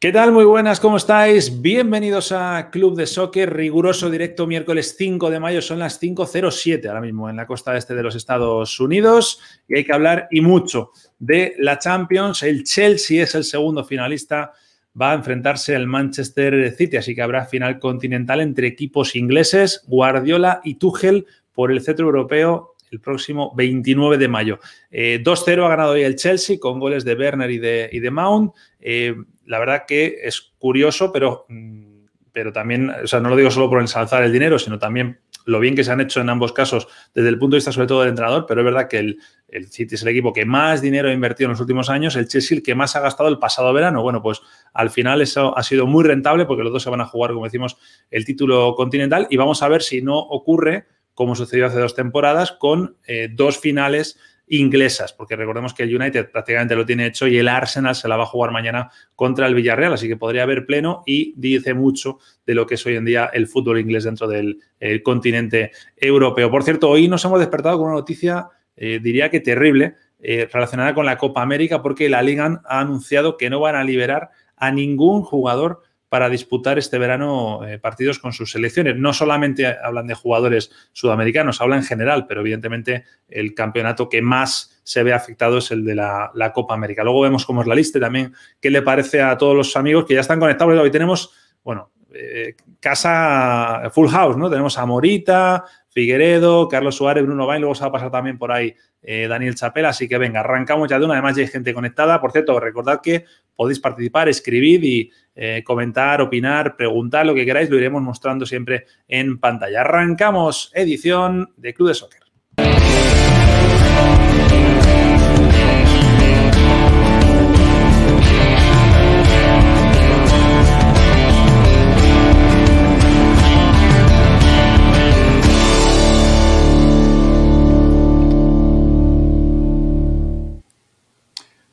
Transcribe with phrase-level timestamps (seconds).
[0.00, 0.30] ¿Qué tal?
[0.30, 1.60] Muy buenas, ¿cómo estáis?
[1.60, 7.00] Bienvenidos a Club de Soccer, riguroso directo miércoles 5 de mayo, son las 5.07 ahora
[7.00, 10.92] mismo en la costa este de los Estados Unidos y hay que hablar y mucho
[11.18, 12.44] de la Champions.
[12.44, 14.52] El Chelsea es el segundo finalista,
[15.00, 20.60] va a enfrentarse al Manchester City, así que habrá final continental entre equipos ingleses, Guardiola
[20.62, 24.60] y Tuchel por el centro europeo el próximo 29 de mayo.
[24.92, 28.54] 2-0 eh, ha ganado hoy el Chelsea con goles de Werner y de, y Mount.
[28.80, 29.14] Eh,
[29.48, 33.68] la verdad que es curioso, pero, mm, pero también, o sea, no lo digo solo
[33.68, 36.86] por ensalzar el dinero, sino también lo bien que se han hecho en ambos casos
[37.14, 39.68] desde el punto de vista sobre todo del entrenador, pero es verdad que el, el
[39.68, 42.58] City es el equipo que más dinero ha invertido en los últimos años, el Chelsea
[42.58, 44.02] el que más ha gastado el pasado verano.
[44.02, 44.42] Bueno, pues
[44.74, 47.46] al final eso ha sido muy rentable porque los dos se van a jugar, como
[47.46, 47.78] decimos,
[48.10, 52.52] el título continental y vamos a ver si no ocurre, como sucedió hace dos temporadas,
[52.52, 54.18] con eh, dos finales
[54.50, 58.16] inglesas, porque recordemos que el United prácticamente lo tiene hecho y el Arsenal se la
[58.16, 62.18] va a jugar mañana contra el Villarreal, así que podría haber pleno y dice mucho
[62.46, 64.60] de lo que es hoy en día el fútbol inglés dentro del
[65.02, 66.50] continente europeo.
[66.50, 70.94] Por cierto, hoy nos hemos despertado con una noticia, eh, diría que terrible, eh, relacionada
[70.94, 74.72] con la Copa América, porque la Liga ha anunciado que no van a liberar a
[74.72, 78.96] ningún jugador para disputar este verano eh, partidos con sus selecciones.
[78.96, 84.80] No solamente hablan de jugadores sudamericanos, hablan en general, pero evidentemente el campeonato que más
[84.84, 87.04] se ve afectado es el de la, Copa América.
[87.04, 90.14] Luego vemos cómo es la lista también qué le parece a todos los amigos que
[90.14, 90.78] ya están conectados.
[90.78, 94.48] Hoy tenemos, bueno, eh, casa full house, ¿no?
[94.48, 98.52] Tenemos a Morita, Figueredo, Carlos Suárez, Bruno Bain, luego se va a pasar también por
[98.52, 101.74] ahí eh, Daniel Chapela, así que venga, arrancamos ya de una, además ya hay gente
[101.74, 102.20] conectada.
[102.20, 103.24] Por cierto, recordad que
[103.56, 108.86] podéis participar, escribir y eh, comentar, opinar, preguntar lo que queráis, lo iremos mostrando siempre
[109.08, 109.80] en pantalla.
[109.80, 112.27] Arrancamos edición de Club de Soccer.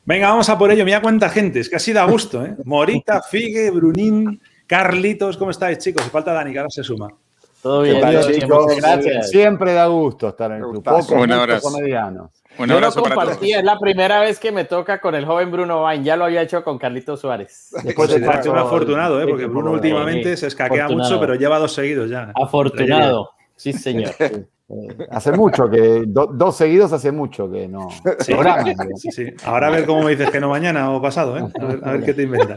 [0.06, 0.84] Venga, vamos a por ello.
[0.84, 2.54] Mira cuánta gente, es que así da gusto, ¿eh?
[2.64, 6.04] Morita, Figue, Brunín, Carlitos, ¿cómo estáis, chicos?
[6.04, 7.08] Falta Dani, que ahora se suma.
[7.60, 8.76] Todo bien, chicos.
[8.76, 9.30] Gracias.
[9.30, 10.80] Siempre da gusto estar en el.
[10.80, 11.68] Poco, un abrazo.
[12.58, 15.82] Un abrazo Yo lo es la primera vez que me toca con el joven Bruno
[15.82, 16.04] Vain.
[16.04, 17.70] Ya lo había hecho con Carlitos Suárez.
[17.82, 19.26] Después de pues un afortunado, ¿eh?
[19.26, 22.32] porque Bruno últimamente se escaquea mucho, pero lleva dos seguidos ya.
[22.34, 24.14] Afortunado, sí, señor.
[24.68, 27.88] Eh, hace mucho que, dos seguidos hace mucho que no.
[29.44, 31.44] Ahora a ver cómo me dices que no mañana o pasado, ¿eh?
[31.82, 32.56] a, ver, qué te inventas.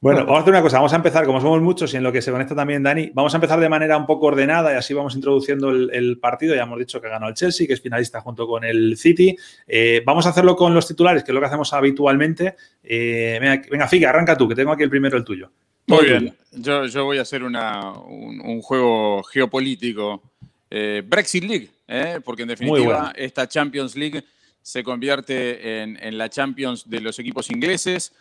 [0.00, 2.12] Bueno, vamos a hacer una cosa, vamos a empezar, como somos muchos y en lo
[2.12, 4.94] que se conecta también Dani, vamos a empezar de manera un poco ordenada y así
[4.94, 6.54] vamos introduciendo el, partido.
[6.54, 9.36] Ya hemos dicho que ganó el Chelsea, que es finalista junto con el City.
[9.66, 12.56] Eh, vamos a hacerlo con los titulares, que es lo que hacemos habitualmente.
[12.82, 15.50] venga, venga, Figa, arranca tú, que tengo aquí el primero, el tuyo.
[15.88, 20.22] Muy bien, yo, voy a hacer un juego geopolítico
[20.70, 22.20] eh, Brexit League, ¿eh?
[22.24, 24.24] porque en definitiva esta Champions League
[24.62, 28.12] se convierte en, la Champions de los equipos ingleses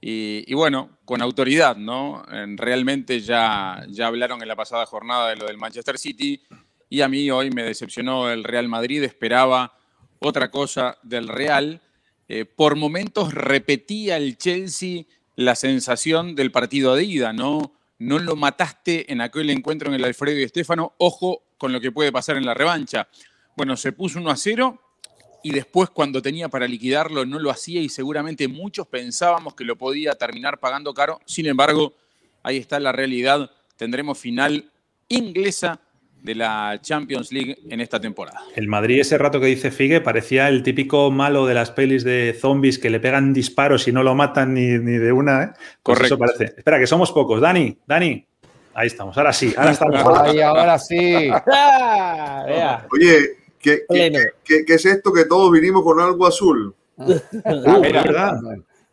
[0.00, 2.22] y, bueno, con autoridad, ¿no?
[2.54, 6.40] realmente ya, ya hablaron en la pasada jornada de lo del Manchester City
[6.88, 9.76] y a mí hoy me decepcionó el Real Madrid, esperaba
[10.18, 11.80] otra cosa del Real.
[12.28, 17.72] Eh, por momentos repetía el Chelsea la sensación del partido de ida, ¿no?
[17.98, 20.94] No lo mataste en aquel encuentro en el Alfredo y Estefano.
[20.98, 23.08] Ojo, con lo que puede pasar en la revancha.
[23.56, 24.80] Bueno, se puso 1 a 0
[25.42, 29.76] y después cuando tenía para liquidarlo no lo hacía y seguramente muchos pensábamos que lo
[29.76, 31.20] podía terminar pagando caro.
[31.24, 31.94] Sin embargo,
[32.42, 33.50] ahí está la realidad.
[33.76, 34.70] Tendremos final
[35.08, 35.80] inglesa
[36.22, 38.40] de la Champions League en esta temporada.
[38.56, 42.36] El Madrid ese rato que dice Figue parecía el típico malo de las pelis de
[42.38, 45.44] zombies que le pegan disparos y no lo matan ni, de una.
[45.44, 45.50] ¿eh?
[45.54, 46.06] Pues Correcto.
[46.06, 46.44] Eso parece.
[46.58, 47.40] Espera, que somos pocos.
[47.40, 48.26] Dani, Dani,
[48.78, 50.18] Ahí estamos, ahora sí, ahora estamos.
[50.20, 51.30] Ay, ahora sí.
[51.48, 56.74] Ah, Oye, ¿qué, qué, qué, es esto que todos vinimos con algo azul?
[56.98, 58.34] Ah, es verdad.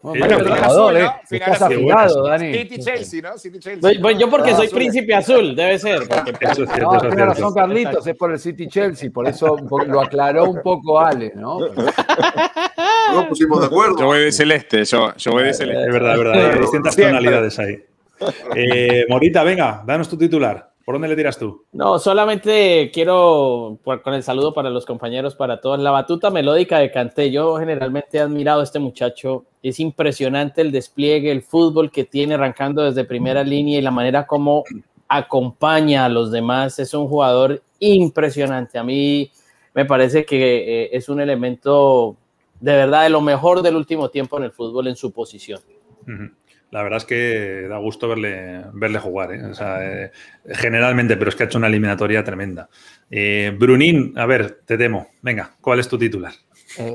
[0.02, 1.10] Bueno, azul, ¿eh?
[1.30, 2.54] Estás afinado, Dani.
[2.54, 3.38] City Chelsea, ¿no?
[3.38, 4.18] City Chelsea.
[4.18, 6.04] Yo porque soy príncipe azul, debe ser.
[6.40, 10.02] Eso es cierto, no, tiene razón Carlitos, es por el City Chelsea, por eso lo
[10.02, 11.60] aclaró un poco Ale, ¿no?
[13.14, 14.00] No pusimos de acuerdo.
[14.00, 15.84] Yo voy de celeste, yo, yo voy de celeste.
[15.88, 17.84] Es verdad, es verdad, hay distintas tonalidades ahí.
[18.56, 20.74] Eh, Morita, venga, danos tu titular.
[20.86, 21.64] ¿Por dónde le tiras tú?
[21.72, 26.92] No, solamente quiero, con el saludo para los compañeros, para todos, la batuta melódica de
[26.92, 27.32] Canté.
[27.32, 29.46] Yo generalmente he admirado a este muchacho.
[29.62, 34.28] Es impresionante el despliegue, el fútbol que tiene arrancando desde primera línea y la manera
[34.28, 34.66] como
[35.08, 36.78] acompaña a los demás.
[36.80, 38.78] Es un jugador impresionante.
[38.78, 39.32] A mí
[39.74, 42.18] me parece que eh, es un elemento
[42.60, 45.62] de verdad de lo mejor del último tiempo en el fútbol en su posición.
[46.74, 49.52] La verdad es que da gusto verle, verle jugar, ¿eh?
[49.62, 50.12] Eh,
[50.56, 52.68] generalmente, pero es que ha hecho una eliminatoria tremenda.
[53.60, 55.10] Brunín, a ver, te temo.
[55.22, 56.34] Venga, ¿cuál es tu titular?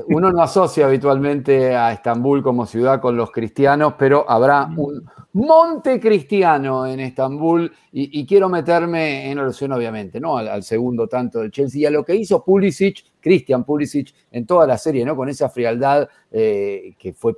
[0.07, 5.97] uno no asocia habitualmente a Estambul como ciudad con los cristianos, pero habrá un monte
[6.01, 10.37] cristiano en Estambul y, quiero meterme en alusión, obviamente, ¿no?
[10.37, 14.67] Al, segundo tanto del Chelsea y a lo que hizo Pulisic, Christian Pulisic, en toda
[14.67, 15.15] la serie, ¿no?
[15.15, 17.35] Con esa frialdad eh, que fue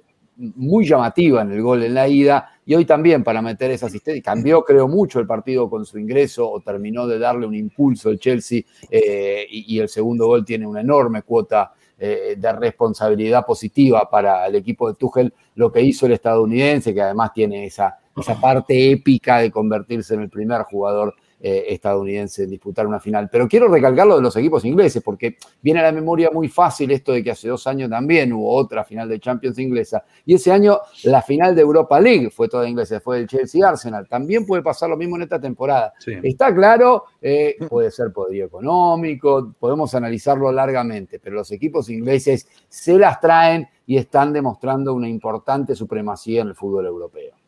[0.56, 4.22] muy llamativa en el gol en la ida y hoy también para meter esa asistencia.
[4.22, 8.20] Cambió, creo, mucho el partido con su ingreso o terminó de darle un impulso el
[8.20, 11.74] Chelsea eh, y, y, el segundo gol tiene una enorme cuota
[12.04, 17.02] eh, de responsabilidad positiva para el equipo de Tuchel lo que hizo el estadounidense, que
[17.04, 22.52] además tiene esa, esa parte épica de convertirse en el primer jugador eh, estadounidense en
[22.52, 23.28] disputar una final.
[23.32, 26.92] Pero quiero recalcar lo de los equipos ingleses, porque viene a la memoria muy fácil
[26.92, 30.04] esto de que hace dos años también hubo otra final de Champions inglesa.
[30.24, 34.08] Y ese año la final de Europa League fue toda inglesa, fue el Chelsea Arsenal.
[34.08, 35.94] También puede pasar lo mismo en esta temporada.
[36.22, 43.00] Está claro, eh, puede ser poderío económico, podemos analizarlo largamente, pero los equipos ingleses se
[43.00, 47.41] las traen y están demostrando una importante supremacía en el fútbol europeo.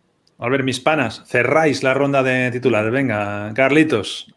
[0.43, 2.91] A ver, mis panas, cerráis la ronda de titulares.
[2.91, 4.27] Venga, Carlitos.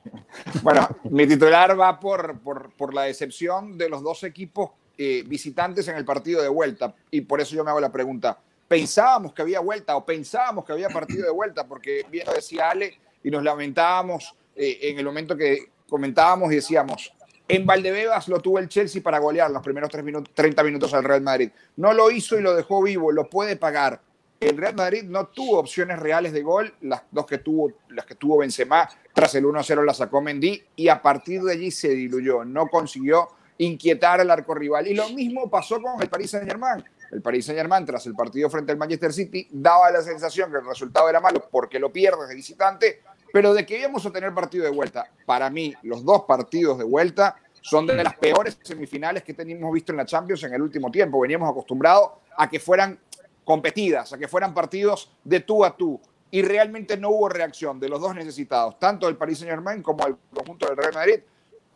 [0.62, 5.96] Bueno, mi titular va por, por, la decepción de los dos equipos eh, visitantes en
[5.96, 6.94] el partido de vuelta.
[7.10, 8.38] Y por eso yo me hago la pregunta.
[8.68, 11.66] ¿Pensábamos que había vuelta o pensábamos que había partido de vuelta?
[11.66, 16.54] Porque bien lo decía Ale y nos lamentábamos eh, en el momento que comentábamos y
[16.54, 17.12] decíamos,
[17.48, 21.22] en Valdebebas lo tuvo el Chelsea para golear los primeros minutos, 30 minutos al Real
[21.22, 21.50] Madrid.
[21.74, 24.05] No lo hizo y lo dejó vivo, lo puede pagar
[24.40, 28.14] el Real Madrid no tuvo opciones reales de gol, las dos que tuvo, las que
[28.14, 32.44] tuvo Benzema, tras el 1-0 la sacó Mendy y a partir de allí se diluyó,
[32.44, 33.28] no consiguió
[33.58, 34.86] inquietar al arco rival.
[34.86, 36.84] Y lo mismo pasó con el Paris Saint-Germain.
[37.10, 40.66] El Paris Saint-Germain tras el partido frente al Manchester City daba la sensación que el
[40.66, 44.64] resultado era malo porque lo pierdes de visitante, pero de que íbamos a tener partido
[44.64, 45.10] de vuelta.
[45.24, 49.92] Para mí, los dos partidos de vuelta son de las peores semifinales que teníamos visto
[49.92, 51.20] en la Champions en el último tiempo.
[51.20, 52.98] Veníamos acostumbrados a que fueran
[53.46, 56.00] competidas, a que fueran partidos de tú a tú.
[56.32, 60.04] Y realmente no hubo reacción de los dos necesitados, tanto del Paris Saint Germain como
[60.04, 61.20] del conjunto del Real Madrid.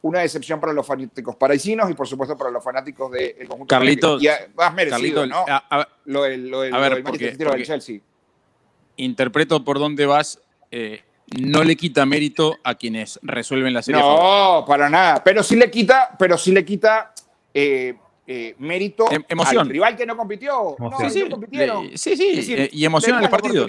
[0.02, 4.20] Una decepción para los fanáticos parisinos y por supuesto para los fanáticos del conjunto Carlitos,
[4.20, 5.44] y más merecido, ¿no?
[6.06, 8.00] lo del, del Chelsea.
[8.96, 10.40] Interpreto por dónde vas.
[10.72, 11.04] Eh,
[11.38, 14.00] no le quita mérito a quienes resuelven la serie.
[14.00, 15.22] No, para nada.
[15.22, 17.14] Pero sí le quita, pero sí le quita
[17.54, 17.94] eh,
[18.32, 19.62] eh, mérito em, emoción.
[19.62, 20.76] al rival que no compitió.
[20.78, 21.90] No, sí, sí, compitieron.
[21.98, 23.68] Sí, sí, eh, y emoción en los partidos.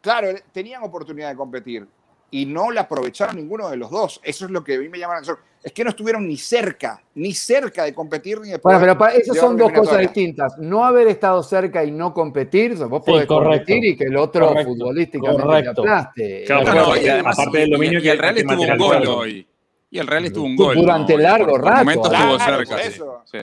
[0.00, 1.86] Claro, tenían oportunidad de competir
[2.32, 4.20] y no la aprovecharon ninguno de los dos.
[4.24, 5.38] Eso es lo que a mí me llama la atención.
[5.62, 9.36] Es que no estuvieron ni cerca, ni cerca de competir ni de Bueno, pero esas
[9.36, 10.58] son dos cosas distintas.
[10.58, 15.40] No haber estado cerca y no competir, vos podés competir y que el otro futbolísticamente
[15.40, 15.82] correcto.
[15.82, 16.44] aplaste.
[16.46, 19.46] Claro, y además, aparte del dominio que el Real estuvo un gol hoy.
[19.92, 20.74] Y el Real estuvo un gol.
[20.74, 21.78] Durante largo rato.
[21.84, 22.82] momentos estuvo cerca.
[22.82, 23.22] Eso.
[23.24, 23.38] Sí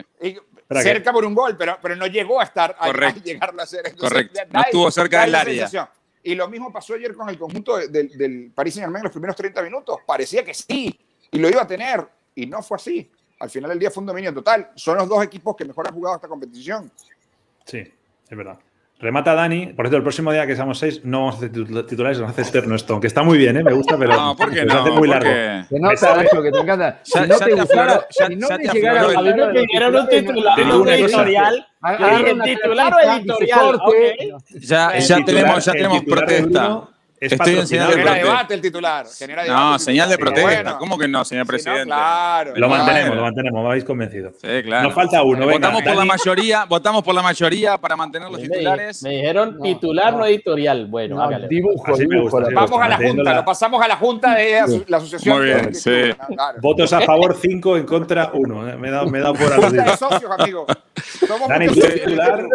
[0.68, 3.96] cerca por un gol, pero, pero no llegó a estar a, llegarlo a hacer.
[3.96, 4.40] Correcto.
[4.50, 5.68] no estuvo cerca del área.
[6.22, 9.12] Y lo mismo pasó ayer con el conjunto del, del Paris Saint Germain en los
[9.12, 9.98] primeros 30 minutos.
[10.06, 10.98] Parecía que sí,
[11.30, 13.10] y lo iba a tener, y no fue así.
[13.40, 14.70] Al final del día fue un dominio total.
[14.74, 16.90] Son los dos equipos que mejor han jugado esta competición.
[17.64, 18.58] Sí, es verdad.
[19.00, 19.66] Remata Dani.
[19.68, 21.52] Por cierto, el próximo día que seamos seis, no vamos a hacer
[21.86, 22.94] titulares, vamos a hacer eterno esto.
[22.94, 23.62] Aunque está muy bien, ¿eh?
[23.62, 24.80] me gusta, pero no, ¿por qué no?
[24.80, 25.30] hace muy largo.
[25.30, 27.00] Que no te que te encanta.
[27.04, 30.88] Si no te gustara, si no te llegara a mí me pidieron un titular, un
[30.88, 31.66] editorial.
[32.44, 33.80] Titular o editorial.
[34.60, 35.72] Ya, ya tenemos, ya
[37.18, 37.44] protesta.
[37.44, 38.18] Estoy en señal de protesta.
[38.18, 39.06] debate el titular.
[39.48, 40.78] no, señal de protesta.
[40.78, 41.84] ¿Cómo que no, señor presidente?
[41.84, 42.52] claro.
[42.56, 44.30] Lo mantenemos, lo mantenemos, me habéis convencido.
[44.32, 44.84] Sí, claro.
[44.84, 45.46] Nos falta uno.
[45.46, 49.02] votamos por la mayoría, votamos por la mayoría para mantener los titulares.
[49.02, 50.86] Me, dijeron titular, no, editorial.
[50.86, 51.48] Bueno, hágale.
[51.48, 52.40] Dibujo, dibujo.
[52.52, 55.36] Vamos a la junta, lo pasamos a la junta de la asociación.
[55.36, 56.10] Muy bien, sí.
[56.60, 58.68] Votos a favor, cinco, en contra, uno.
[58.68, 59.84] Eh, me he dado, me he dado por aludido.
[59.84, 60.66] de socios, amigo.
[61.48, 62.46] Dani, titular,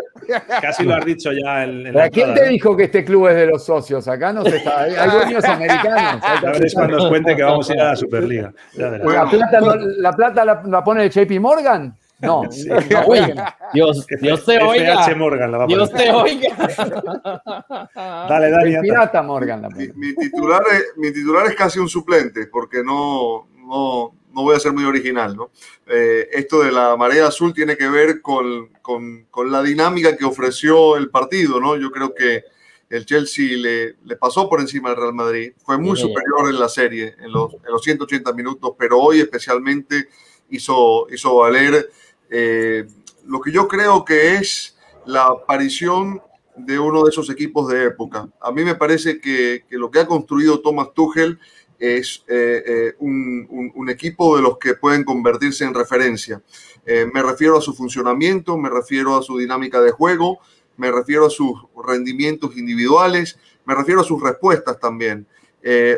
[0.61, 1.63] casi lo has dicho ya.
[1.63, 4.07] En, la ¿Quién te dijo que este club es de los socios?
[4.07, 4.81] Acá no se está.
[4.81, 6.23] Hay dueños americanos.
[6.61, 8.53] es cuando nos cuente que vamos a ir a la Superliga.
[8.73, 11.95] La plata, la, plata la, pone el JP Morgan.
[12.19, 12.43] No,
[13.73, 15.15] Dios, Dios te oiga.
[15.15, 16.55] Morgan Dios te oiga.
[18.29, 18.79] dale, dale.
[18.81, 19.67] pirata Morgan.
[19.75, 24.59] Mi, titular es, mi titular es casi un suplente, porque no, no, no voy a
[24.59, 25.51] ser muy original, ¿no?
[25.85, 30.25] Eh, esto de la marea azul tiene que ver con, con, con, la dinámica que
[30.25, 31.75] ofreció el partido, ¿no?
[31.75, 32.45] Yo creo que
[32.89, 36.69] el Chelsea le, le pasó por encima al Real Madrid, fue muy superior en la
[36.69, 40.09] serie, en los, en los 180 minutos, pero hoy especialmente
[40.49, 41.89] hizo, hizo valer
[42.29, 42.85] eh,
[43.25, 46.21] lo que yo creo que es la aparición
[46.55, 48.29] de uno de esos equipos de época.
[48.39, 51.39] A mí me parece que, que lo que ha construido Thomas Tuchel
[51.79, 56.41] es eh, eh, un, un, equipo de los que pueden convertirse en referencia.
[56.85, 60.39] me refiero a su funcionamiento, me refiero a su dinámica de juego,
[60.77, 61.53] me refiero a sus
[61.85, 65.25] rendimientos individuales, me refiero a sus respuestas también.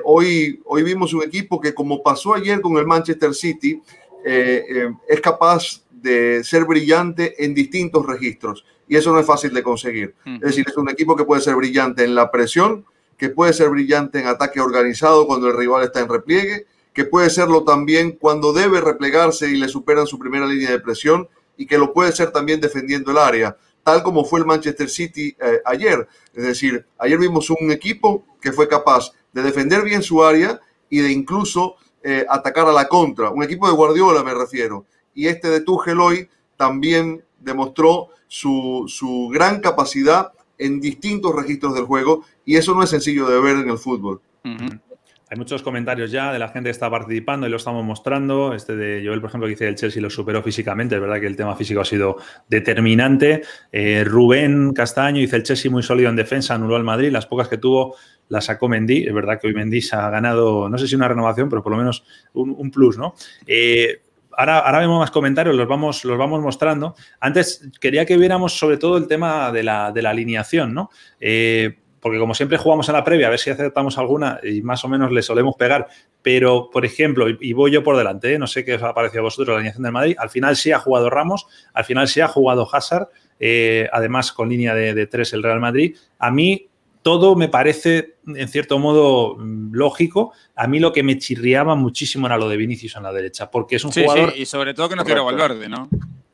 [0.04, 3.82] hoy, hoy vimos un equipo que, como pasó ayer con el Manchester City,
[4.24, 8.66] es capaz de ser brillante en distintos registros.
[8.88, 10.14] Y eso no es fácil de conseguir.
[10.26, 12.86] Es decir, es un equipo que puede ser brillante en la presión,
[13.18, 17.30] que puede ser brillante en ataque organizado cuando el rival está en repliegue, que puede
[17.30, 21.28] serlo también cuando debe replegarse y le superan su primera línea de presión,
[21.58, 25.38] y que lo puede ser también defendiendo el área, tal como fue el Manchester City
[25.40, 26.08] eh, ayer.
[26.34, 31.02] Es decir, ayer vimos un equipo que fue capaz de defender bien su área y
[31.02, 33.30] de incluso eh, atacar a la contra.
[33.30, 36.28] Un equipo de Guardiola me refiero y este de Tuchel hoy
[36.58, 42.90] también demostró su, su gran capacidad en distintos registros del juego y eso no es
[42.90, 44.20] sencillo de ver en el fútbol.
[45.28, 48.54] Hay muchos comentarios ya de la gente que está participando y lo estamos mostrando.
[48.54, 50.96] Este de Joel, por ejemplo, que dice el Chelsea lo superó físicamente.
[50.96, 52.18] Es verdad que el tema físico ha sido
[52.48, 53.42] determinante.
[53.72, 57.12] Eh, Rubén Castaño dice el Chelsea muy sólido en defensa, anuló al Madrid.
[57.12, 57.96] Las pocas que tuvo
[58.30, 59.08] las sacó Mendy.
[59.08, 61.72] Es verdad que hoy Mendy se ha ganado, no sé si una renovación, pero por
[61.72, 62.04] lo menos
[62.34, 63.16] un, plus, ¿no?
[63.48, 64.04] Eh,
[64.38, 66.96] ahora, vemos más comentarios, los vamos, los vamos mostrando.
[67.20, 70.92] Antes quería que viéramos sobre todo el tema de la, alineación, ¿no?
[71.20, 74.86] Eh, porque como siempre jugamos en la previa, a ver si acertamos alguna y más
[74.86, 75.88] o menos le solemos pegar.
[76.22, 78.38] Pero, por ejemplo, y voy yo por delante, ¿eh?
[78.38, 80.72] no sé qué os ha parecido a vosotros la alineación del Madrid, al final sí
[80.72, 83.08] ha jugado Ramos, al final sí ha jugado Hazard,
[83.40, 85.98] eh, además con línea de, de tres el Real Madrid.
[86.20, 86.68] A mí
[87.02, 90.32] todo me parece, en cierto modo, mm, lógico.
[90.56, 93.78] A mí lo que me chirriaba muchísimo era lo de Vinicius en la derecha, porque
[93.78, 94.32] es un jugador...
[94.32, 95.90] Sí, y sobre todo que no quiero Valverde, ¿no?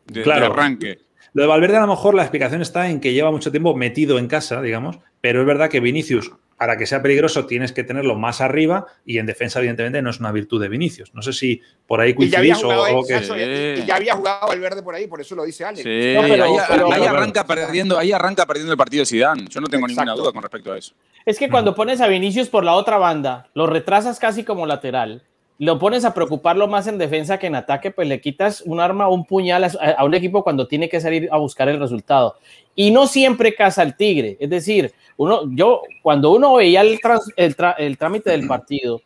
[0.05, 0.47] De, claro.
[0.47, 0.99] arranque.
[1.33, 4.19] Lo de Valverde a lo mejor la explicación está en que lleva mucho tiempo metido
[4.19, 8.15] en casa, digamos, pero es verdad que Vinicius para que sea peligroso tienes que tenerlo
[8.15, 11.11] más arriba y en defensa, evidentemente, no es una virtud de Vinicius.
[11.15, 13.79] No sé si por ahí coincidís o, que.
[13.81, 15.81] Y ya había jugado el verde por ahí, por eso lo dice Alex.
[15.81, 19.47] Sí, ahí, arranca perdiendo, ahí arranca perdiendo el partido de Zidane.
[19.49, 20.93] Yo no tengo ninguna duda con respecto a eso.
[21.25, 25.23] Es que cuando pones a Vinicius por la otra banda, lo retrasas casi como lateral
[25.61, 29.07] lo pones a preocuparlo más en defensa que en ataque, pues le quitas un arma
[29.09, 32.35] un puñal a, un equipo cuando tiene que salir a buscar el resultado.
[32.73, 34.37] Y no siempre caza el tigre.
[34.39, 36.99] Es decir, uno, yo, cuando uno veía el,
[37.37, 39.03] el, trámite del partido,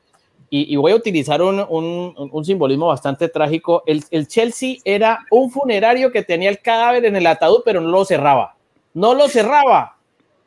[0.49, 6.09] y, voy a utilizar un, un, simbolismo bastante trágico, el, el, Chelsea era un funerario
[6.09, 8.55] que tenía el cadáver en el ataúd, pero no lo cerraba.
[8.93, 9.97] No lo cerraba.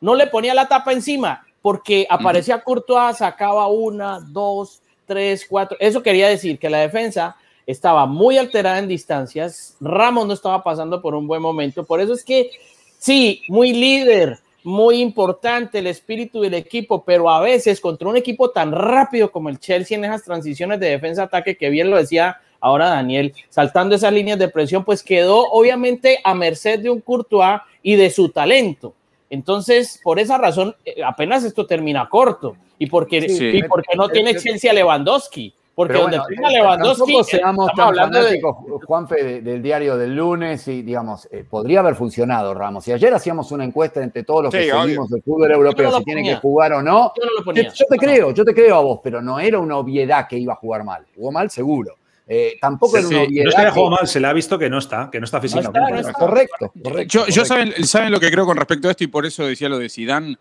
[0.01, 5.75] No le ponía la tapa encima, porque aparecía Courtois, sacaba una, dos, tres, cuatro.
[5.81, 7.35] Eso quería decir que la defensa
[7.65, 9.75] estaba muy alterada en distancias.
[9.81, 11.83] Ramos no estaba pasando por un buen momento.
[11.83, 12.51] Por eso es que,
[12.99, 18.51] sí, muy líder, muy importante el espíritu del equipo, pero a veces contra un equipo
[18.51, 22.89] tan rápido como el Chelsea en esas transiciones de defensa-ataque, que bien lo decía ahora
[22.89, 27.95] Daniel, saltando esas líneas de presión, pues quedó obviamente a merced de un Courtois y
[27.95, 28.93] de su talento.
[29.31, 32.55] Entonces, por esa razón, eh, apenas esto termina corto.
[32.79, 35.53] Y porque, y porque no tiene Chelsea a Lewandowski.
[35.75, 37.23] Porque donde tenga eh, Lewandowski.
[37.23, 42.85] seamos tan fanáticos, Juanfe, del diario del lunes y, digamos, eh, podría haber funcionado Ramos.
[42.89, 46.23] Y ayer hacíamos una encuesta entre todos los que seguimos el fútbol europeo, si tiene
[46.23, 47.13] que jugar o no.
[47.53, 50.51] Yo, te creo, yo te creo a vos, pero no era una obviedad que iba
[50.51, 51.05] a jugar mal.
[51.15, 51.95] Jugó mal, seguro.
[52.27, 53.45] Eh, tampoco es una obviedad.
[53.45, 55.23] No es que haya jugado mal, se le ha visto que no está, que no
[55.23, 56.11] está físicamente.
[56.11, 57.25] Correcto, correcto.
[57.27, 59.79] Yo, Saben, saben, lo que creo con respecto a esto y por eso decía lo
[59.79, 60.37] de Zidane.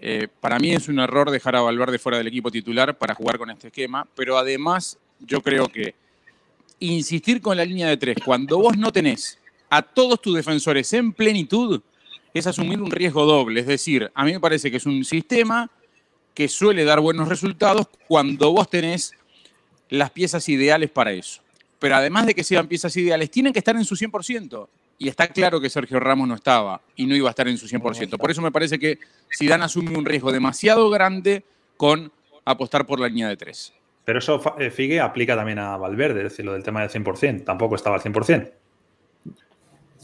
[0.00, 3.38] Eh, para mí es un error dejar a Valverde fuera del equipo titular para jugar
[3.38, 5.94] con este esquema, pero además yo creo que
[6.80, 9.38] insistir con la línea de tres cuando vos no tenés
[9.68, 11.82] a todos tus defensores en plenitud
[12.32, 13.60] es asumir un riesgo doble.
[13.60, 15.70] Es decir, a mí me parece que es un sistema
[16.34, 19.12] que suele dar buenos resultados cuando vos tenés
[19.88, 21.42] las piezas ideales para eso.
[21.78, 24.68] Pero además de que sean piezas ideales, tienen que estar en su 100%.
[24.98, 27.68] Y está claro que Sergio Ramos no estaba y no iba a estar en su
[27.68, 28.18] 100%.
[28.18, 28.98] Por eso me parece que
[29.32, 31.44] Zidane asume un riesgo demasiado grande
[31.76, 32.10] con
[32.44, 33.72] apostar por la línea de tres.
[34.04, 37.44] Pero eso, eh, Figue, aplica también a Valverde, es decir, lo del tema del 100%.
[37.44, 38.52] Tampoco estaba al 100%.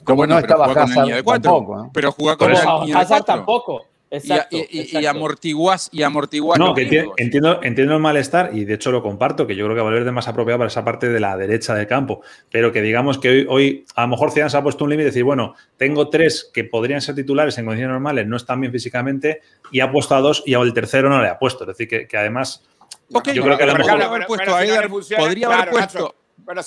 [0.04, 1.90] Como no estaba Hazard tampoco.
[1.92, 3.86] Pero jugar con Hazard tampoco.
[4.10, 6.58] Exacto, y, amortiguas y amortiguas.
[6.58, 6.82] No, que
[7.16, 10.04] entiendo, entiendo el malestar y de hecho lo comparto, que yo creo que va a
[10.04, 12.22] de más apropiado para esa parte de la derecha del campo.
[12.50, 15.04] Pero que digamos que hoy, hoy a lo mejor Zidane se ha puesto un límite
[15.04, 18.72] y decir, bueno, tengo tres que podrían ser titulares en condiciones normales, no están bien
[18.72, 19.40] físicamente,
[19.72, 21.64] y ha puesto a dos y el tercero no le ha puesto.
[21.64, 22.62] Es decir, que, además.
[23.08, 24.02] yo creo que a lo mejor.
[24.02, 26.14] Haber puesto a podría haber puesto.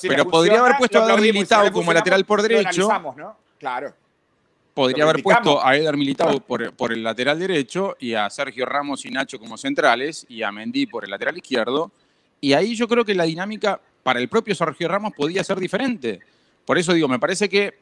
[0.01, 2.89] pero, podría haber puesto a Militao como lateral por derecho.
[3.59, 3.93] Claro
[4.77, 9.09] podría haber puesto a Eder Militao por, el lateral derecho y a Sergio Ramos y
[9.09, 11.91] Nacho como centrales y a Mendy por el lateral izquierdo.
[12.39, 16.19] Y ahí yo creo que la dinámica para el propio Sergio Ramos podía ser diferente.
[16.63, 17.73] Por eso digo, me parece que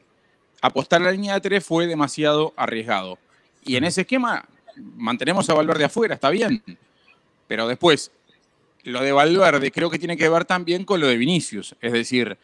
[0.62, 3.18] apostar a la línea de tres fue demasiado arriesgado.
[3.62, 4.48] Y en ese esquema
[4.96, 6.62] mantenemos a Valverde afuera, está bien.
[7.46, 8.10] Pero después,
[8.84, 11.76] lo de Valverde creo que tiene que ver también con lo de Vinicius.
[11.82, 12.38] Es decir,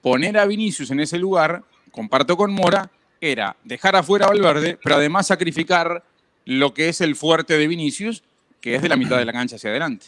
[0.00, 2.88] poner a Vinicius en ese lugar, comparto con Mora,
[3.22, 6.02] era dejar afuera a Valverde, pero además sacrificar
[6.44, 8.24] lo que es el fuerte de Vinicius,
[8.60, 10.06] que es de la mitad de la cancha hacia adelante.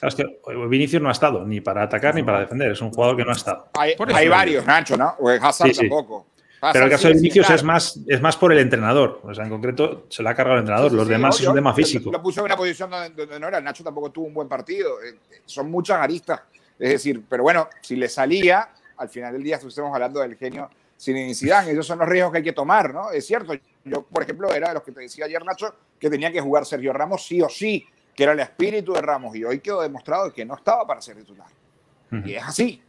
[0.68, 3.30] Vinicius no ha estado ni para atacar ni para defender, es un jugador que no
[3.30, 3.68] ha estado.
[3.74, 5.14] Hay, varios, Nacho, ¿no?
[5.20, 6.26] O Hazard tampoco.
[6.72, 9.20] pero el caso de Vinicius es, más, es más por el entrenador.
[9.22, 10.92] O sea, en concreto se le ha cargado el entrenador.
[10.92, 12.10] Los demás es un tema físico.
[12.10, 13.60] Lo puso en una posición donde, no era.
[13.60, 15.00] Nacho tampoco tuvo un buen partido.
[15.02, 16.40] Eh, son muchas aristas.
[16.78, 20.68] Es decir, pero bueno, si le salía, al final del día, estamos hablando del genio
[21.04, 21.72] sin Zidane.
[21.72, 23.10] Esos son los riesgos que hay que tomar, ¿no?
[23.10, 23.52] Es cierto,
[23.84, 26.64] yo, por ejemplo, era de los que te decía ayer, Nacho, que tenía que jugar
[26.64, 30.32] Sergio Ramos sí o sí, que era el espíritu de Ramos, y hoy quedó demostrado
[30.32, 31.48] que no estaba para ser titular.
[32.24, 32.80] Y es así.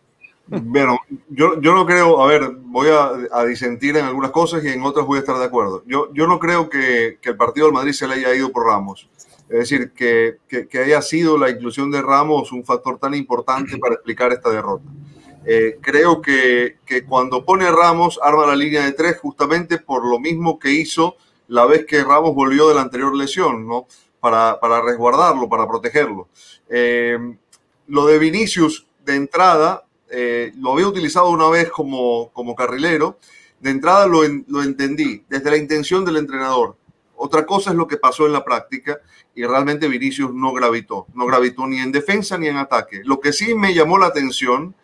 [0.48, 4.84] Bueno, yo, yo no creo, a ver, voy a, disentir en algunas cosas y en
[4.84, 5.84] otras voy a estar de acuerdo.
[5.88, 8.66] Yo, yo no creo que, que el partido del Madrid se le haya ido por
[8.68, 9.10] Ramos.
[9.50, 13.78] Es decir, que, que, que, haya sido la inclusión de Ramos un factor tan importante
[13.80, 14.86] para explicar esta derrota.
[15.46, 20.58] Eh, creo que, cuando pone Ramos, arma la línea de tres justamente por lo mismo
[20.58, 21.16] que hizo
[21.48, 23.88] la vez que Ramos volvió de la anterior lesión, ¿no?
[24.20, 26.30] Para, resguardarlo, para protegerlo.
[26.68, 27.18] Eh,
[27.88, 33.20] lo de Vinicius, de entrada, eh, lo había utilizado una vez como, como carrilero.
[33.60, 36.76] De entrada lo, lo entendí, desde la intención del entrenador.
[37.16, 39.00] Otra cosa es lo que pasó en la práctica
[39.36, 43.02] y realmente Vinicius no gravitó, no gravitó ni en defensa ni en ataque.
[43.04, 44.76] Lo que sí me llamó la atención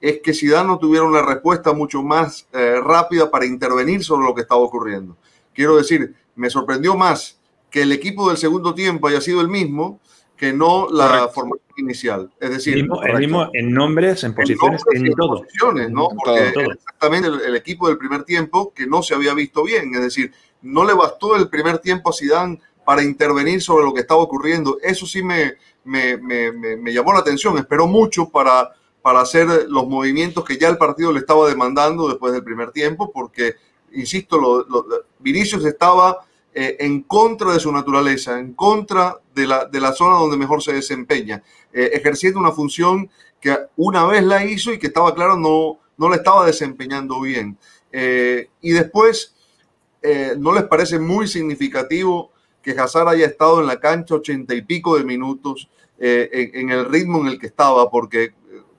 [0.00, 4.34] es que Zidane no tuviera una respuesta mucho más eh, rápida para intervenir sobre lo
[4.34, 5.16] que estaba ocurriendo.
[5.54, 10.00] Quiero decir, me sorprendió más que el equipo del segundo tiempo haya sido el mismo
[10.36, 12.30] que no la formación inicial.
[12.40, 15.42] Es decir, el mismo, en nombres, en posiciones, en, todo.
[15.42, 16.08] Posiciones, ¿no?
[16.08, 19.94] Porque exactamente el, equipo del primer tiempo que no se había visto bien.
[19.94, 24.00] Es decir, no le bastó el primer tiempo a Zidane para intervenir sobre lo que
[24.00, 24.78] estaba ocurriendo.
[24.82, 25.54] Eso sí me,
[25.84, 27.56] me, me, me llamó la atención.
[27.58, 28.70] Esperó mucho para
[29.04, 33.12] para hacer los movimientos que ya el partido le estaba demandando después del primer tiempo,
[33.12, 33.56] porque,
[33.92, 34.66] insisto, lo,
[35.18, 40.16] Vinicius estaba eh, en contra de su naturaleza, en contra de la, de la zona
[40.16, 43.10] donde mejor se desempeña, eh, ejerciendo una función
[43.42, 47.58] que una vez la hizo y que estaba claro no, no la estaba desempeñando bien.
[47.92, 49.36] Eh, y después,
[50.38, 54.96] ¿no les parece muy significativo que Hazard haya estado en la cancha ochenta y pico
[54.96, 57.90] de minutos en, en, el ritmo en el que estaba?
[57.90, 58.32] Porque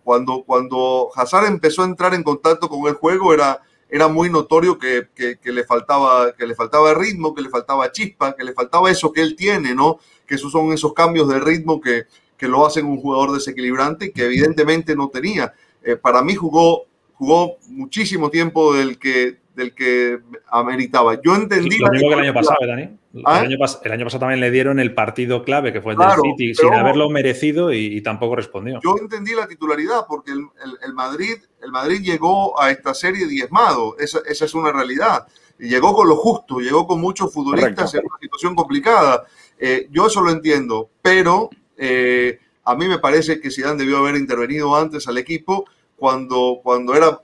[0.05, 4.77] cuando, cuando Hazard empezó a entrar en contacto con el juego era, era muy notorio
[4.77, 8.91] que, que, le faltaba, que le faltaba ritmo, que le faltaba chispa, que le faltaba
[8.91, 9.97] eso que él tiene, ¿no?
[10.27, 12.03] Que esos son esos cambios de ritmo que,
[12.37, 15.55] que lo hacen un jugador desequilibrante y que evidentemente no tenía.
[15.81, 21.19] Eh, para mí jugó, jugó muchísimo tiempo del que, del que ameritaba.
[21.21, 21.77] Yo entendí...
[21.77, 22.89] lo mismo que el año pasado, Dani.
[23.25, 23.39] ¿Ah?
[23.39, 26.73] El, año pasado también le dieron el partido clave, que fue el del City, sin
[26.73, 28.79] haberlo merecido y, tampoco respondió.
[28.83, 34.19] Yo entendí la titularidad, porque el, Madrid, el Madrid llegó a esta serie diezmado, esa,
[34.27, 35.25] esa es una realidad.
[35.57, 39.23] Y llegó con lo justo, llegó con muchos futbolistas en una situación complicada.
[39.57, 44.15] Eh, yo eso lo entiendo, pero eh, a mí me parece que Zidane debió haber
[44.15, 45.65] intervenido antes al equipo
[45.95, 47.21] cuando, cuando era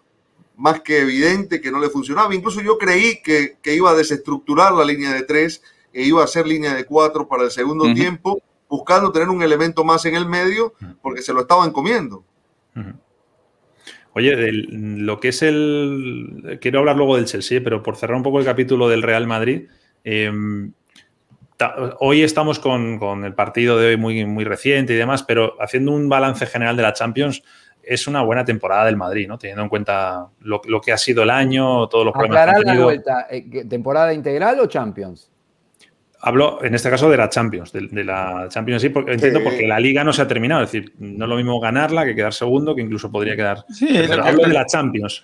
[0.61, 2.33] más que evidente que no le funcionaba.
[2.35, 6.27] Incluso yo creí que, que iba a desestructurar la línea de tres e iba a
[6.27, 10.27] ser línea de cuatro para el segundo tiempo, buscando tener un elemento más en el
[10.27, 12.23] medio, porque se lo estaban comiendo.
[14.13, 16.59] Oye, lo que es el.
[16.61, 19.67] Quiero hablar luego del Chelsea, pero por cerrar un poco el capítulo del Real Madrid.
[20.03, 20.73] Em,
[21.99, 26.07] hoy estamos con, el partido de hoy muy, muy reciente y demás, pero haciendo un
[26.07, 27.41] balance general de la Champions,
[27.83, 29.37] es una buena temporada del Madrid, ¿no?
[29.37, 32.83] Teniendo en cuenta lo, que ha sido el año, todos los problemas que ha la
[32.83, 35.29] vuelta, eh, ¿temporada integral o Champions?
[36.23, 39.79] Hablo en este caso de la Champions, de, la Champions, sí, porque, entiendo porque la
[39.79, 40.61] liga no se ha terminado.
[40.63, 43.65] Es decir, no es lo mismo ganarla que quedar segundo, que incluso podría quedar.
[43.69, 45.23] Sí, hablo de la Champions.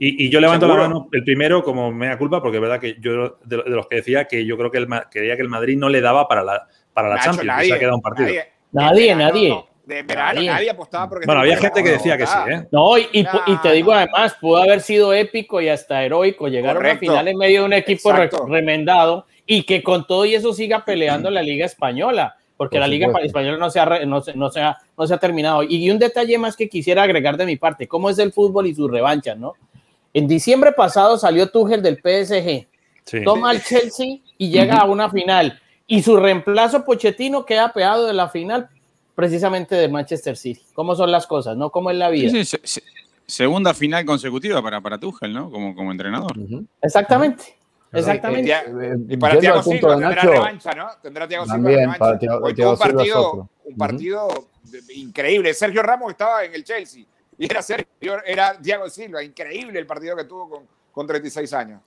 [0.00, 3.38] Y, yo levanto la mano el primero como mea culpa, porque es verdad que yo
[3.44, 6.00] de, los que decía que yo creo que el, creía que el Madrid no le
[6.00, 7.46] daba para la, para la Champions.
[7.46, 8.28] Nadie, se ha quedado un partido.
[8.72, 9.64] Nadie, nadie.
[9.88, 11.24] De verano nadie, apostaba porque.
[11.24, 12.66] Bueno, había gente que decía que sí, ¿eh?
[12.70, 16.80] No, y, y, te digo además, pudo haber sido épico y hasta heroico llegar a
[16.80, 20.84] una final en medio de un equipo remendado y que con todo y eso siga
[20.84, 24.76] peleando la Liga Española, porque la Liga Española no se, ha, no, no, se ha,
[24.98, 25.62] no se ha terminado.
[25.62, 28.74] Y un detalle más que quisiera agregar de mi parte, cómo es el fútbol y
[28.74, 29.54] sus revanchas, ¿no?
[30.12, 35.58] En diciembre pasado salió Tuchel del PSG, toma al Chelsea y llega a una final.
[35.86, 38.68] Y su reemplazo Pochettino queda pegado de la final
[39.18, 40.62] precisamente de Manchester City.
[40.74, 41.70] ¿Cómo son las cosas, no?
[41.70, 42.30] ¿Cómo es la vida?
[43.26, 45.50] segunda final consecutiva para, para Tuchel, ¿no?
[45.50, 46.36] Como, como entrenador.
[46.80, 47.56] Exactamente.
[47.90, 48.54] Exactamente.
[49.08, 50.86] Y, para Thiago Silva tendrá revancha, ¿no?
[51.02, 52.38] Tendrá Thiago Silva revancha.
[52.40, 54.28] Hoy tuvo un partido, un partido
[54.94, 55.52] increíble.
[55.52, 57.02] Sergio Ramos estaba en el Chelsea
[57.36, 59.20] y era Sergio, era Thiago Silva.
[59.20, 61.80] Increíble el partido que tuvo con, con 36 años.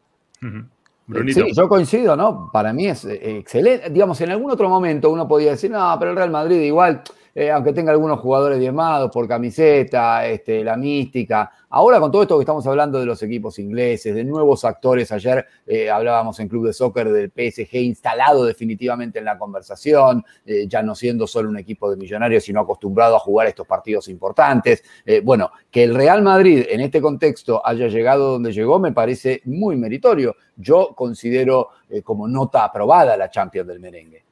[1.33, 2.49] Sí, yo coincido, ¿no?
[2.51, 3.89] Para mí es eh, excelente.
[3.89, 7.49] Digamos, en algún otro momento uno podía decir, no, pero el Real Madrid igual eh,
[7.49, 11.51] aunque tenga algunos jugadores diezmados por camiseta, este, la mística.
[11.69, 15.45] Ahora con todo esto que estamos hablando de los equipos ingleses, de nuevos actores, ayer
[15.65, 20.83] eh, hablábamos en Club de Soccer del PSG instalado definitivamente en la conversación, eh, ya
[20.83, 24.83] no siendo solo un equipo de millonarios, sino acostumbrado a jugar estos partidos importantes.
[25.23, 29.77] bueno, que el Real Madrid en este contexto haya llegado donde llegó me parece muy
[29.77, 30.35] meritorio.
[30.57, 31.69] Yo considero
[32.03, 34.23] como nota aprobada la Champions del merengue.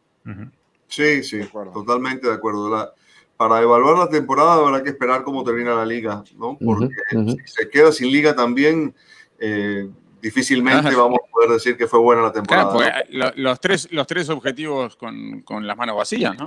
[0.89, 1.39] Sí, sí,
[1.73, 2.93] totalmente de acuerdo.
[3.37, 6.57] para evaluar la temporada habrá que esperar cómo termina la liga, ¿no?
[6.57, 8.93] Porque si se queda sin liga también,
[9.39, 9.87] eh,
[10.21, 12.71] difícilmente vamos a poder decir que fue buena la temporada.
[12.73, 16.45] Claro, pues, los, tres, los tres objetivos con, con, las manos vacías, ¿no?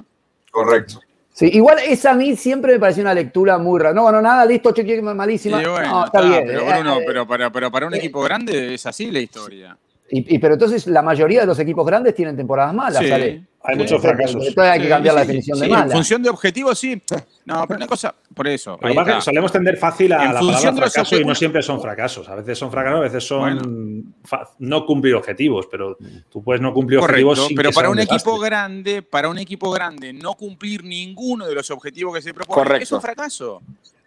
[0.51, 1.01] Correcto.
[1.33, 3.95] Sí, igual esa a mí siempre me pareció una lectura muy rara.
[3.95, 5.63] No, bueno, nada, listo, cheque malísima.
[5.63, 6.45] no, está, bien.
[6.47, 9.79] Pero, eh, Bruno, eh, pero, para, pero para un equipo grande es así la historia.
[10.15, 13.47] Y, pero entonces la mayoría de los equipos grandes tienen temporadas malas, ¿sale?
[13.65, 14.47] Hay muchos fracasos.
[14.47, 15.85] Entonces hay que cambiar la definición de mala.
[15.85, 17.01] En función de objetivos, sí.
[17.45, 18.79] No, pero una cosa, por eso.
[19.21, 22.29] solemos tender fácil a la palabra fracaso y no siempre son fracasos.
[22.29, 24.15] A veces son fracasos, a veces son
[24.59, 25.97] no cumplir objetivos, pero
[26.31, 27.49] tú puedes no cumplir objetivos.
[27.55, 32.15] pero para un, equipo grande, para un equipo grande, no cumplir ninguno de los objetivos
[32.15, 33.63] que se propone es un fracaso.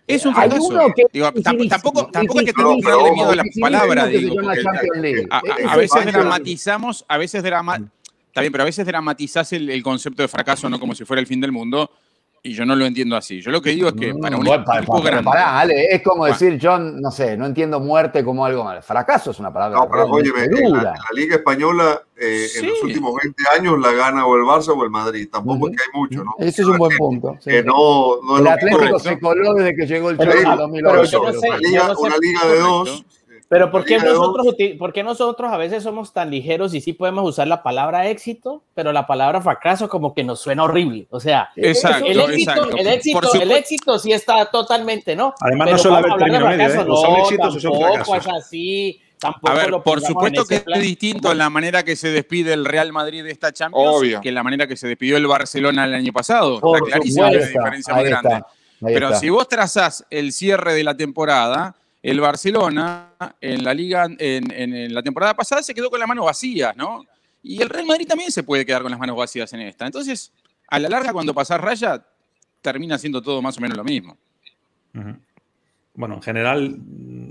[0.08, 0.70] Es un fracaso.
[1.70, 2.76] tampoco, tampoco hay que tener
[3.14, 4.06] miedo a la palabra.
[4.08, 4.36] Digo,
[5.32, 7.96] a, veces dramatizamos, a veces dramatizamos
[8.36, 11.26] Está bien, pero a veces dramatizás el, concepto de fracaso no como si fuera el
[11.26, 11.90] fin del mundo
[12.44, 13.40] y yo no lo entiendo así.
[13.40, 15.88] Yo lo que digo es que para un equipo grande...
[15.90, 18.84] es como decir, yo no sé, no entiendo muerte como algo mal.
[18.84, 19.78] Fracaso es una palabra.
[19.78, 20.32] No, pero oye,
[20.70, 24.78] la, la, Liga Española eh, en los últimos 20 años la gana o el Barça
[24.78, 25.30] o el Madrid.
[25.32, 26.36] Tampoco es que hay mucho, ¿no?
[26.38, 27.38] Ese es un buen punto.
[27.42, 31.22] Que no, no el Atlético se coló desde que llegó el Chelsea en 2008.
[31.22, 33.06] Una liga, una liga de dos
[33.48, 37.30] pero ¿por qué, nosotros, ¿por qué nosotros a veces somos tan ligeros y sí podemos
[37.30, 41.06] usar la palabra éxito, pero la palabra fracaso como que nos suena horrible?
[41.12, 41.92] O sea, el, éxito,
[42.76, 45.36] El, éxito, el éxito sí está totalmente, ¿no?
[45.40, 46.86] Además, no solo el término medio, ¿eh?
[46.88, 48.18] No, son éxitos o son fracasos.
[48.18, 49.02] es así.
[49.22, 52.92] a ver, por supuesto que es distinto en la manera que se despide el Real
[52.94, 56.56] Madrid de esta Champions que la manera que se despidió el Barcelona el año pasado.
[56.56, 58.42] Está clarísima la diferencia muy grande.
[58.82, 61.76] Pero si vos trazás el cierre de la temporada,
[62.06, 66.78] el Barcelona en la liga, en, la temporada pasada se quedó con las manos vacías,
[66.78, 67.04] ¿no?
[67.42, 69.88] Y el Real Madrid también se puede quedar con las manos vacías en esta.
[69.88, 70.32] Entonces,
[70.68, 72.06] a la larga, cuando pasás raya,
[72.62, 74.18] termina siendo todo más o menos lo mismo
[75.96, 76.78] bueno, en general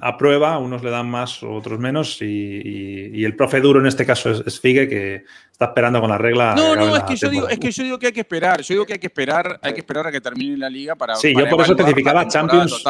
[0.01, 4.61] aprueba, unos le dan más, otros menos, y, el profe duro en este caso es,
[4.61, 6.55] Figue, que está esperando con la regla.
[6.57, 8.75] No, no, es que, yo digo, es que yo digo que hay que esperar, yo
[8.75, 11.15] digo que hay que esperar, hay que esperar a que termine la liga para.
[11.15, 12.83] Sí, yo por eso especificaba Champions.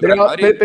[0.00, 0.14] pero,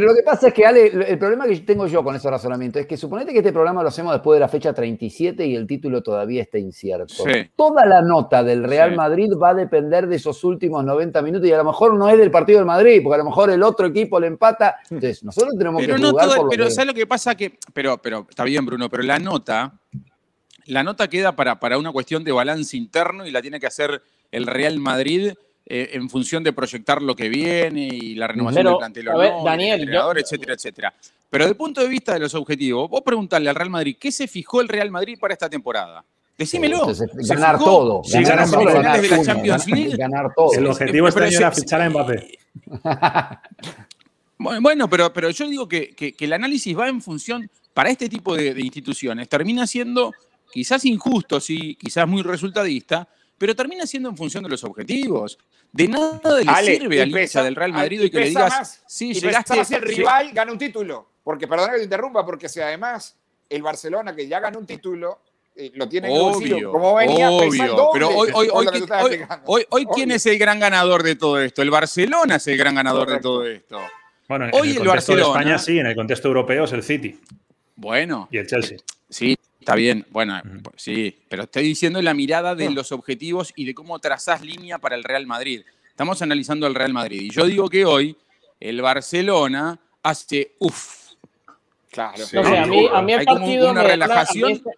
[0.08, 2.86] lo que pasa es que, Ale, el problema que tengo yo con ese razonamiento es
[2.86, 6.04] que suponete que este programa lo hacemos después de la fecha 37 y el título
[6.04, 7.24] todavía está incierto.
[7.56, 11.54] Toda la nota del Real Madrid va a depender de esos últimos 90 minutos y
[11.54, 13.88] a lo mejor no es del partido del Madrid, porque a lo mejor el otro
[13.88, 17.36] equipo le empata entonces, nosotros tenemos pero que no todo, Pero ¿sabes lo que pasa?
[17.36, 19.74] que Pero, pero está bien, Bruno, pero la nota,
[20.68, 24.02] la nota queda para, para una cuestión de balance interno y la tiene que hacer
[24.32, 25.34] el Real Madrid
[25.66, 29.06] eh, en función de proyectar lo que viene y la renovación del plantel
[29.44, 30.94] Daniel, etcétera, etcétera.
[31.30, 34.12] Pero desde el punto de vista de los objetivos, vos preguntarle al Real Madrid, ¿qué
[34.12, 36.06] se fijó el Real Madrid para esta temporada?
[36.38, 36.88] Decímelo.
[37.16, 38.02] ganar todo.
[38.10, 39.98] ganar, ganar, de la Champions League.
[39.98, 40.54] ganar todo.
[40.54, 42.38] El objetivo este año era fichar a Mbappé.
[44.40, 48.54] Bueno, pero, pero yo digo que, el análisis va en función, para este tipo de,
[48.62, 50.14] instituciones, termina siendo
[50.52, 53.08] quizás injusto, sí, quizás muy resultadista,
[53.38, 55.38] pero termina siendo en función de los objetivos.
[55.72, 56.20] De nada
[56.62, 59.76] le sirve al hincha del Real Madrid y, que le digas, sí, llegaste.
[59.76, 61.08] el rival, gana un título.
[61.24, 63.18] Porque, perdón que te interrumpa, porque si además
[63.50, 65.20] el Barcelona, que ya ganó un título,
[65.56, 67.90] eh, lo tiene en el bolsillo, como venía, obvio.
[67.92, 68.68] Pero hoy, hoy, hoy,
[69.46, 71.62] hoy, hoy ¿quién es el gran ganador de todo esto?
[71.62, 73.80] El Barcelona es el gran ganador de todo esto.
[74.28, 77.20] Bueno, hoy en el, Barcelona, de España sí, en el contexto europeo es el City.
[77.76, 78.28] Bueno.
[78.32, 78.78] Y el Chelsea.
[79.10, 79.37] Sí,
[79.68, 80.06] está bien.
[80.12, 80.42] Bueno,
[80.78, 84.96] sí, pero estoy diciendo la mirada de los objetivos y de cómo trazás línea para
[84.96, 85.62] el Real Madrid.
[85.90, 87.24] Estamos analizando el Real Madrid.
[87.24, 88.16] Y yo digo que hoy
[88.62, 91.08] el Barcelona hace uff.
[91.92, 92.24] Claro.
[92.34, 94.52] a mí, a mí el partido una relajación.
[94.52, 94.70] Este,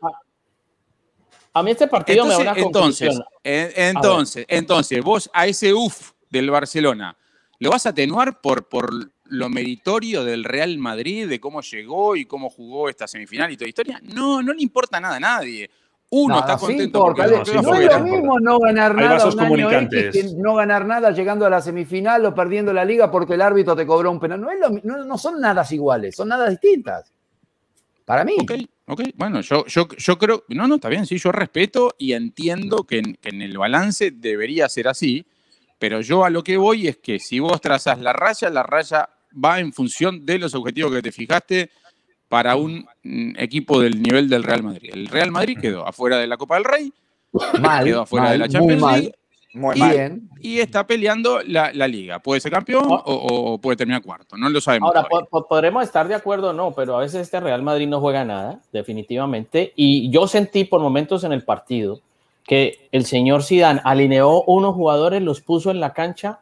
[1.53, 6.49] a mí, este, partido me da una entonces, entonces, entonces, vos a ese uff del
[6.49, 7.15] Barcelona,
[7.59, 12.25] ¿lo vas a atenuar por, por lo meritorio del Real Madrid, de cómo llegó y
[12.25, 14.01] cómo jugó esta semifinal y toda la historia?
[14.03, 15.69] No, no le importa nada a nadie.
[16.11, 20.11] Uno está contento porque no, no, es lo mismo no ganar nada un año X
[20.11, 23.75] que no ganar nada llegando a la semifinal o perdiendo la liga porque el árbitro
[23.75, 24.41] te cobró un penal.
[24.41, 24.69] No, es lo,
[25.05, 27.13] no, son nada iguales, son nada distintas.
[28.05, 28.35] Para mí.
[28.41, 28.53] Ok,
[28.87, 29.01] ok.
[29.13, 30.45] Bueno, yo, yo, yo creo.
[30.47, 34.09] No, no, está bien, sí, yo respeto y entiendo que en, que en el balance
[34.09, 35.27] debería ser así,
[35.77, 39.09] pero yo a lo que voy es que si vos trazas la raya, la raya
[39.33, 41.69] va en función de los objetivos que te fijaste
[42.27, 44.91] para un mm, equipo del nivel del Real Madrid.
[44.93, 46.93] El Real Madrid quedó afuera de la Copa del Rey,
[47.83, 49.11] quedó afuera de la Champions League.
[49.75, 50.29] y, bien.
[50.39, 52.19] y está peleando la, liga.
[52.19, 53.01] Puede ser campeón oh.
[53.05, 54.37] o, puede terminar cuarto.
[54.37, 54.93] No lo sabemos.
[54.95, 55.07] Ahora,
[55.49, 58.61] podremos estar de acuerdo o no, pero a veces este Real Madrid no juega nada,
[58.71, 59.73] definitivamente.
[59.75, 62.01] Y yo sentí por momentos en el partido
[62.43, 66.39] que el señor Zidane alineó unos jugadores, los puso en la cancha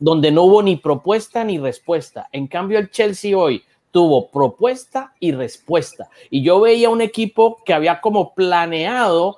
[0.00, 2.28] donde no hubo ni propuesta ni respuesta.
[2.32, 6.08] En cambio, el Chelsea hoy tuvo propuesta y respuesta.
[6.30, 9.36] Y yo veía un equipo que había como planeado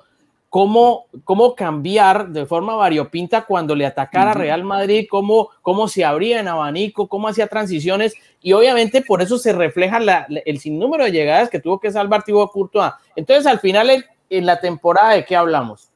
[0.49, 6.05] cómo, cómo cambiar de forma variopinta cuando le atacara a Real Madrid, cómo, cómo se
[6.05, 8.13] abría en abanico, cómo hacía transiciones.
[8.41, 9.99] Y obviamente por eso se refleja
[10.45, 12.93] el sinnúmero de llegadas que tuvo que salvar Thibaut Courtois.
[13.15, 15.89] Entonces, al final, en la temporada de qué hablamos,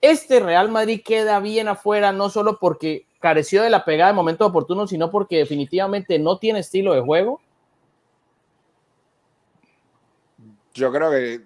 [0.00, 4.44] este Real Madrid queda bien afuera, no solo porque careció de la pegada de momento
[4.44, 7.40] oportuno, sino porque definitivamente no tiene estilo de juego
[10.74, 11.40] yo creo que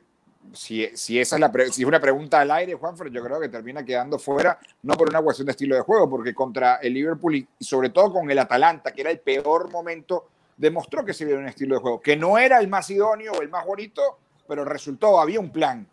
[0.54, 3.84] si, esa es, la si es una pregunta al aire, Juanfred, yo creo que termina
[3.84, 7.48] quedando fuera, no por una cuestión de estilo de juego, porque contra el Liverpool y,
[7.60, 11.46] sobre todo con el Atalanta, que era el peor momento, demostró que se veía un
[11.46, 15.20] estilo de juego, que no era el más idóneo o el más bonito, pero resultó,
[15.20, 15.86] había un plan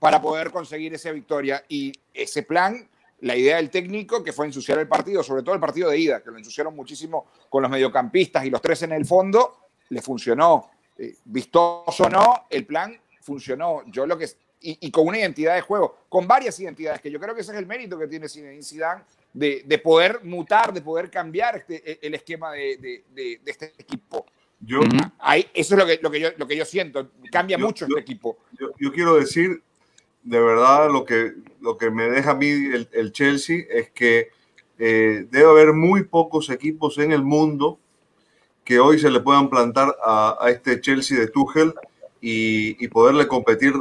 [0.00, 1.64] para poder conseguir esa victoria.
[1.68, 2.88] Y ese plan,
[3.20, 6.22] la idea del técnico, que fue ensuciar el partido, sobre todo el partido de ida,
[6.22, 10.70] que lo ensuciaron muchísimo con los mediocampistas y los tres en el fondo, le funcionó
[10.96, 13.82] eh, vistoso o no, el plan funcionó.
[13.86, 14.28] Yo lo que
[14.60, 17.58] y, con una identidad de juego, con varias identidades, que yo creo que ese es
[17.58, 19.02] el mérito que tiene Zidane
[19.32, 24.26] de, de poder mutar, de poder cambiar este, e, el esquema de, de, este equipo.
[24.60, 24.80] Yo,
[25.20, 28.00] Ahí, eso es lo que, lo, que yo, lo que yo siento, cambia mucho este
[28.00, 28.38] equipo.
[28.58, 29.62] Yo, quiero decir,
[30.22, 34.28] de verdad, lo que, lo que me deja a mí el, el Chelsea es que
[34.78, 37.80] eh, debe haber muy pocos equipos en el mundo
[38.64, 41.74] que hoy se le puedan plantar a, este Chelsea de Tuchel
[42.20, 43.72] y, poderle competir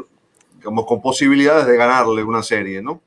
[0.55, 3.01] digamos, con posibilidades de ganarle una serie, ¿no?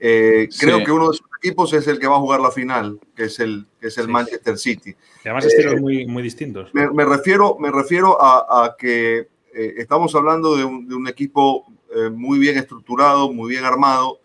[0.00, 2.98] Eh, creo que uno de esos equipos es el que va a jugar la final,
[3.14, 4.94] que es el, que es el Manchester City.
[5.24, 6.70] además estilos eh, muy, muy distintos.
[6.74, 11.66] Me, refiero, me refiero a, que eh, estamos hablando de un, de un equipo
[12.12, 14.20] muy bien estructurado, muy bien armado.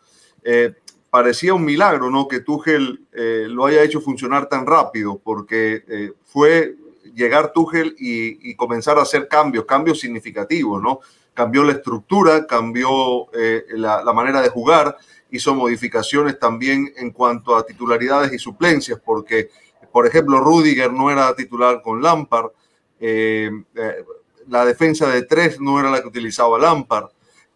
[1.10, 2.28] parecía un milagro, ¿no?
[2.28, 6.76] Que Tuchel lo haya hecho funcionar tan rápido, porque fue
[7.16, 11.00] llegar Tuchel y, comenzar a hacer cambios, cambios significativos, ¿no?
[11.34, 14.98] Cambió la estructura, cambió eh, la, manera de jugar,
[15.30, 19.50] hizo modificaciones también en cuanto a titularidades y suplencias, porque,
[19.92, 22.52] por ejemplo, Rudiger no era titular con Lampard,
[23.00, 24.06] eh, eh,
[24.48, 27.10] la defensa de tres no era la que utilizaba Lampard,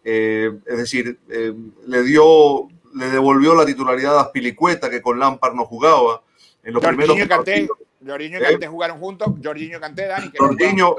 [0.06, 6.22] es decir, le dio, le devolvió la titularidad a Spilicueta, que con Lampard no jugaba.
[6.62, 8.46] En los primeros partidos, Jorginho y ¿Eh?
[8.50, 9.28] Canté jugaron juntos.
[9.42, 10.30] Jorginho y Canté, Dani.
[10.30, 10.96] Que Jorginho,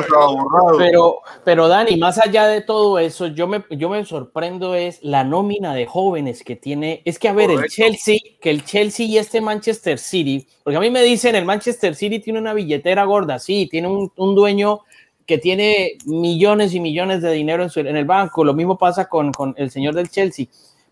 [0.00, 0.78] estaba borrado.
[0.78, 5.24] Pero, pero Dani, más allá de todo eso, yo me, yo me sorprendo es la
[5.24, 7.02] nómina de jóvenes que tiene.
[7.04, 10.80] Es que, a ver, el Chelsea, que el Chelsea y este Manchester City, porque a
[10.80, 14.80] mí me dicen, el Manchester City tiene una billetera gorda, sí, tiene un, un dueño
[15.26, 18.44] que tiene millones y millones de dinero en, su, en el banco.
[18.44, 20.46] Lo mismo pasa con, con el señor del Chelsea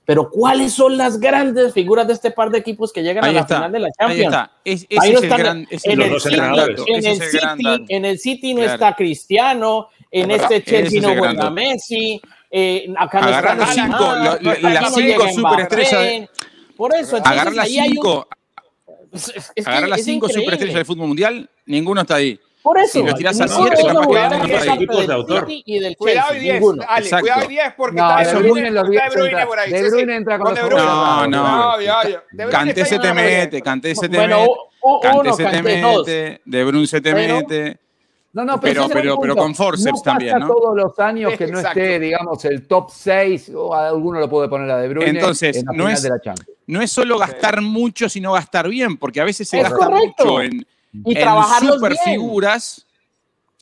[0.06, 3.46] pero ¿cuáles son las grandes figuras de este par de equipos que llegan a la
[3.46, 4.34] final de la Champions?
[4.64, 5.20] Ahí está.
[5.82, 12.20] en, el City, en el City no está Cristiano, en este Chelsea no juega Messi,
[12.50, 14.14] eh, acá no los cinco,
[14.68, 16.30] las cinco superestrellas.
[16.76, 18.28] Por eso, agarrar las cinco,
[19.64, 22.38] agarrar las cinco superestrellas del fútbol mundial, ninguno está ahí.
[22.64, 22.92] Por eso.
[23.00, 25.46] Si lo tirás a 7, capaz que vienen los equipos de autor.
[25.48, 26.82] Y del Cuidado y Chelsea, 10, ninguno.
[26.88, 27.22] Ale, Exacto.
[27.24, 29.46] cuidado y 10 porque No, está De Bruyne en los 10 está De Bruyne entra-
[29.46, 29.70] por ahí.
[29.70, 29.90] De.
[29.90, 30.84] Bruyne entra con los De Bruyne.
[30.84, 31.78] No, no.
[31.78, 33.38] está se te ahí con los 10.
[33.44, 34.34] mete, Kanté se te mete.
[34.82, 37.78] uno, se te mete, De Bruyne se te Pero- mete.
[38.32, 39.36] No, no, Pero- pero- pero punto.
[39.36, 40.48] con forceps no pasa también, ¿no?
[40.48, 41.78] todos los años que no Exacto.
[41.78, 45.66] esté, digamos, el top 6, o alguno lo puede poner a De Bruyne Entonces, en
[45.66, 46.50] la no final es- de la Champions.
[46.66, 50.24] No es solo gastar mucho, sino gastar bien, porque a veces se Es gasta correcto.
[50.24, 50.66] mucho en,
[51.04, 51.28] Y bien.
[51.60, 52.86] superfiguras.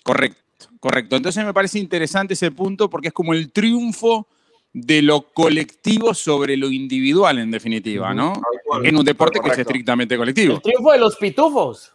[0.03, 1.17] Correcto, correcto.
[1.17, 4.27] Entonces me parece interesante ese punto porque es como el triunfo
[4.73, 8.33] de lo colectivo sobre lo individual, en definitiva, ¿no?
[8.65, 8.87] Cual.
[8.87, 9.61] En un deporte que es Correcto.
[9.71, 10.55] estrictamente colectivo.
[10.55, 11.93] El triunfo de los pitufos.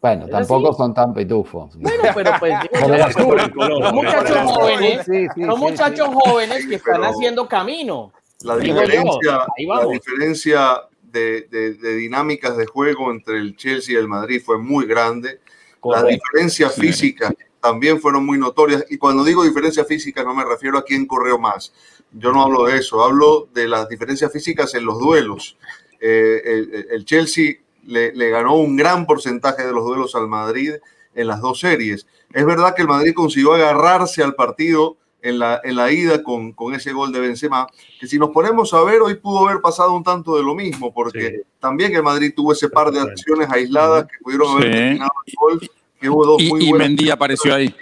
[0.00, 0.78] Bueno, ¿Es tampoco así?
[0.78, 1.76] son tan pitufos.
[1.78, 7.06] Bueno, pero pues el muchachos jóvenes, Sí, sí, son sí, muchachos jóvenes que están Pero-
[7.10, 8.12] haciendo camino.
[8.42, 14.08] La diferencia, la diferencia de, de- de dinámicas de juego entre el Chelsea y el
[14.08, 15.40] Madrid fue muy grande.
[15.84, 18.84] Las diferencias físicas también fueron muy notorias.
[18.90, 21.72] Y cuando digo diferencia física no me refiero a quién corrió más.
[22.12, 25.56] Yo no hablo de eso, hablo de las diferencias físicas en los duelos.
[26.00, 27.54] Eh, el, el Chelsea
[27.86, 30.72] le, le ganó un gran porcentaje de los duelos al Madrid
[31.14, 32.06] en las dos series.
[32.32, 36.52] Es verdad que el Madrid consiguió agarrarse al partido en la, en la ida con,
[36.52, 37.66] con ese gol de Benzema,
[38.00, 40.92] que si nos ponemos a ver, hoy pudo haber pasado un tanto de lo mismo,
[40.92, 41.36] porque Sí.
[41.60, 44.70] también el Madrid tuvo ese par de acciones aisladas que pudieron haber Sí.
[44.72, 46.88] terminado el gol, que hubo dos muy Y, y buenas.
[46.88, 47.74] Mendy apareció ahí.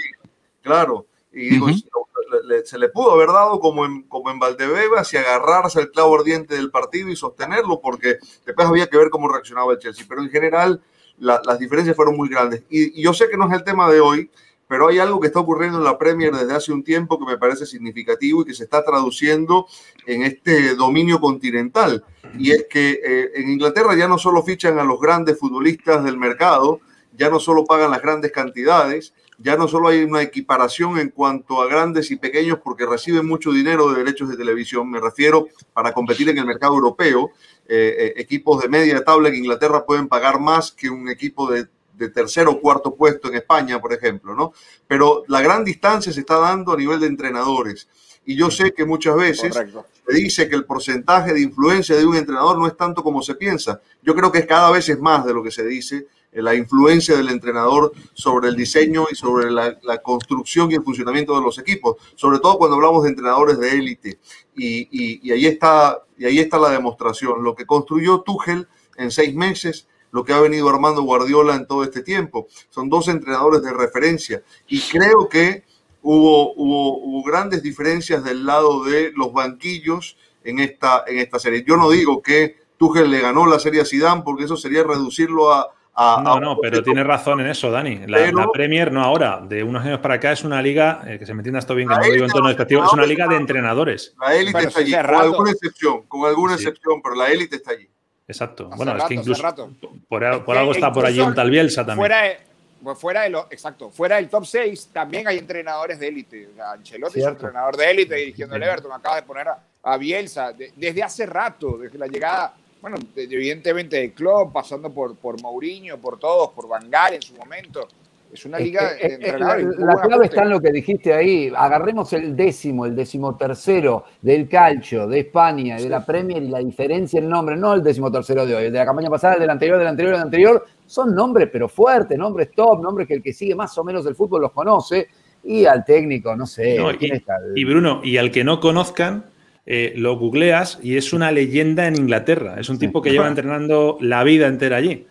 [0.62, 5.16] Claro, y se- le- se le pudo haber dado como en, como en Valdebebas y
[5.16, 9.72] agarrarse al clavo ardiente del partido y sostenerlo, porque después había que ver cómo reaccionaba
[9.72, 10.04] el Chelsea.
[10.08, 10.80] Pero en general,
[11.18, 12.62] la- las diferencias fueron muy grandes.
[12.70, 14.30] Y, y yo sé que no es el tema de hoy,
[14.70, 17.36] pero hay algo que está ocurriendo en la Premier desde hace un tiempo que me
[17.36, 19.66] parece significativo y que se está traduciendo
[20.06, 22.04] en este dominio continental.
[22.38, 26.16] Y es que eh, en Inglaterra ya no solo fichan a los grandes futbolistas del
[26.16, 26.78] mercado,
[27.18, 31.60] ya no solo pagan las grandes cantidades, ya no solo hay una equiparación en cuanto
[31.60, 35.92] a grandes y pequeños porque reciben mucho dinero de derechos de televisión, me refiero para
[35.92, 37.32] competir en el mercado europeo,
[37.66, 41.66] eh, eh, equipos de media tabla en Inglaterra pueden pagar más que un equipo de,
[42.00, 44.52] de tercero o cuarto puesto en España, por ejemplo, ¿no?
[44.88, 47.88] Pero la gran distancia se está dando a nivel de entrenadores.
[48.24, 49.86] Y yo sé que muchas veces Correcto.
[50.06, 53.34] se dice que el porcentaje de influencia de un entrenador no es tanto como se
[53.34, 53.80] piensa.
[54.02, 56.54] Yo creo que es cada vez es más de lo que se dice eh, la
[56.54, 61.42] influencia del entrenador sobre el diseño y sobre la, la construcción y el funcionamiento de
[61.42, 64.18] los equipos, sobre todo cuando hablamos de entrenadores de élite.
[64.54, 67.42] Y, y- y ahí está, y ahí está la demostración.
[67.42, 71.84] Lo que construyó Tuchel en seis meses, lo que ha venido armando Guardiola en todo
[71.84, 72.46] este tiempo.
[72.70, 74.42] Son dos entrenadores de referencia.
[74.68, 75.64] Y creo que
[76.02, 81.64] hubo, hubo, hubo grandes diferencias del lado de los banquillos en esta, en esta serie.
[81.66, 85.52] Yo no digo que Tuchel le ganó la serie a Zidane porque eso sería reducirlo
[85.52, 85.68] a...
[85.94, 88.06] a- No, a- no, pero tienes razón en eso, Dani.
[88.06, 91.18] La, Pero- la Premier no ahora, de unos años para acá es una liga, eh,
[91.18, 92.92] que se me entienda esto bien, que no lo digo en élite tono despectivo, es
[92.94, 94.14] una liga de entrenadores.
[94.18, 96.62] La élite está allí, con alguna excepción, con alguna Sí.
[96.64, 97.88] excepción, pero la élite está allí.
[98.30, 98.66] Exacto.
[98.68, 99.70] Hace bueno, es rato, que hace incluso rato.
[100.08, 101.98] por, por que algo está por allí un tal Bielsa también.
[101.98, 102.38] Fuera de,
[102.82, 106.48] pues fuera de lo, exacto, fuera del top 6 también hay entrenadores de élite.
[106.48, 107.46] O sea, Ancelotti es un Cierto.
[107.46, 108.92] entrenador de élite dirigiendo el Everton.
[108.92, 113.24] Acaba de poner a, a Bielsa de- desde hace rato, desde la llegada, bueno, de-
[113.24, 117.86] evidentemente de Klopp, pasando por, por Mourinho, por todos, por Van Gaal en su momento.
[118.32, 119.66] Es una liga eh, eh, entrenadores.
[119.78, 121.52] la, clave está en lo que dijiste ahí.
[121.54, 126.60] Agarremos el décimo, el decimotercero del calcio de España y de la Premier y la
[126.60, 129.50] diferencia en nombre, no el decimotercero de hoy, el de la campaña pasada, el del
[129.50, 133.32] anterior, del anterior, del anterior, son nombres pero fuertes, nombres top, nombres que el que
[133.32, 135.08] sigue más o menos el fútbol los conoce
[135.42, 136.78] y al técnico, no sé.
[136.78, 137.34] No, ¿quién y, está?
[137.54, 139.24] y Bruno, y al que no conozcan,
[139.66, 142.56] eh, lo googleas y es una leyenda en Inglaterra.
[142.58, 145.06] Es un tipo que lleva entrenando la vida entera allí.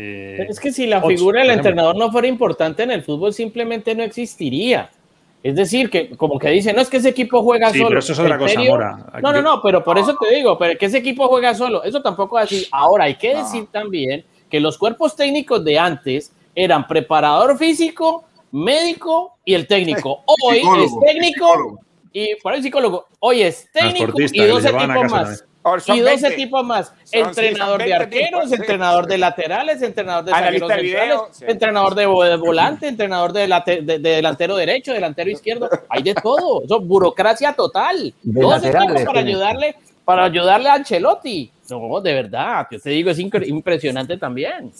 [0.00, 3.32] Eh, Pero es que si la figura del entrenador no fuera importante en el fútbol,
[3.34, 4.90] simplemente no existiría.
[5.42, 7.88] Es decir, que como que dicen, no es que ese equipo juega Sí, solo.
[7.88, 8.60] pero eso es otra ¿En cosa?
[8.60, 9.06] Mora.
[9.22, 12.00] No, no, no, pero por eso te digo, pero que ese equipo juega solo, eso
[12.00, 12.66] tampoco es así.
[12.70, 19.36] Ahora hay que decir también que los cuerpos técnicos de antes eran preparador físico, médico
[19.44, 20.22] y el técnico.
[20.26, 21.80] Hoy Psicólogo, es técnico psicólogo.
[22.12, 23.06] y por el psicólogo.
[23.20, 25.44] Hoy es técnico y que le 12 llevaban a tipos casa más.
[25.86, 26.30] Y 12 20.
[26.36, 26.86] tipos más.
[26.86, 28.54] Son- sí, son entrenador de 20 arqueros, tipos, sí.
[28.54, 31.44] entrenador de laterales, entrenador de zagueros de centrales, sí.
[31.46, 35.68] entrenador de, vo- de volante, entrenador de, late- de- de delantero derecho, delantero izquierdo.
[35.90, 36.62] Hay de todo.
[36.64, 38.14] Eso, burocracia total.
[38.22, 41.50] De 12 laterales tipos para ayudarle, para ayudarle a Ancelotti.
[41.70, 42.66] No, de verdad.
[42.70, 44.72] Yo te digo, es impresionante también.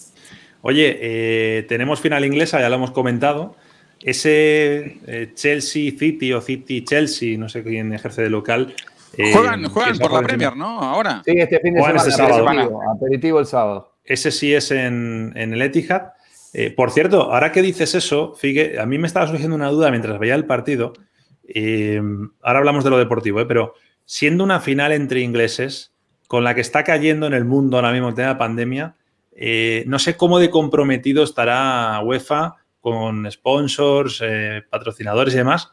[0.61, 3.55] Oye, eh, tenemos final inglesa, ya lo hemos comentado.
[4.01, 8.73] Ese eh, Chelsea City o City Chelsea, no sé quién ejerce de local.
[9.17, 9.63] Eh, Juegan,
[9.99, 10.81] por la Premier, ¿no?
[10.81, 11.21] Ahora.
[11.25, 12.47] Sí, este fin de Juegan semana, este sábado.
[12.47, 13.95] aperitivo, aperitivo el sábado.
[14.03, 16.13] Ese sí es en, en el Etihad.
[16.53, 19.91] Eh, por cierto, ahora que dices eso, Figue, a mí me estaba surgiendo una duda
[19.91, 20.93] mientras veía el partido.
[21.47, 22.01] Eh,
[22.41, 23.73] ahora hablamos de lo deportivo, pero
[24.05, 25.93] siendo una final entre ingleses,
[26.27, 28.95] con la que está cayendo en el mundo ahora mismo el tema de pandemia,
[29.85, 34.21] no sé cómo de comprometido estará UEFA con sponsors,
[34.69, 35.71] patrocinadores y demás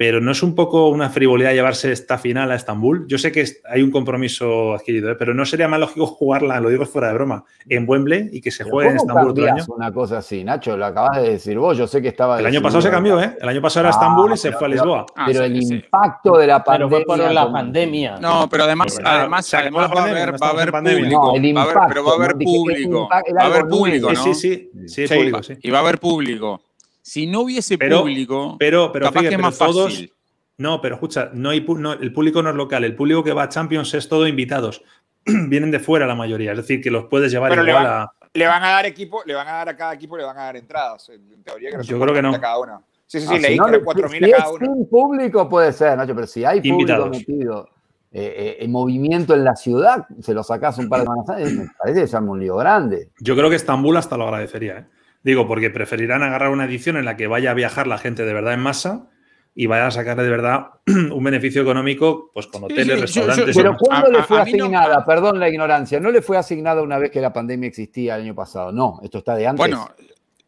[0.00, 3.06] pero ¿no es un poco una frivolidad llevarse esta final a Estambul?
[3.06, 5.14] Yo sé que hay un compromiso adquirido, ¿eh?
[5.14, 8.50] pero ¿no sería más lógico jugarla, lo digo fuera de broma, en Wembley y que
[8.50, 9.62] se juegue en Estambul otro año?
[9.68, 10.74] una cosa así, Nacho?
[10.78, 12.38] Lo acabas de decir vos, yo sé que estaba...
[12.38, 13.36] El año pasado se cambió, ¿eh?
[13.42, 15.06] El año pasado era ah, Estambul y se fue a Lisboa.
[15.26, 16.88] pero el impacto de la pandemia...
[16.88, 18.18] Pero fue por la pandemia.
[18.20, 21.32] No, pero además, además, además va, a haber, va a haber público.
[21.36, 23.06] No, impacto, pero va a haber público.
[23.10, 24.22] Va a haber público, ¿no?
[24.22, 25.58] Sí, sí, sí, sí, público, sí.
[25.60, 26.62] Y va a haber público.
[27.10, 30.12] Si no hubiese público, pero, pero, capaz que es más fácil.
[30.58, 31.66] No, pero escucha, no hay,
[32.00, 34.84] el público no es local, el público que va a Champions es todo invitados.
[35.26, 38.12] Vienen de fuera la mayoría, es decir, que los puedes llevar igual le van, a.
[38.32, 40.42] Le van a dar equipo, le van a dar a cada equipo, le van a
[40.42, 41.08] dar entradas.
[41.08, 42.40] En teoría que no Yo creo que no.
[42.40, 42.84] cada uno.
[43.06, 44.66] Sí, sí, sí, ah, leí si no, que 4.000 a cada uno.
[44.66, 47.70] Sin público puede ser, Nacho, pero si hay público metido
[48.12, 51.68] eh, eh, en movimiento en la ciudad, se lo sacas un par de semanas, me
[51.76, 53.10] parece que se un lío grande.
[53.18, 54.86] Yo creo que Estambul hasta lo agradecería, ¿eh?
[55.22, 58.32] Digo, porque preferirán agarrar una edición en la que vaya a viajar la gente de
[58.32, 59.10] verdad en masa
[59.54, 63.56] y vaya a sacarle de verdad un beneficio económico pues con hoteles, restaurantes.
[63.56, 65.04] pero ¿cuándo le fue asignada?
[65.04, 68.34] Perdón la ignorancia, ¿no le fue asignada una vez que la pandemia existía el año
[68.34, 68.72] pasado?
[68.72, 69.58] No, esto está de antes.
[69.58, 69.90] Bueno,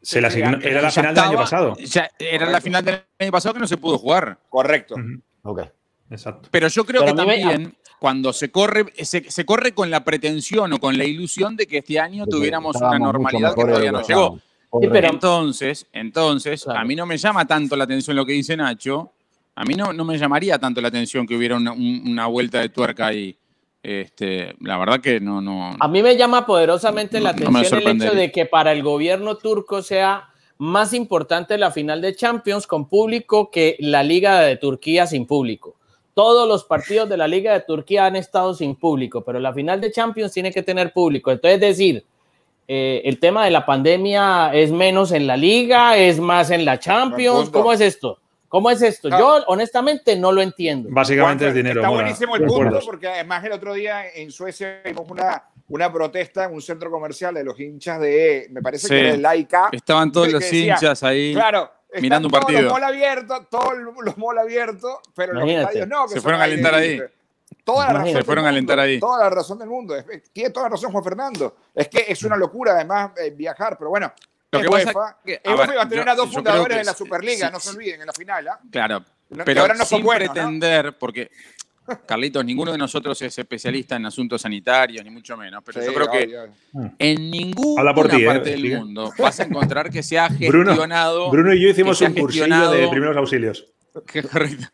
[0.01, 1.77] se la era la final del año pasado.
[2.19, 4.39] era la final del año pasado que no se pudo jugar.
[4.49, 4.95] Correcto.
[5.43, 5.63] Ok.
[6.11, 6.49] Exacto.
[6.51, 10.99] Pero yo creo que también cuando se corre, se, corre con la pretensión o con
[10.99, 14.39] la ilusión de que este año tuviéramos una normalidad que todavía no llegó
[14.81, 19.13] pero entonces, entonces a mí no me llama tanto la atención lo que dice Nacho.
[19.55, 23.09] A mí no, no me llamaría tanto la atención que hubiera una, vuelta de tuerca
[23.09, 23.37] ahí.
[23.83, 25.77] Este, la verdad que no, no.
[25.79, 29.83] A mí me llama poderosamente la atención el hecho de que para el gobierno turco
[29.83, 35.27] sea más importante la final de Champions con público que la Liga de Turquía sin
[35.27, 35.77] público.
[36.15, 39.81] Todos los partidos de la Liga de Turquía han estado sin público, pero la final
[39.81, 41.31] de Champions tiene que tener público.
[41.31, 42.05] Entonces, es decir,
[42.69, 46.79] eh, el tema de la pandemia es menos en la liga, es más en la
[46.79, 47.51] Champions.
[47.51, 48.19] ¿Cómo es esto?
[48.49, 49.09] ¿Cómo es esto?
[49.09, 50.91] Yo honestamente no lo entiendo.
[50.93, 51.81] Básicamente es dinero.
[51.81, 56.45] Está buenísimo el punto porque además el otro día en Suecia vimos una, una protesta
[56.45, 59.71] en un centro comercial de los hinchas de, me parece que era el Laika.
[59.73, 61.33] Estaban todos los hinchas ahí.
[61.33, 62.61] Claro, mirando un partido.
[62.61, 66.09] Todos los mall abiertos, todos los mall abiertos, pero los estadios no.
[66.09, 67.01] Se fueron a alentar ahí.
[67.65, 68.99] Toda la razón se fueron a alentar ahí.
[68.99, 69.95] Toda la razón del mundo.
[70.33, 71.57] Tiene toda la razón Juan Fernando.
[71.75, 74.13] Es que es una locura además eh, viajar, pero bueno.
[74.51, 77.59] Lo que UEFA, que, UEFA va a tener a dos fundadores en la Superliga, no
[77.59, 78.49] se olviden, en la final.
[78.49, 78.61] ¿ah?
[78.71, 79.03] Claro,
[79.47, 81.31] pero ahora no sin pretender, porque
[82.07, 86.11] Carlitos, ninguno de nosotros es especialista en asuntos sanitarios, ni mucho menos, pero yo creo
[86.11, 86.51] que
[86.99, 91.31] en ninguna ti, parte eh, del mundo vas a encontrar que se ha gestionado.
[91.31, 93.67] Bruno, Bruno y yo hicimos un cursillo de primeros auxilios.
[94.31, 94.67] correcto.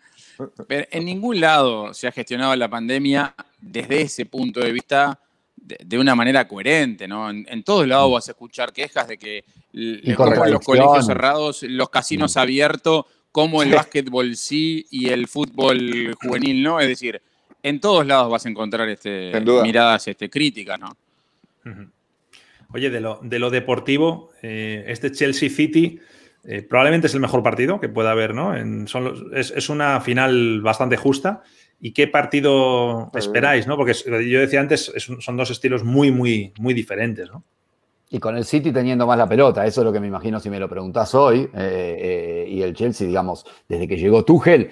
[0.67, 5.21] Pero en ningún lado se ha gestionado la pandemia desde ese punto de vista
[5.57, 7.29] de, una manera coherente, ¿no?
[7.31, 12.39] En, todos lados vas a escuchar quejas de que los colegios cerrados, los casinos mm.
[12.39, 16.81] abiertos, como el básquetbol sí y el fútbol juvenil no.
[16.81, 17.21] Es decir,
[17.63, 19.33] en todos lados vas a encontrar este,
[19.63, 20.97] miradas este, críticas, ¿no?
[22.73, 26.01] Oye, de lo, de lo deportivo, eh, este Chelsea City
[26.45, 28.55] eh, probablemente es el mejor partido que pueda haber, ¿no?
[28.55, 31.43] es, una final bastante justa.
[31.81, 33.77] ¿Y qué partido esperáis, no?
[33.77, 37.45] Porque yo decía antes, son dos estilos muy, muy, muy diferentes, ¿no?
[38.11, 40.49] Y con el City teniendo más la pelota, eso es lo que me imagino si
[40.49, 41.41] me lo preguntás hoy.
[41.41, 44.71] Eh, eh, y el Chelsea, digamos, desde que llegó Tuchel,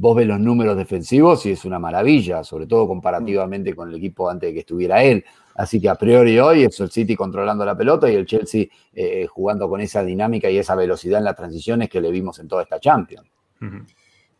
[0.00, 4.28] vos ves los números defensivos y es una maravilla, sobre todo comparativamente con el equipo
[4.28, 5.24] antes de que estuviera él.
[5.58, 9.26] Así que a priori hoy es el City controlando la pelota y el Chelsea eh,
[9.26, 12.62] jugando con esa dinámica y esa velocidad en las transiciones que le vimos en toda
[12.62, 13.28] esta Champions.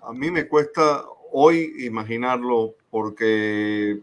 [0.01, 1.03] A mí me cuesta
[1.33, 3.99] hoy imaginarlo porque,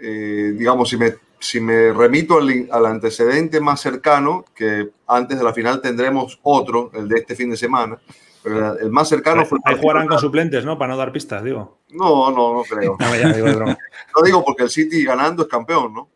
[0.00, 5.54] eh, digamos, si me, si me remito al, antecedente más cercano, que antes de la
[5.54, 7.98] final tendremos otro, el de este fin de semana,
[8.42, 9.58] pero el más cercano fue...
[9.64, 10.78] Ahí jugarán con suplentes, ¿no?
[10.78, 11.78] Para no dar pistas, digo.
[11.90, 12.96] No, no, no creo.
[13.00, 16.08] no, digo porque el City ganando es campeón, ¿no?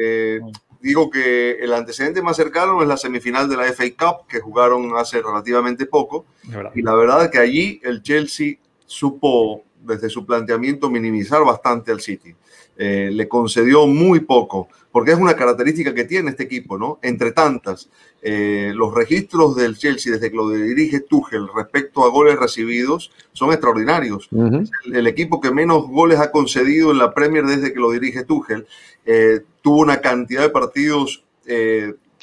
[0.00, 0.40] Eh,
[0.80, 4.96] digo que el antecedente más cercano es la semifinal de la FA Cup que jugaron
[4.96, 6.26] hace relativamente poco.
[6.74, 8.56] Y la verdad es que allí el Chelsea
[8.86, 12.34] supo desde su planteamiento minimizar bastante al City.
[12.82, 16.98] Eh, le concedió muy poco, porque es una característica que tiene este equipo, ¿no?
[17.02, 17.90] Entre tantas,
[18.22, 23.52] eh, los registros del Chelsea desde que lo dirige Tuchel respecto a goles recibidos son
[23.52, 24.30] extraordinarios.
[24.30, 28.66] el, equipo que menos goles ha concedido en la Premier desde que lo dirige Tuchel.
[29.04, 31.22] Eh, tuvo una cantidad de partidos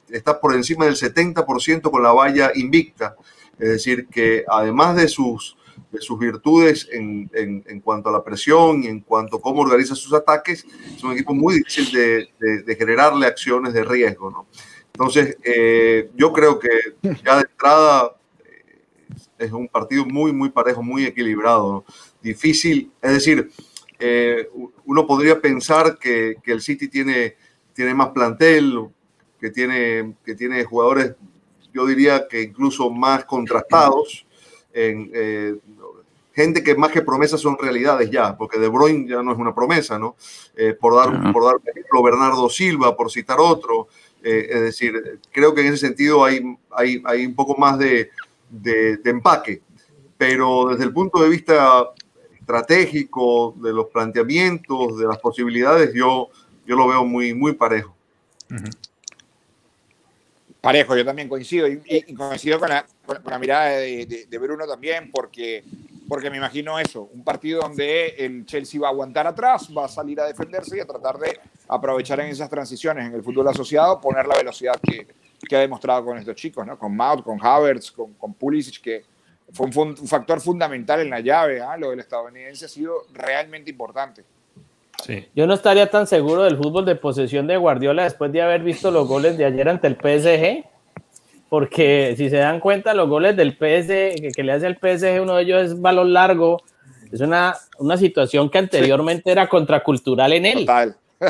[0.10, 3.16] está por encima del 70% con la valla invicta.
[3.60, 5.56] Es decir, que además de sus,
[5.92, 9.96] de sus virtudes en, en, cuanto a la presión y en cuanto a cómo organiza
[9.96, 10.66] sus ataques,
[10.96, 14.30] es un equipo muy difícil de, de, generarle acciones de riesgo.
[14.30, 14.48] ¿no?
[14.94, 16.70] Entonces, eh, yo creo que
[17.24, 18.82] ya de entrada eh,
[19.38, 21.86] es un partido muy, muy parejo, muy equilibrado.
[22.22, 23.52] Difícil, es decir,
[24.00, 24.50] eh,
[24.86, 27.36] uno podría pensar que, que, el City tiene,
[27.74, 28.90] tiene más plantel,
[29.40, 31.16] que tiene, que tiene jugadores
[31.78, 34.26] yo diría que incluso más contrastados,
[34.78, 35.56] en, eh,
[36.34, 39.56] gente que más que promesas son realidades ya, porque De Bruyne ya no es una
[39.56, 40.16] promesa, ¿no?
[40.56, 43.88] Eh, por, dar, por dar un ejemplo, Bernardo Silva, por citar otro.
[44.24, 48.12] Eh, es decir, creo que en ese sentido hay, hay, hay un poco más de,
[48.52, 49.62] de, de, empaque,
[50.16, 51.92] pero desde el punto de vista
[52.40, 56.30] estratégico, de los planteamientos, de las posibilidades, yo,
[56.68, 57.96] yo lo veo muy, muy parejo.
[60.62, 65.12] Parejo, yo también coincido y, coincido con la, con la mirada de, de, Bruno también,
[65.12, 65.64] porque,
[66.10, 69.88] porque me imagino eso, un partido donde el Chelsea va a aguantar atrás, va a
[69.88, 74.02] salir a defenderse y a tratar de aprovechar en esas transiciones en el fútbol asociado,
[74.02, 75.08] poner la velocidad que,
[75.48, 76.78] que ha demostrado con estos chicos, ¿no?
[76.78, 79.06] con Maut, con Havertz, con, con Pulisic, que
[79.54, 81.78] fue un, un, factor fundamental en la llave, ¿eh?
[81.78, 84.24] lo del estadounidense ha sido realmente importante.
[85.36, 88.92] Yo no estaría tan seguro del fútbol de posesión de Guardiola después de haber visto
[88.92, 90.66] los goles de ayer ante el PSG,
[91.50, 95.36] porque si se dan cuenta, los goles del PSG, que, le hace el PSG, uno
[95.36, 96.62] de ellos es balón largo,
[97.12, 100.68] es una, una situación que anteriormente era contracultural en él.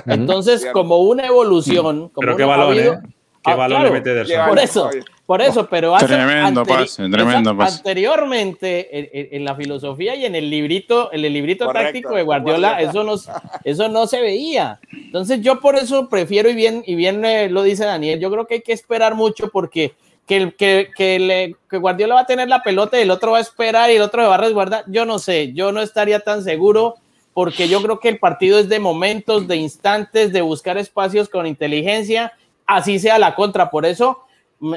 [0.06, 3.00] Entonces, como una evolución, como Pero qué balón, ¿eh?
[3.44, 4.90] Qué ah, balón le mete Por eso,
[5.28, 7.80] por eso, pero hace tremendo pase, tremendo pase.
[7.80, 13.04] anteriormente en, la filosofía y en el librito, en el librito táctico de Guardiola, eso
[13.04, 13.16] no,
[13.64, 14.80] eso no se veía.
[14.92, 18.48] Entonces yo por eso prefiero y bien y bien eh, lo dice Daniel, yo creo
[18.48, 19.94] que hay que esperar mucho porque
[20.26, 23.40] que, que, que, le, que Guardiola va a tener la pelota y el otro va
[23.40, 26.22] a esperar y el otro se va a resguardar, yo no sé, yo no estaría
[26.22, 26.96] tan seguro
[27.34, 31.46] porque yo creo que el partido es de momentos, de instantes, de buscar espacios con
[31.46, 32.34] inteligencia
[32.68, 33.72] así sea la contra.
[33.72, 34.20] Por eso,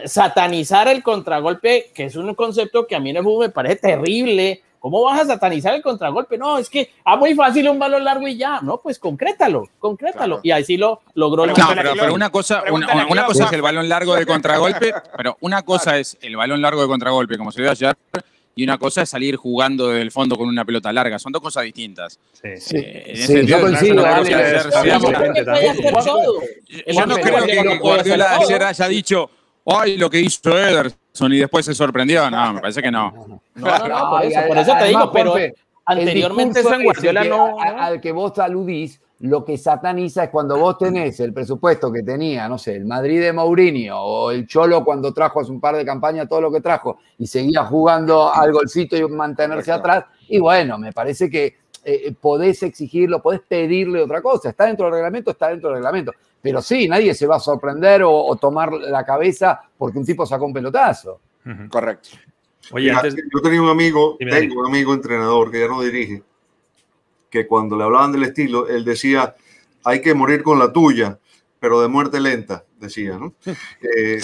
[0.04, 3.76] satanizar el contragolpe, que es un concepto que a mí en el fútbol me parece
[3.76, 4.62] terrible.
[4.78, 6.38] ¿Cómo vas a satanizar el contragolpe?
[6.38, 8.60] No, es que ah, muy fácil un balón largo y ya.
[8.62, 10.40] No, pues concrétalo, concrétalo.
[10.42, 11.42] Y así lo logró.
[11.42, 15.98] Pero, pero, una cosa, una, cosa es el balón largo de contragolpe, pero una cosa
[15.98, 17.94] es el balón largo de contragolpe, como se vio ayer,
[18.54, 21.18] y una cosa es salir jugando desde el fondo con una pelota larga.
[21.18, 22.18] Son dos cosas distintas.
[22.32, 22.76] Sí, sí.
[22.78, 24.02] Eh, sí yo coincido.
[26.86, 29.30] Yo no creo que Guardiola ayer haya dicho,
[29.66, 32.30] ay, lo que hizo Ederson y después se sorprendió.
[32.30, 33.40] No, me parece que no.
[33.54, 35.34] No, no, no, por eso, por eso te digo, pero
[35.84, 37.58] anteriormente en Guardiola no...
[37.60, 42.48] Al que vos aludís lo que sataniza es cuando vos tenés el presupuesto que tenía,
[42.48, 45.84] no sé, el Madrid de Mourinho o el Cholo cuando trajo hace un par de
[45.84, 50.06] campañas todo lo que trajo y seguía jugando al golcito y mantenerse atrás.
[50.28, 54.48] Y bueno, me parece que eh, podés exigirlo, podés pedirle otra cosa.
[54.50, 56.12] Está dentro del reglamento, está dentro del reglamento.
[56.42, 60.46] Pero sí, nadie se va a sorprender o, tomar la cabeza porque un tipo sacó
[60.46, 61.20] un pelotazo.
[61.68, 62.10] Correcto.
[62.72, 66.22] Oye, yo tenía un amigo, tengo un amigo entrenador que ya no dirige
[67.30, 69.34] que cuando le hablaban del estilo, él decía,
[69.84, 71.18] hay que morir con la tuya,
[71.58, 73.34] pero de muerte lenta, decía, ¿no?
[73.80, 74.20] Eh,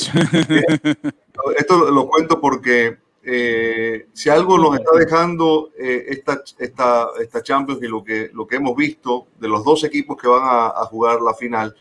[1.56, 7.82] esto lo cuento porque eh, si algo nos está dejando eh, esta, esta, esta, Champions
[7.82, 10.86] y lo que, lo que hemos visto de los dos equipos que van a, a
[10.86, 11.74] jugar la final,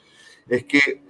[0.49, 1.01] es que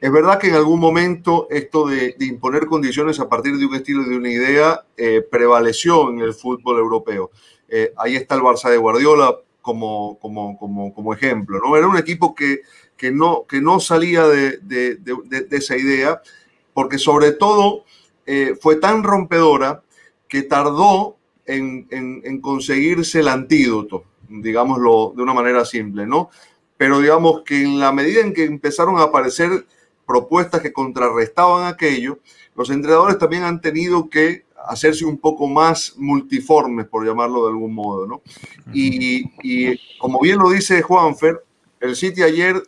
[0.00, 4.04] es verdad que en algún momento esto de, imponer condiciones a partir de un estilo
[4.04, 4.84] de una idea
[5.30, 7.30] prevaleció en el fútbol europeo.
[7.68, 11.58] Eh, ahí está el Barça de Guardiola como, como, como, como ejemplo.
[11.58, 11.76] ¿no?
[11.76, 12.60] Era un equipo que,
[12.96, 16.22] que, no, que no salía de, de, esa idea,
[16.72, 17.84] porque sobre todo
[18.26, 19.82] eh, fue tan rompedora
[20.28, 26.30] que tardó en, en, en, conseguirse el antídoto, digámoslo de una manera simple, ¿no?
[26.76, 29.66] Pero digamos que en la medida en que empezaron a aparecer
[30.06, 32.18] propuestas que contrarrestaban aquello,
[32.54, 37.74] los entrenadores también han tenido que hacerse un poco más multiformes, por llamarlo de algún
[37.74, 38.22] modo, ¿no?
[38.72, 41.42] Y, como bien lo dice Juanfer,
[41.80, 42.62] el City ayer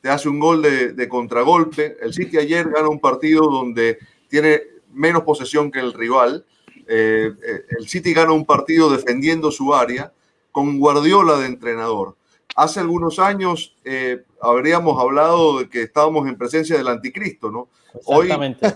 [0.00, 3.98] te hace un gol de, contragolpe, el City ayer gana un partido donde
[4.28, 4.60] tiene
[4.92, 6.44] menos posesión que el rival,
[6.88, 10.12] eh, eh, el City gana un partido defendiendo su área
[10.52, 12.15] con Guardiola de entrenador.
[12.54, 17.68] Hace algunos años eh, habríamos hablado de que estábamos en presencia del anticristo, ¿no?
[18.04, 18.30] Hoy,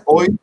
[0.05, 0.37] hoy,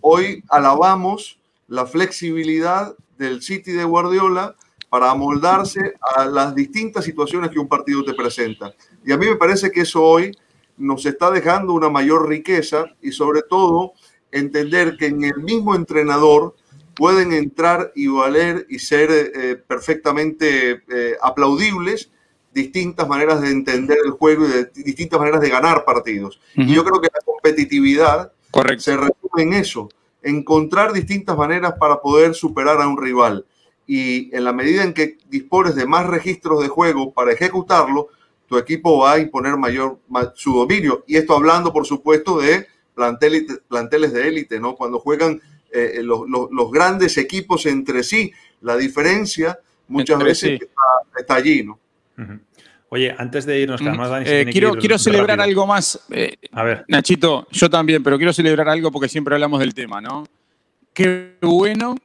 [0.00, 4.54] hoy alabamos la flexibilidad del City de Guardiola
[4.88, 8.74] para amoldarse a las distintas situaciones que un partido te presenta.
[9.04, 10.36] Y a mí me parece que eso hoy
[10.76, 13.92] nos está dejando una mayor riqueza y sobre todo
[14.30, 16.54] entender que en el mismo entrenador
[16.94, 22.10] pueden entrar y valer y ser eh, perfectamente eh, aplaudibles
[22.58, 26.40] distintas maneras de entender el juego y de distintas maneras de ganar partidos.
[26.54, 28.32] Y yo creo que la competitividad
[28.78, 29.88] se resume en eso,
[30.22, 33.46] encontrar distintas maneras para poder superar a un rival.
[33.86, 38.08] Y en la medida en que dispones de más registros de juego para ejecutarlo,
[38.46, 39.98] tu equipo va a imponer mayor
[40.34, 41.04] su dominio.
[41.06, 44.74] Y esto hablando, por supuesto, de planteles, de élite, ¿no?
[44.74, 45.40] Cuando juegan
[45.70, 48.32] eh, los, grandes equipos entre sí,
[48.62, 50.60] la diferencia muchas veces
[51.16, 51.78] está, allí, ¿no?
[52.90, 56.00] Oye, antes de irnos, que además eh, quiero, quiero celebrar algo más.
[56.10, 56.84] Eh, a ver.
[56.88, 60.24] Nachito, yo también, pero quiero celebrar algo porque siempre hablamos del tema, ¿no?
[60.94, 61.96] Qué bueno,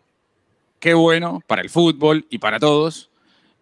[0.79, 3.09] qué bueno para el fútbol y para todos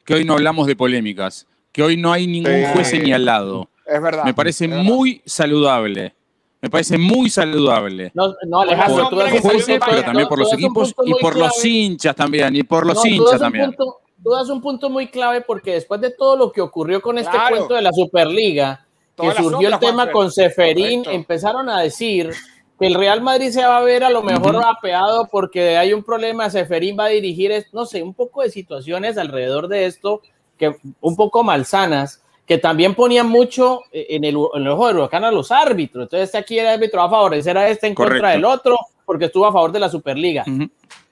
[0.04, 3.70] que hoy no hablamos de polémicas, que hoy no hay ningún juez ni al lado.
[3.86, 4.26] Es verdad.
[4.26, 6.16] Me parece muy saludable.
[6.62, 8.12] Me parece muy saludable.
[8.14, 12.16] No, no Alejandro, tú das un pero también por los equipos y por los hinchas
[12.16, 13.76] también, y por los hinchas también.
[13.76, 13.96] tú
[14.30, 17.74] das un punto muy clave porque después de todo lo que ocurrió con este cuento
[17.74, 22.32] de la Superliga, que surgió el tema con Seferín, empezaron a decir
[22.80, 26.04] que el Real Madrid se va a ver a lo mejor rapeado porque hay un
[26.04, 30.22] problema, Seferín va a dirigir, no sé, un poco de situaciones alrededor de esto
[30.58, 34.96] que un poco malsanas que también ponían mucho eh, en el, en el ojo de
[34.96, 36.04] huracán a los árbitros.
[36.04, 39.26] Entonces, este aquí el árbitro va a favorecer a este en contra del otro porque
[39.26, 40.44] estuvo a favor de la Superliga.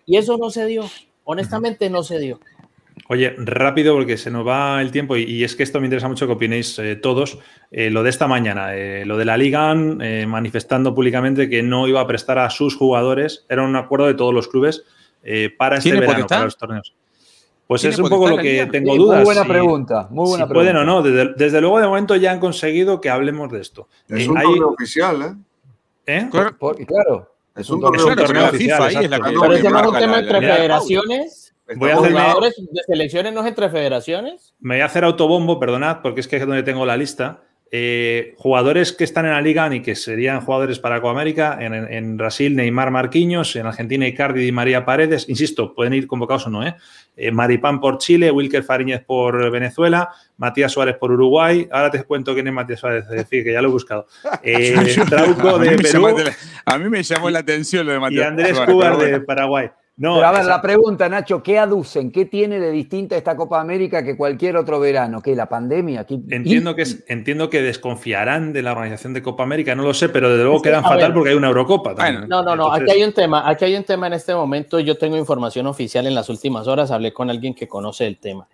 [0.05, 0.83] Y eso no se dio.
[1.23, 2.39] Honestamente, no se dio.
[3.07, 6.27] Oye, rápido porque se nos va el tiempo y, es que esto me interesa mucho
[6.27, 7.39] que opinéis eh, todos.
[7.71, 8.71] Eh, lo de esta mañana,
[9.05, 13.63] lo de la Liga manifestando públicamente que no iba a prestar a sus jugadores, era
[13.63, 14.83] un acuerdo de todos los clubes
[15.57, 16.93] para este verano, para los torneos.
[17.69, 19.17] Pues es un poco lo que tengo dudas.
[19.17, 21.03] Muy buena pregunta, muy buena si pueden o no.
[21.03, 23.87] Desde, luego, de momento ya han conseguido que hablemos de esto.
[24.07, 26.17] Es un torneo oficial, ¿eh?
[26.17, 26.29] ¿Eh?
[26.31, 27.31] Claro.
[27.55, 28.51] Es un torneo, oficial.
[28.53, 31.48] FIFA, ahí es la Pero es un tema entre federaciones.
[31.75, 34.55] Voy a jugadores de selecciones no es entre federaciones?
[34.59, 37.43] Me voy a hacer autobombo, perdonad, porque es que es donde tengo la lista.
[37.71, 42.17] Eh, jugadores que están en la liga y que serían jugadores para Coamérica, en, en,
[42.17, 46.65] Brasil Neymar Marquinhos, en Argentina Icardi y María Paredes, insisto, pueden ir convocados o no,
[46.65, 46.75] ¿eh?
[47.15, 52.33] eh Maripán por Chile, Wilker Fariñez por Venezuela, Matías Suárez por Uruguay, ahora te cuento
[52.33, 54.07] quién es Matías Suárez, es decir, que ya lo he buscado.
[54.41, 56.07] Eh, Trauco de Perú.
[56.65, 59.69] a mí me llamó la atención lo de Matías Y Andrés Cubar de Paraguay.
[59.99, 62.09] No, Pero a ver, la pregunta, Nacho, ¿qué aducen?
[62.09, 65.21] ¿Qué tiene de distinta esta Copa América que cualquier otro verano?
[65.21, 65.35] ¿Qué?
[65.35, 66.05] ¿La pandemia?
[66.29, 70.29] Entiendo, que entiendo que desconfiarán de la organización de Copa América, no lo sé, pero
[70.29, 72.29] desde luego quedan fatal porque hay una Eurocopa también.
[72.29, 74.97] no, no, no, aquí hay un tema, aquí hay un tema en este momento, yo
[74.97, 78.47] tengo información oficial en las últimas horas, hablé con alguien que conoce el tema.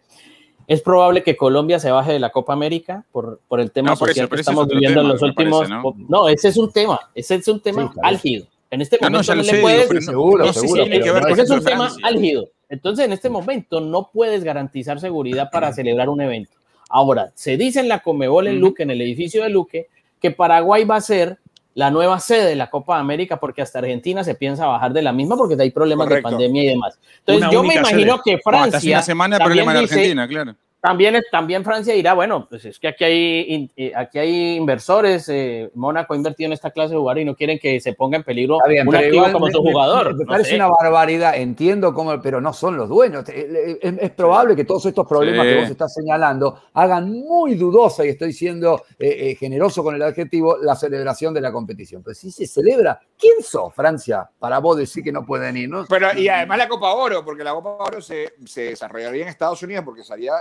[0.65, 4.27] Es probable que Colombia se baje de la Copa América por, por el tema social
[4.27, 5.69] que estamos viviendo en los últimos...
[6.09, 6.27] ¿no?
[6.27, 8.47] ese es un tema, ese es un tema álgido.
[8.75, 10.05] En este momento no, le puedes.
[10.05, 10.83] seguro, seguro.
[10.83, 12.49] es un tema álgido.
[12.67, 16.51] Entonces, en este momento no puedes garantizar seguridad para celebrar un evento.
[16.89, 19.87] Ahora, se dice en la Comebol en Luque, en el edificio de Luque,
[20.19, 21.39] que Paraguay va a ser
[21.73, 25.01] la nueva sede de la Copa de América porque hasta Argentina se piensa bajar de
[25.01, 26.99] la misma porque hay problemas de pandemia y demás.
[27.19, 28.97] Entonces, yo me imagino que Francia.
[28.97, 30.55] una semana problema en Argentina, claro.
[30.85, 35.71] También, también Francia dirá, bueno, pues es que aquí hay, eh, aquí hay inversores, eh,
[35.73, 38.23] Mónaco ha invertido en esta clase de jugador y no quieren que se ponga en
[38.23, 40.15] peligro un activo como su jugador.
[40.15, 43.27] Me, parece una barbaridad, entiendo cómo, pero no son los dueños.
[43.27, 48.31] Es, probable que todos estos problemas que vos estás señalando hagan muy dudosa, y estoy
[48.31, 52.03] siendo eh, generoso con el adjetivo, la celebración de la competición.
[52.03, 55.67] Pero si se celebra, ¿quién sos, Francia, para vos decir que no pueden ir?
[55.67, 55.83] ¿no?
[55.89, 59.63] Pero, y además la Copa Oro, porque la Copa Oro se, se desarrollaría en Estados
[59.63, 60.33] Unidos porque salía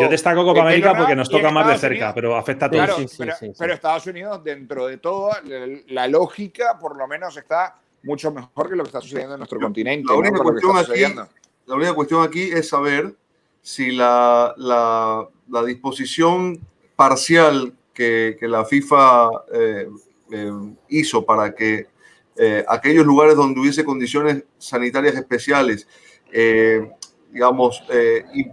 [0.00, 3.18] yo destaco Copa América porque nos toca más de cerca, pero afecta a todos.
[3.58, 5.30] pero, Estados Unidos, dentro de todo,
[5.88, 9.60] la lógica por lo menos está mucho mejor que lo que está sucediendo en nuestro
[9.60, 10.06] continente.
[10.08, 11.14] La única, cuestión, aquí,
[11.66, 13.14] la única cuestión aquí es saber
[13.62, 16.58] si la, la, disposición
[16.96, 19.88] parcial que, que la FIFA eh,
[20.32, 20.52] eh,
[20.88, 21.88] hizo para que
[22.36, 25.86] eh, aquellos lugares donde hubiese condiciones sanitarias especiales
[27.32, 27.82] digamos,
[28.34, 28.46] y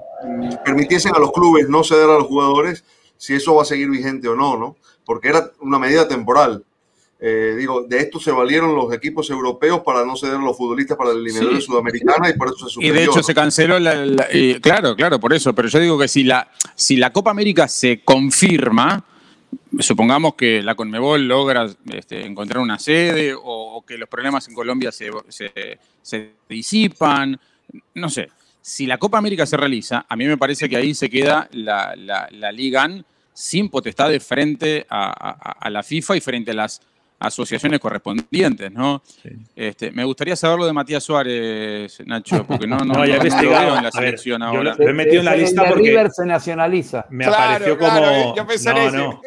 [0.64, 2.84] permitiesen a los clubes no ceder a los jugadores,
[3.18, 4.78] si eso va a seguir vigente o no, ¿no?
[5.06, 6.64] Porque era una medida temporal.
[7.20, 10.96] Eh, digo, de esto se valieron los equipos europeos para no ceder a los futbolistas
[10.96, 12.94] para la eliminatoria sudamericana y por eso se suspendió.
[12.94, 14.28] Y de hecho se canceló la,
[14.62, 15.54] claro, claro, por eso.
[15.54, 19.04] Pero yo digo que si la, si la Copa América se confirma,
[19.80, 24.92] supongamos que la Conmebol logra este, encontrar una sede o, que los problemas en Colombia
[24.92, 27.40] se, se, se disipan,
[27.96, 28.30] no sé
[28.68, 31.96] si la Copa América se realiza, a mí me parece que ahí se queda la,
[31.96, 32.86] la, la Liga
[33.32, 36.82] sin potestad de frente a, la FIFA y frente a las
[37.18, 39.02] asociaciones correspondientes, ¿no?
[39.56, 43.78] Este, me gustaría saber lo de Matías Suárez, Nacho, porque no, no, no, ya veo
[43.78, 44.76] en la selección ahora.
[44.78, 47.06] Lo, he metido en la lista porque River se nacionaliza.
[47.10, 49.22] Me apareció como no, no.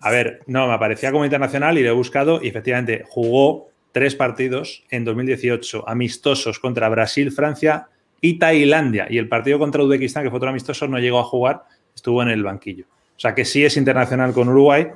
[0.00, 4.14] A ver, no, me aparecía como internacional y lo he buscado y efectivamente jugó tres
[4.14, 7.88] partidos en 2018 amistosos contra Brasil, Francia
[8.20, 9.06] y Tailandia.
[9.08, 11.64] Y el partido contra Uzbekistán, que fue otro amistoso, no llegó a jugar,
[11.94, 12.84] estuvo en el banquillo.
[13.16, 14.88] O sea que sí es internacional con Uruguay.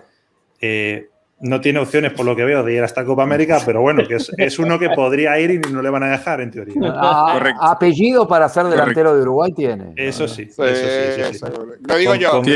[0.60, 1.08] Eh,
[1.40, 4.16] no tiene opciones, por lo que veo, de ir hasta Copa América, pero bueno, que
[4.16, 6.74] es, uno que podría ir y no le van a dejar, en teoría.
[6.86, 9.92] Ah, apellido para ser delantero de Uruguay tiene.
[9.96, 10.64] Eso sí, eso
[11.32, 11.40] sí.
[11.86, 12.40] Lo digo yo.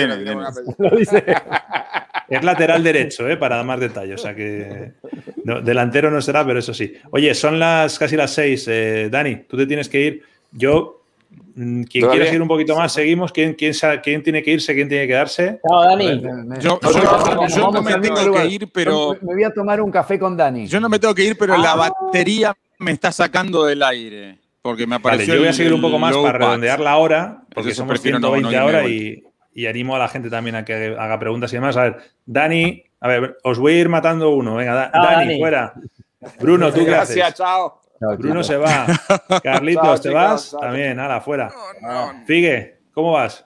[2.28, 3.38] Es lateral derecho, ¿eh?
[3.38, 4.20] para dar más detalles.
[4.20, 4.92] O sea que
[5.62, 6.92] delantero no será, pero eso sí.
[7.10, 8.66] Oye, son las casi las seis.
[8.68, 10.22] Eh, Dani, tú te tienes que ir.
[10.52, 11.02] Yo,
[11.54, 13.32] mm, quien quiera seguir un poquito más, seguimos.
[13.32, 13.72] ¿Quién, quién,
[14.02, 14.74] quién tiene que irse?
[14.74, 15.60] ¿Quién tiene que quedarse?
[15.68, 16.22] No, Dani.
[16.60, 16.78] Yo,
[17.72, 19.16] no me tengo que ir, pero.
[19.20, 20.66] Me voy a tomar un café con Dani.
[20.66, 21.90] Yo no me tengo que ir, pero la ah.
[21.90, 24.38] batería me está sacando del aire.
[24.62, 25.34] Porque me apareció.
[25.34, 28.88] yo voy a seguir un poco más para redondear la hora, porque somos 120 ahora
[28.88, 29.22] y,
[29.52, 31.76] y animo a la gente también a que haga preguntas y demás.
[31.76, 31.96] A ver,
[32.26, 34.56] Dani, a ver, os voy a ir matando uno.
[34.56, 35.72] Venga, Dani, fuera.
[36.40, 37.80] Bruno, ¿tú qué Gracias, chao.
[38.00, 38.86] Bruno se va.
[39.42, 40.56] Carlitos, ¿te vas?
[40.60, 41.50] También, hala, fuera.
[41.80, 42.26] No, no.
[42.26, 43.44] Figue, ¿cómo vas?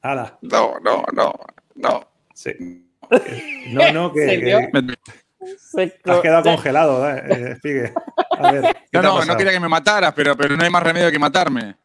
[0.00, 0.38] Hala.
[0.42, 1.32] No, no, no,
[1.76, 2.00] no.
[2.34, 2.88] Sí.
[3.68, 4.70] No, no, que.
[6.04, 7.92] Has quedado congelado, eh, eh, Figue.
[8.38, 11.10] A ver, no, no, no quería que me mataras, pero, pero no hay más remedio
[11.10, 11.76] que matarme.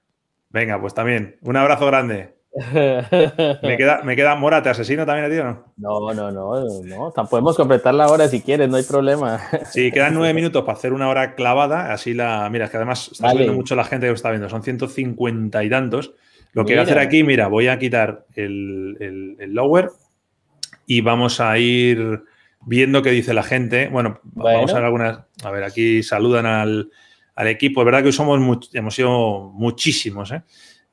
[0.49, 1.37] Venga, pues también.
[1.41, 2.36] Un abrazo grande.
[3.61, 5.73] Me queda, me queda Mora, ¿te asesino también a ti o no?
[5.77, 7.13] No, no, no, no.
[7.29, 9.39] Podemos completar la hora si quieres, no hay problema.
[9.69, 11.93] Sí, quedan nueve minutos para hacer una hora clavada.
[11.93, 12.49] Así la.
[12.49, 14.49] Mira, es que además está viendo mucho la gente que lo está viendo.
[14.49, 16.13] Son 150 y tantos.
[16.53, 19.89] Lo que voy a hacer aquí, mira, voy a quitar el, lower
[20.87, 22.23] y vamos a ir
[22.65, 23.89] viendo qué dice la gente.
[23.89, 25.19] Bueno, vamos a ver algunas.
[25.43, 26.89] A ver, aquí saludan al,
[27.35, 27.81] equipo.
[27.81, 28.39] Es verdad que somos
[28.73, 30.41] hemos sido muchísimos, ¿eh?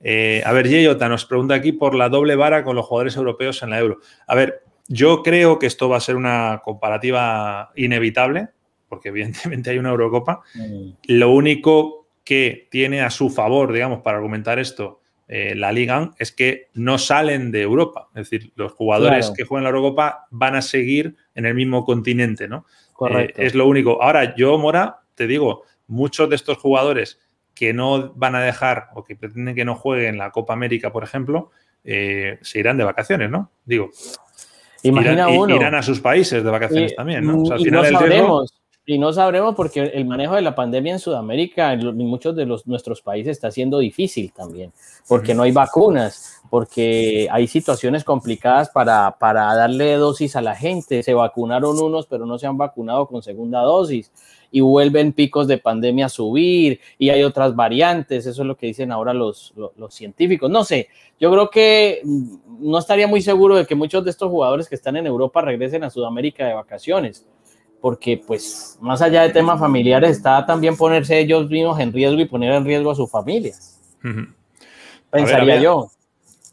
[0.07, 3.63] Eh, a ver, Yeyota nos pregunta aquí por la doble vara con los jugadores europeos
[3.63, 4.01] en la Euro.
[4.27, 8.49] A ver, yo creo que esto va a ser una comparativa inevitable,
[8.89, 10.43] porque evidentemente hay una Eurocopa.
[10.55, 10.91] Mm.
[11.09, 16.33] Lo único que tiene a su favor, digamos, para argumentar esto, eh, la Liga es
[16.33, 18.09] que no salen de Europa.
[18.15, 22.47] Es decir, los jugadores que juegan la Eurocopa van a seguir en el mismo continente,
[22.47, 22.67] ¿no?
[22.93, 23.41] Correcto.
[23.41, 24.03] Eh, es lo único.
[24.03, 27.21] Ahora, yo, Mora, te digo, muchos de estos jugadores
[27.55, 31.05] que no van a dejar o que pretenden que no jueguen la Copa América, por
[31.05, 31.51] ejemplo,
[31.85, 33.51] eh, se irán de vacaciones, ¿no?
[33.65, 33.91] Digo,
[34.83, 35.57] Imagina irán, uno.
[35.57, 37.51] irán a sus países de vacaciones también, ¿no?
[37.51, 41.73] al final no sabremos, y no sabremos porque el manejo de la pandemia en Sudamérica,
[41.73, 44.73] en muchos de los, nuestros países, está siendo difícil también,
[45.09, 51.03] porque no hay vacunas, porque hay situaciones complicadas para, para darle dosis a la gente.
[51.03, 54.13] Se vacunaron unos, pero no se han vacunado con segunda dosis
[54.51, 58.67] y vuelven picos de pandemia a subir y hay otras variantes, eso es lo que
[58.67, 60.49] dicen ahora los, los, científicos.
[60.49, 64.31] No sé, yo creo que mm, no estaría muy seguro de que muchos de estos
[64.31, 67.27] jugadores que están en Europa regresen a Sudamérica de vacaciones,
[67.85, 72.25] porque pues más allá de temas familiares está también ponerse ellos mismos en riesgo y
[72.25, 73.79] poner en riesgo a sus familias.
[75.11, 75.91] Pensaría yo.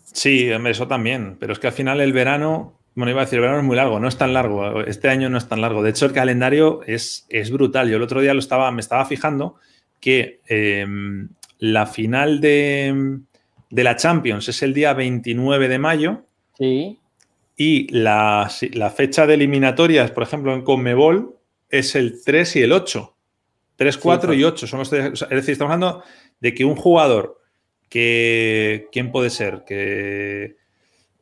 [0.04, 3.44] Sí, eso también, pero es que al final el verano bueno, iba a decir, el
[3.44, 4.82] verano es muy largo, no es tan largo.
[4.82, 5.82] Este año no es tan largo.
[5.82, 7.90] De hecho, el calendario es, es brutal.
[7.90, 9.56] Yo el otro día lo estaba, me estaba fijando
[10.02, 11.30] que em,
[11.60, 13.22] la final de,
[13.70, 16.26] la Champions es el día 29 de mayo.
[16.58, 17.00] Sí.
[17.64, 18.50] Y la,
[18.92, 21.36] fecha de eliminatorias, por ejemplo, en Conmebol,
[21.70, 23.16] es el 3 y el 8.
[23.76, 24.66] 3, 4 y 8.
[24.66, 26.04] Son los es decir, estamos hablando
[26.40, 27.40] de que un jugador
[27.88, 28.88] que.
[28.92, 29.64] ¿Quién puede ser?
[29.64, 30.56] Que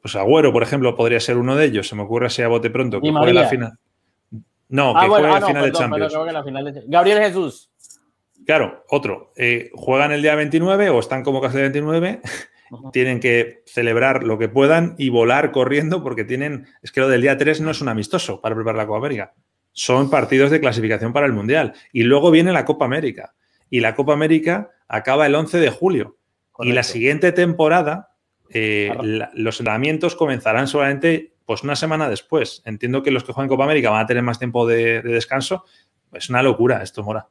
[0.01, 1.89] pues Agüero, por ejemplo, podría ser uno de ellos.
[1.89, 3.01] Se me ocurre así a bote pronto.
[3.01, 3.73] Que juegue la final.
[4.69, 6.13] No, que juegue la final de Champions.
[6.87, 7.69] Gabriel Jesús.
[8.45, 9.33] Claro, otro.
[9.35, 12.21] Eh, juegan el día 29 o están como casi el 29.
[12.91, 16.67] Tienen que celebrar lo que puedan y volar corriendo porque tienen.
[16.81, 19.33] Es que lo del día 3 no es un amistoso para preparar la Copa América.
[19.71, 21.73] Son partidos de clasificación para el Mundial.
[21.93, 23.35] Y luego viene la Copa América.
[23.69, 26.17] Y la Copa América acaba el 11 de julio.
[26.59, 28.09] Y la siguiente temporada
[28.51, 28.91] eh,
[29.33, 32.61] los entrenamientos comenzarán solamente pues una semana después.
[32.65, 35.65] Entiendo que los que juegan Copa América van a tener más tiempo de, descanso.
[36.13, 37.27] Es una locura esto, Mora.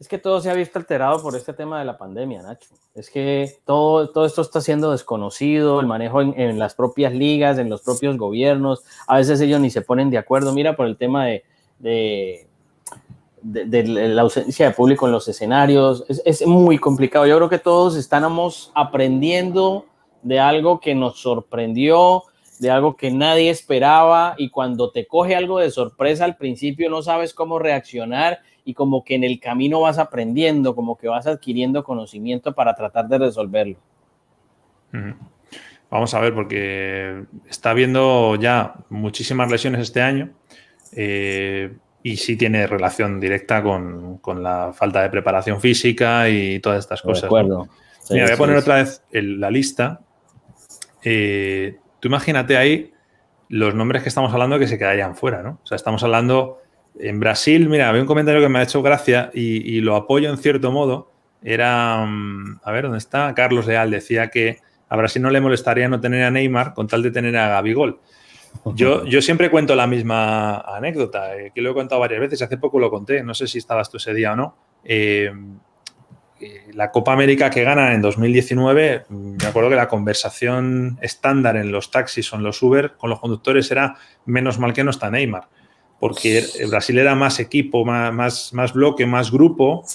[0.00, 2.68] Es que todo se ha visto alterado por este tema de la pandemia, Nacho.
[2.94, 7.70] Es que todo, todo esto está siendo desconocido, el manejo en, las propias ligas, en
[7.70, 8.82] los propios gobiernos.
[9.06, 10.52] A veces ellos ni se ponen de acuerdo.
[10.52, 11.44] Mira, por el tema de,
[13.44, 16.04] de, la ausencia de público en los escenarios.
[16.24, 17.26] Es, muy complicado.
[17.26, 19.86] Yo creo que todos estamos aprendiendo
[20.22, 22.24] de algo que nos sorprendió,
[22.58, 27.02] de algo que nadie esperaba y cuando te coge algo de sorpresa al principio no
[27.02, 31.84] sabes cómo reaccionar y como que en el camino vas aprendiendo, como que vas adquiriendo
[31.84, 33.76] conocimiento para tratar de resolverlo.
[35.90, 40.30] Vamos a ver, porque está habiendo ya muchísimas lesiones este año
[40.92, 47.02] eh, y sí tiene relación directa con, la falta de preparación física y todas estas
[47.02, 47.22] cosas.
[47.22, 47.68] De acuerdo.
[48.08, 50.00] voy a poner otra vez la lista.
[51.02, 52.92] Eh, tú imagínate ahí
[53.48, 55.60] los nombres que estamos hablando que se quedarían fuera, ¿no?
[55.62, 56.63] O sea, estamos hablando
[56.98, 60.38] en Brasil, mira, había un comentario que me ha hecho gracia y, lo apoyo en
[60.38, 61.10] cierto modo.
[61.42, 63.34] Era, mm, a ver, ¿dónde está?
[63.34, 67.02] Carlos Leal decía que a Brasil no le molestaría no tener a Neymar con tal
[67.02, 68.00] de tener a Gabigol.
[68.74, 72.58] Yo, yo siempre cuento la misma anécdota, eh, que lo he contado varias veces, hace
[72.58, 74.56] poco lo conté, no sé si estabas tú ese día o no.
[74.84, 75.32] Eh,
[76.40, 81.72] eh, la Copa América que ganan en 2019, me acuerdo que la conversación estándar en
[81.72, 85.10] los taxis o en los Uber con los conductores era menos mal que no está
[85.10, 85.48] Neymar,
[86.04, 89.86] porque Brasil era más equipo, más, más, bloque, más grupo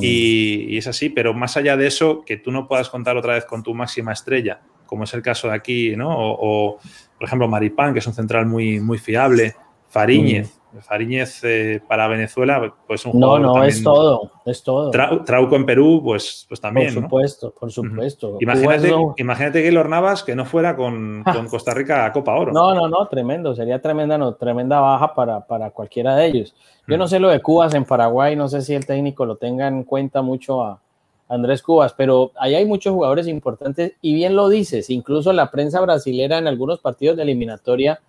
[0.00, 3.46] y, es así, pero más allá de eso, que tú no puedas contar otra vez
[3.46, 6.14] con tu máxima estrella, como es el caso de aquí, ¿no?
[6.16, 6.78] O,
[7.18, 9.56] por ejemplo, Maripán, que es un central muy, muy fiable,
[9.88, 10.56] Fariñez.
[10.80, 14.90] Fariñez eh, para Venezuela, pues un No, no, es todo, es todo.
[14.90, 16.94] Trauco en Perú, pues, pues también.
[16.94, 18.38] Por supuesto, por supuesto.
[18.40, 22.52] Imagínate, imagínate que Navas que no fuera con, Costa Rica a Copa Oro.
[22.52, 26.54] No, no, no, tremendo, sería tremenda, no, tremenda baja para, para cualquiera de ellos.
[26.86, 29.66] Yo no sé lo de Cubas en Paraguay, no sé si el técnico lo tenga
[29.66, 30.80] en cuenta mucho a
[31.28, 35.80] Andrés Cubas, pero ahí hay muchos jugadores importantes y bien lo dices, incluso la prensa
[35.80, 38.00] brasilera en algunos partidos de eliminatoria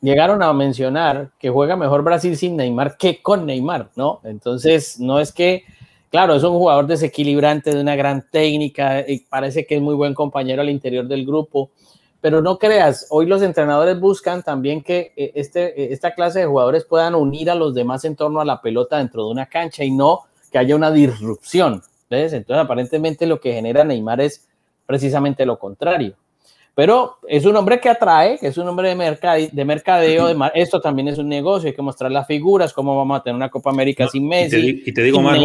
[0.00, 4.20] llegaron a mencionar que juega mejor Brasil sin Neymar que con Neymar, ¿no?
[4.24, 5.64] Entonces, no es que,
[6.10, 10.14] claro, es un jugador desequilibrante de una gran técnica y parece que es muy buen
[10.14, 11.70] compañero al interior del grupo,
[12.20, 16.46] pero no creas, hoy los entrenadores buscan también que eh, este, eh, esta clase de
[16.46, 19.84] jugadores puedan unir a los demás en torno a la pelota dentro de una cancha
[19.84, 20.20] y no
[20.50, 21.82] que haya una disrupción.
[22.08, 22.32] ¿ves?
[22.32, 24.46] Entonces, aparentemente lo que genera Neymar es
[24.86, 26.16] precisamente lo contrario.
[26.74, 30.26] Pero es un hombre que atrae, que es un hombre de, mercadeo, de mercadeo.
[30.26, 33.36] De esto también es un negocio, hay que mostrar las figuras, cómo vamos a tener
[33.36, 34.82] una Copa América sin Messi.
[34.84, 35.38] Y te, digo más,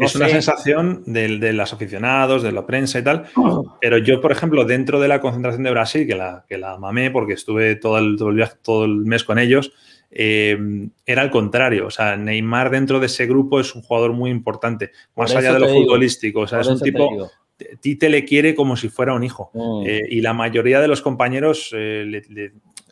[0.00, 3.26] es una sensación de, de, los aficionados, de la prensa y tal.
[3.80, 7.10] Pero yo, por ejemplo, dentro de la concentración de Brasil, que la, que la mamé
[7.10, 9.70] porque estuve todo el, todo el, todo el mes con ellos,
[10.10, 10.56] eh,
[11.04, 11.88] era al contrario.
[11.88, 15.60] O sea, Neymar dentro de ese grupo es un jugador muy importante, más allá de
[15.60, 16.40] lo futbolístico.
[16.40, 17.30] O sea, es un tipo
[17.80, 19.82] Tite le quiere como si fuera un hijo mm.
[19.86, 22.04] eh, y la mayoría de los compañeros eh,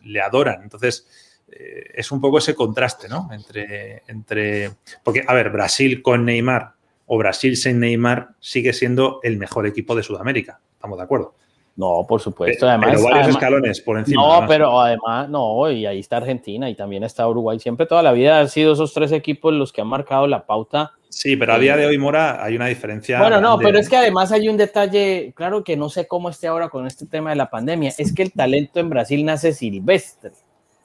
[0.02, 0.62] le, adoran.
[0.62, 1.06] Entonces,
[1.50, 3.28] eh, es un poco ese contraste, ¿no?
[3.32, 4.70] Entre, entre.
[5.02, 6.74] Porque, a ver, Brasil con Neymar
[7.06, 10.60] o Brasil sin Neymar sigue siendo el mejor equipo de Sudamérica.
[10.74, 11.34] Estamos de acuerdo.
[11.76, 12.68] No, por supuesto.
[12.68, 14.40] Además, pero varios escalones por encima.
[14.40, 17.58] No, pero además, no, y ahí está Argentina y también está Uruguay.
[17.58, 20.92] Siempre toda la vida han sido esos tres equipos los que han marcado la pauta
[21.12, 23.18] Sí, pero a día de hoy, Mora, hay una diferencia.
[23.18, 26.46] Bueno, no, pero es que además hay un detalle, claro que no sé cómo esté
[26.46, 30.32] ahora con este tema de la pandemia, es que el talento en Brasil nace silvestre,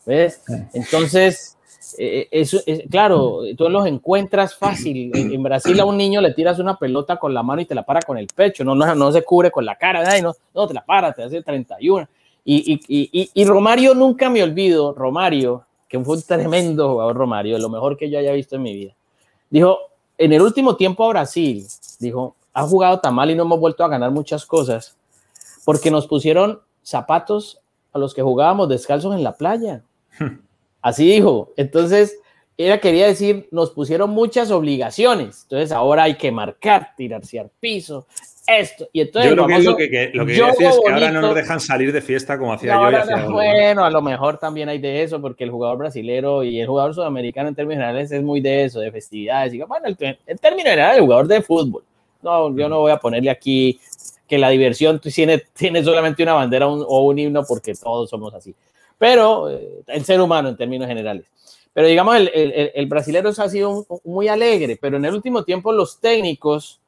[0.06, 0.44] ¿ves?
[0.74, 1.57] Entonces,
[1.98, 5.12] eh, eso, es, claro, tú los encuentras fácil.
[5.14, 7.84] En, Brasil a un niño le tiras una pelota con la mano y te la
[7.84, 10.86] para con el pecho, no, no, se cubre con la cara, no, no, te la
[10.86, 12.08] para, te hace 31.
[12.44, 17.58] Y, y, y, y Romario nunca me olvido, Romario, que fue un tremendo jugador Romario,
[17.58, 18.96] lo mejor que yo haya visto en mi vida.
[19.50, 19.78] Dijo,
[20.18, 21.66] en el último tiempo a Brasil,
[22.00, 24.98] dijo, ha jugado tan mal y no hemos vuelto a ganar muchas cosas
[25.64, 27.60] porque nos pusieron zapatos
[27.94, 29.84] a los que jugábamos descalzos en la playa.
[30.88, 31.54] Así dijo.
[31.58, 32.18] Entonces,
[32.56, 35.44] ella quería decir, nos pusieron muchas obligaciones.
[35.44, 38.08] Entonces, ahora hay que marcar, tirarse al piso,
[38.48, 38.88] esto.
[38.94, 41.60] Y entonces, yo creo que, lo que, lo que es que ahora no nos dejan
[41.60, 42.90] salir de fiesta como hacía yo.
[42.90, 46.62] Y hacía bueno, a lo mejor también hay de eso, porque el jugador brasilero y
[46.62, 49.54] el jugador sudamericano en términos generales es muy de eso, de festividades.
[49.54, 51.84] Y, bueno, el, en términos generales, el jugador de fútbol.
[52.22, 53.78] No, yo no voy a ponerle aquí
[54.26, 58.56] que la diversión tiene, tiene solamente una bandera o un himno, porque todos somos así.
[58.98, 61.26] Pero eh, el ser humano en términos generales.
[61.74, 65.72] Pero digamos, el, el, el brasilero ha sido muy alegre, pero en el último tiempo
[65.72, 66.80] los técnicos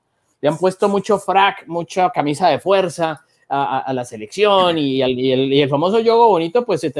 [0.42, 6.00] le han puesto mucho frac, mucha camisa de fuerza a, la selección y, el, famoso
[6.00, 6.92] yogo bonito, pues se,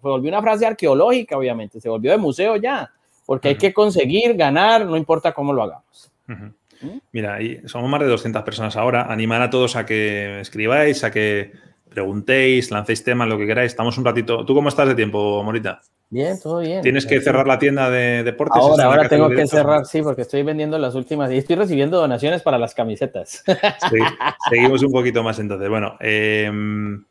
[0.00, 2.90] volvió una frase arqueológica, obviamente, se volvió de museo ya,
[3.24, 6.12] porque hay que conseguir ganar, no importa cómo lo hagamos.
[6.26, 6.98] ¿Mm?
[7.10, 9.10] Mira, somos más de 200 personas ahora.
[9.10, 11.52] Animar a todos a que escribáis, a que
[11.96, 13.72] preguntéis, lancéis temas, lo que queráis.
[13.72, 14.44] Estamos un ratito.
[14.44, 15.80] ¿Tú cómo estás de tiempo, Morita?
[16.10, 16.82] Bien, todo bien.
[16.82, 18.60] ¿Tienes que cerrar la tienda de deportes?
[18.62, 22.42] Ahora, ahora tengo que cerrar, sí, porque estoy vendiendo las últimas y estoy recibiendo donaciones
[22.42, 23.42] para las camisetas.
[23.90, 23.98] Sí,
[24.50, 25.70] seguimos un poquito más entonces.
[25.70, 27.02] Bueno, em,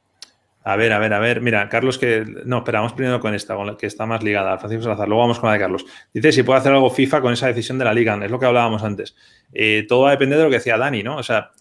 [0.64, 1.42] A ver, a ver, a ver.
[1.42, 2.24] Mira, Carlos, que.
[2.46, 5.08] No, esperamos primero con esta, con la que está más ligada, Francisco Salazar.
[5.08, 5.84] Luego vamos con la de Carlos.
[6.14, 8.20] Dice si puede hacer algo FIFA con esa decisión de la Liga.
[8.24, 9.16] Es lo que hablábamos antes.
[9.52, 11.18] Eh, todo va a depender de lo que decía Dani, ¿no?
[11.18, 11.52] O sea,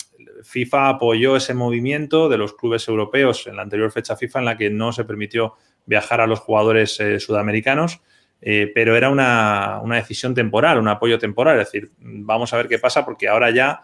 [0.43, 4.57] FIFA apoyó ese movimiento de los clubes europeos en la anterior fecha FIFA en la
[4.57, 5.55] que no se permitió
[5.87, 8.01] viajar a los jugadores eh, sudamericanos.
[8.47, 11.59] Eh, pero era una, una, decisión temporal, un apoyo temporal.
[11.61, 13.81] Es decir, vamos a ver qué pasa porque ahora ya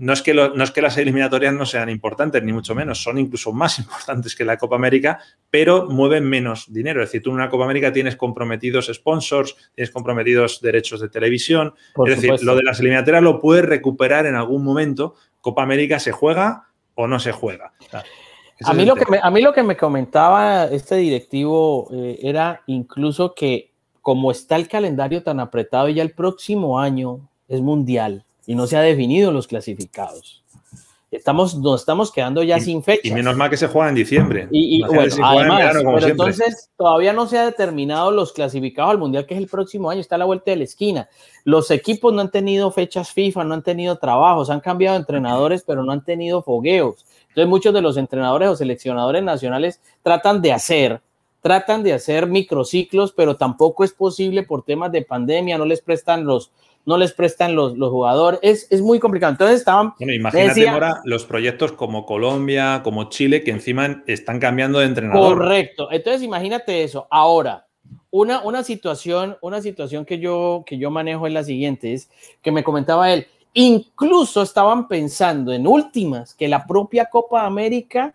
[0.00, 3.18] no es, que no es que las eliminatorias no sean importantes, ni mucho menos, son
[3.18, 5.20] incluso más importantes que la Copa América,
[5.50, 7.02] pero mueven menos dinero.
[7.02, 11.74] Es decir, tú en una Copa América tienes comprometidos sponsors, tienes comprometidos derechos de televisión.
[12.06, 15.16] es decir, lo de las eliminatorias lo puedes recuperar en algún momento.
[15.40, 17.72] Copa América se juega o no se juega.
[18.64, 22.62] a, mí lo que me, a mí lo que me comentaba este directivo eh, era
[22.66, 23.70] incluso que
[24.02, 28.76] como está el calendario tan apretado, ya el próximo año es mundial y no se
[28.76, 30.39] ha definido los clasificados.
[31.10, 33.08] Estamos, nos estamos quedando ya sin fecha.
[33.08, 34.46] Y menos mal que se juega en diciembre.
[34.52, 39.34] Y, bueno, además, pero entonces todavía no se ha determinado los clasificados al Mundial, que
[39.34, 41.08] es el próximo año, está a la vuelta de la esquina.
[41.44, 45.82] Los equipos no han tenido fechas FIFA, no han tenido trabajos, han cambiado entrenadores, pero
[45.82, 47.04] no han tenido fogueos.
[47.30, 51.00] Entonces muchos de los entrenadores o seleccionadores nacionales tratan de hacer,
[51.40, 56.24] tratan de hacer microciclos, pero tampoco es posible por temas de pandemia, no les prestan
[56.24, 56.52] los,
[56.86, 58.40] no les prestan los, los jugadores.
[58.42, 59.32] Es, es, muy complicado.
[59.32, 59.94] Entonces estaban.
[59.98, 65.38] Bueno, imagínate ahora los proyectos como Colombia, como Chile, que encima están cambiando de entrenador.
[65.38, 65.88] Correcto.
[65.90, 67.06] Entonces imagínate eso.
[67.10, 67.66] Ahora,
[68.10, 72.10] una, una, situación, una situación que yo, que yo manejo es la siguiente: es
[72.42, 73.26] que me comentaba él.
[73.52, 78.14] Incluso estaban pensando en últimas que la propia Copa América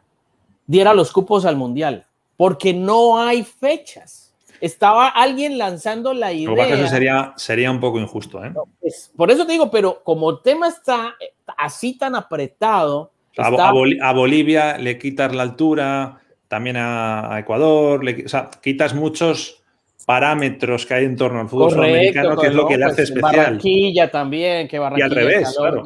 [0.66, 2.06] diera los cupos al Mundial,
[2.38, 4.25] porque no hay fechas
[4.66, 6.68] estaba alguien lanzando la idea.
[6.68, 8.44] eso sería, sería un poco injusto.
[8.44, 8.52] ¿eh?
[8.82, 11.16] Pues, por eso te digo, pero como el tema está
[11.58, 13.12] así tan apretado.
[13.38, 19.62] A, Bolivia le quitas la altura, también a, Ecuador, o sea, quitas muchos
[20.06, 23.10] parámetros que hay en torno al fútbol sudamericano, que es lo que le hace pues,
[23.10, 23.36] especial.
[23.36, 25.08] Barranquilla también, que Barranquilla.
[25.08, 25.84] Y al revés, claro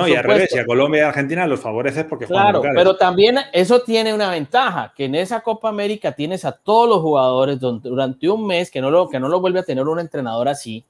[0.00, 3.38] no, y al revés, y a Colombia y Argentina los favoreces porque Claro, pero también
[3.52, 8.28] eso tiene una ventaja, que en esa Copa América tienes a todos los jugadores durante
[8.28, 10.84] un mes, que no lo, que no lo vuelve a tener un entrenador así,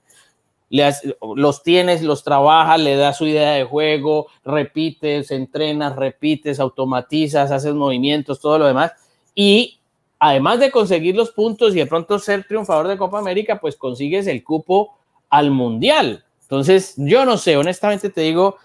[1.36, 7.74] los tienes, los trabajas, le das su idea de juego, repites, entrenas, repites, automatizas, haces
[7.74, 8.92] movimientos, todo lo demás,
[9.34, 9.80] y
[10.18, 14.26] además de conseguir los puntos y de pronto ser triunfador de Copa América, pues consigues
[14.26, 14.96] el cupo
[15.28, 16.24] al Mundial.
[16.42, 18.56] Entonces, yo no sé, honestamente te digo,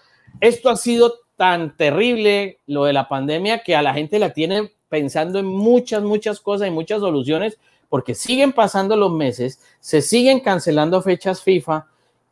[0.41, 4.71] esto ha sido tan terrible, lo de la pandemia, que a la gente la tiene
[4.89, 7.57] pensando en muchas, muchas cosas y muchas soluciones,
[7.89, 11.85] porque siguen pasando los meses, se siguen cancelando fechas FIFA,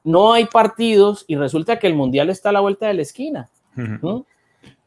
[0.03, 3.49] no hay partidos y resulta que el Mundial está a la vuelta de la esquina.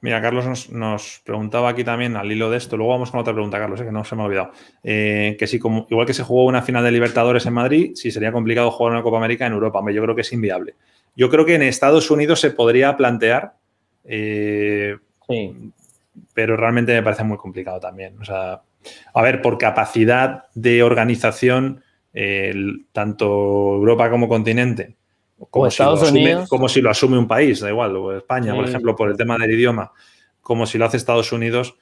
[0.00, 3.58] Mira, Carlos nos, preguntaba aquí también al hilo de esto, luego vamos con otra pregunta,
[3.58, 4.52] Carlos, eh, que no se me ha olvidado,
[4.84, 8.12] eh, que si como, igual que se jugó una final de Libertadores en Madrid, si
[8.12, 10.76] sería complicado jugar una Copa América en Europa, yo creo que es inviable.
[11.16, 13.54] Yo creo que en Estados Unidos se podría plantear,
[14.04, 14.96] eh,
[16.34, 18.18] pero realmente me parece muy complicado también.
[18.20, 18.62] O sea,
[19.14, 21.82] a ver, por capacidad de organización,
[22.92, 23.26] tanto
[23.74, 24.96] Europa como continente,
[25.50, 26.48] como, Estados si Unidos.
[26.48, 29.36] como si lo asume un país, da igual, o España, por ejemplo, por el tema
[29.38, 29.92] del idioma,
[30.40, 31.76] como si lo hace Estados Unidos,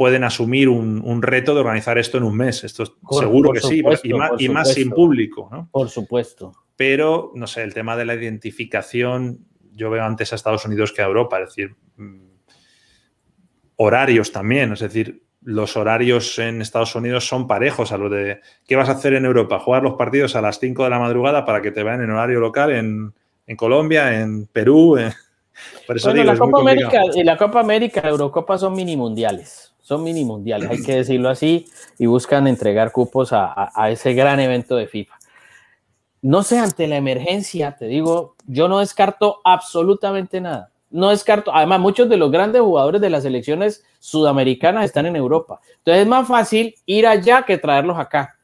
[0.00, 2.64] pueden asumir un, reto de organizar esto en un mes.
[2.64, 5.50] Esto seguro que sí, y más, y más sin público.
[5.52, 5.68] ¿no?
[5.70, 9.44] Por supuesto pero no sé, el tema de la identificación,
[9.74, 12.22] yo veo antes a Estados Unidos que a Europa, es decir, mm,
[13.76, 18.76] horarios también, es decir, los horarios en Estados Unidos son parejos a los de ¿qué
[18.76, 19.58] vas a hacer en Europa?
[19.58, 22.40] Jugar los partidos a las 5 de la madrugada para que te vean en horario
[22.40, 23.12] local en,
[23.58, 24.96] Colombia, en Perú.
[25.86, 30.04] Por eso la, Copa América, y la Copa América, la Eurocopa son mini mundiales, son
[30.04, 31.66] mini mundiales, hay que decirlo así,
[31.98, 35.20] y buscan entregar cupos a ese gran evento de FIFA
[36.22, 40.70] no sé, ante la emergencia, te digo, yo no descarto absolutamente nada.
[40.90, 45.60] No descarto, además muchos de los grandes jugadores de las selecciones sudamericanas están en Europa.
[45.78, 48.36] Entonces es más fácil ir allá que traerlos acá.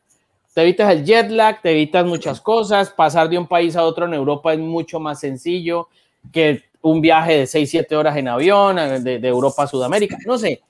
[0.55, 4.07] Te evitas el jet lag, te evitas muchas cosas, pasar de un país a otro
[4.07, 5.89] en Europa es mucho más sencillo
[6.33, 10.17] que un viaje de 6, 7 horas en avión de, de Europa a Sudamérica.
[10.25, 10.63] No sé,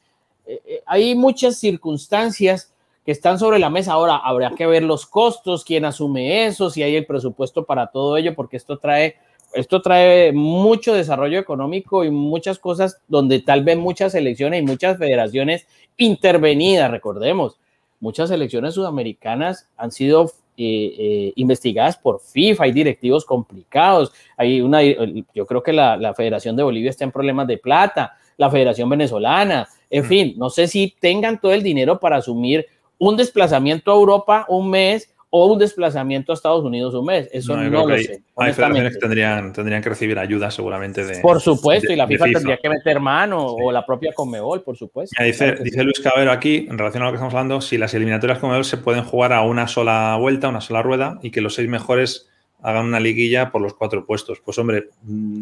[0.47, 2.73] eh, eh, hay muchas circunstancias
[3.05, 3.93] que están sobre la mesa.
[3.93, 8.17] Ahora habrá que ver los costos, quién asume eso, si hay el presupuesto para todo
[8.17, 9.17] ello, porque esto trae,
[9.55, 14.99] esto trae mucho desarrollo económico y muchas cosas donde tal vez muchas elecciones y muchas
[14.99, 15.67] federaciones
[15.97, 17.59] intervenidas, recordemos,
[18.01, 25.47] muchas elecciones sudamericanas han sido eh, investigadas por FIFA, hay directivos complicados, hay una, yo
[25.47, 30.05] creo que la Federación de Bolivia está en problemas de plata, la Federación Venezolana, En
[30.05, 32.67] fin, no sé si tengan todo el dinero para asumir
[32.99, 37.29] un desplazamiento a Europa un mes o un desplazamiento a Estados Unidos un mes.
[37.33, 38.23] Eso no, lo sé.
[38.37, 41.21] Hay federaciones que tendrían, tendrían que recibir ayuda seguramente de.
[41.21, 45.23] Por supuesto, y la FIFA, tendría que meter mano, o la propia Conmebol, por supuesto.
[45.23, 48.39] dice, dice Luis Cabero aquí, en relación a lo que estamos hablando, si las eliminatorias
[48.39, 51.69] Conmebol se pueden jugar a una sola vuelta, una sola rueda, y que los seis
[51.69, 52.29] mejores
[52.63, 54.41] hagan una liguilla por los cuatro puestos.
[54.45, 54.89] Pues hombre,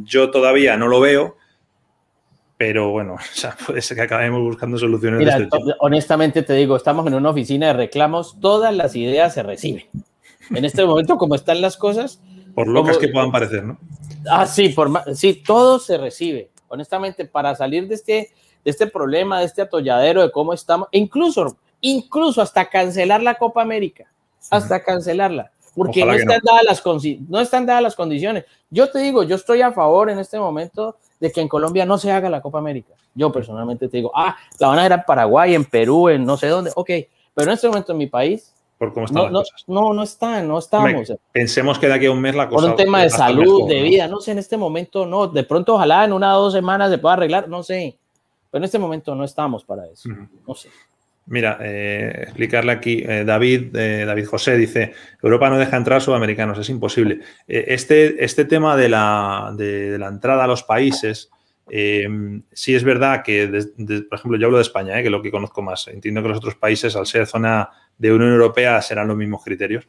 [0.05, 1.37] yo todavía no lo veo,
[2.57, 5.19] pero bueno, o sea, puede ser que acabemos buscando soluciones.
[5.19, 5.49] Mira, este
[5.81, 9.85] honestamente te digo, estamos en una oficina de reclamos, todas las ideas se reciben.
[10.51, 12.21] En este momento, como están las cosas.
[12.55, 13.79] Por locas que puedan parecer, ¿no?
[14.31, 16.51] Ah, sí, por, sí, todo se recibe.
[16.69, 18.31] Honestamente, para salir de este,
[18.65, 23.63] de este problema, de este atolladero, de cómo estamos, incluso, incluso hasta cancelar la Copa
[23.63, 24.05] América,
[24.51, 26.85] hasta cancelarla porque no están, Dadas las,
[27.29, 28.45] no están dadas las condiciones.
[28.71, 31.99] Yo te digo, yo estoy a favor en este momento de que en Colombia no
[31.99, 32.95] se haga la Copa América.
[33.15, 36.37] Yo personalmente te digo, ah, la van a hacer en Paraguay, en Perú, en no
[36.37, 36.91] sé dónde, ok,
[37.35, 39.69] pero en este momento en mi país por cómo están no, las cosas.
[39.69, 41.13] No, no están, no estamos.
[41.33, 42.61] pensemos que de aquí a un mes la cosa.
[42.61, 45.29] Por un tema de salud, de vida, no sé, en este momento no.
[45.29, 47.97] De pronto, ojalá en una o dos semanas se pueda arreglar, no sé.
[48.51, 50.09] Pero en este momento no estamos para eso.
[50.47, 50.71] No sé.
[51.27, 56.59] Mira, eh, explicarle aquí, eh, David, eh, David José dice, Europa no deja entrar sudamericanos,
[56.59, 57.21] es imposible.
[57.47, 61.31] este, este tema de la, de, la, entrada a los países,
[61.67, 63.49] sí es verdad que,
[64.09, 65.89] por ejemplo, yo hablo de España, que es lo que conozco más.
[65.89, 69.89] Entiendo que los otros países, al ser zona de Unión Europea, serán los mismos criterios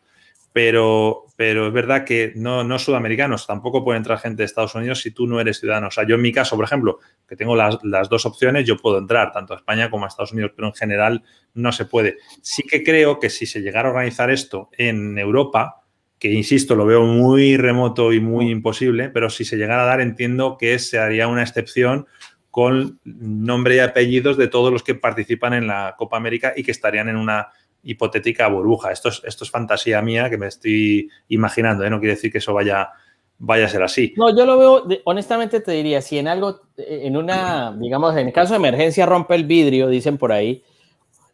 [0.55, 5.01] pero, pero es verdad que no, no sudamericanos, tampoco puede entrar gente de Estados Unidos
[5.01, 5.87] si tú no eres ciudadano.
[5.87, 7.77] O sea, yo en mi caso, por ejemplo, que tengo las,
[8.09, 11.23] dos opciones, yo puedo entrar tanto a España como a Estados Unidos, pero en general
[11.55, 12.19] no se puede.
[12.41, 15.83] Sí que creo que si se llegara a organizar esto en Europa,
[16.19, 19.99] que insisto, lo veo muy remoto y muy imposible, pero si se llegara a dar,
[19.99, 22.07] entiendo que se haría una excepción
[22.49, 26.71] con nombre y apellidos de todos los que participan en la Copa América y que
[26.71, 27.49] estarían en una
[27.85, 28.91] hipotética burbuja.
[28.91, 31.89] Esto es, esto es fantasía mía que me estoy imaginando, ¿eh?
[31.89, 32.89] no quiere decir que eso vaya,
[33.37, 34.13] vaya a ser así.
[34.17, 38.53] No, yo lo veo, honestamente te diría, si en algo, en una, digamos, en caso
[38.53, 40.63] de emergencia rompe el vidrio, dicen por ahí,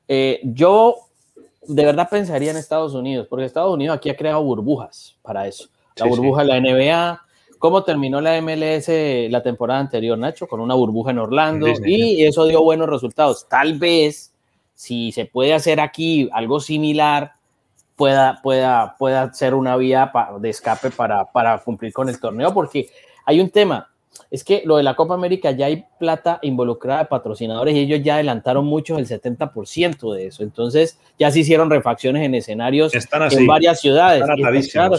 [0.07, 0.95] eh, yo
[1.63, 5.69] de verdad pensaría en Estados Unidos, porque Estados Unidos aquí ha creado burbujas para eso.
[5.95, 7.21] La burbuja de la NBA,
[7.61, 8.89] ¿Cómo terminó la MLS
[9.29, 10.47] la temporada anterior, Nacho?
[10.47, 13.47] Con una burbuja en Orlando y eso dio buenos resultados.
[13.47, 14.30] Tal vez
[14.81, 17.33] si se puede hacer aquí algo similar,
[17.95, 22.89] pueda, pueda, pueda ser una vía de escape para, para cumplir con el torneo, porque
[23.27, 23.91] hay un tema,
[24.31, 28.01] es que lo de la Copa América ya hay plata involucrada de patrocinadores y ellos
[28.01, 30.41] ya adelantaron mucho el 70% de eso.
[30.41, 34.23] Entonces ya se hicieron refacciones en escenarios en varias ciudades.
[34.71, 34.95] claro,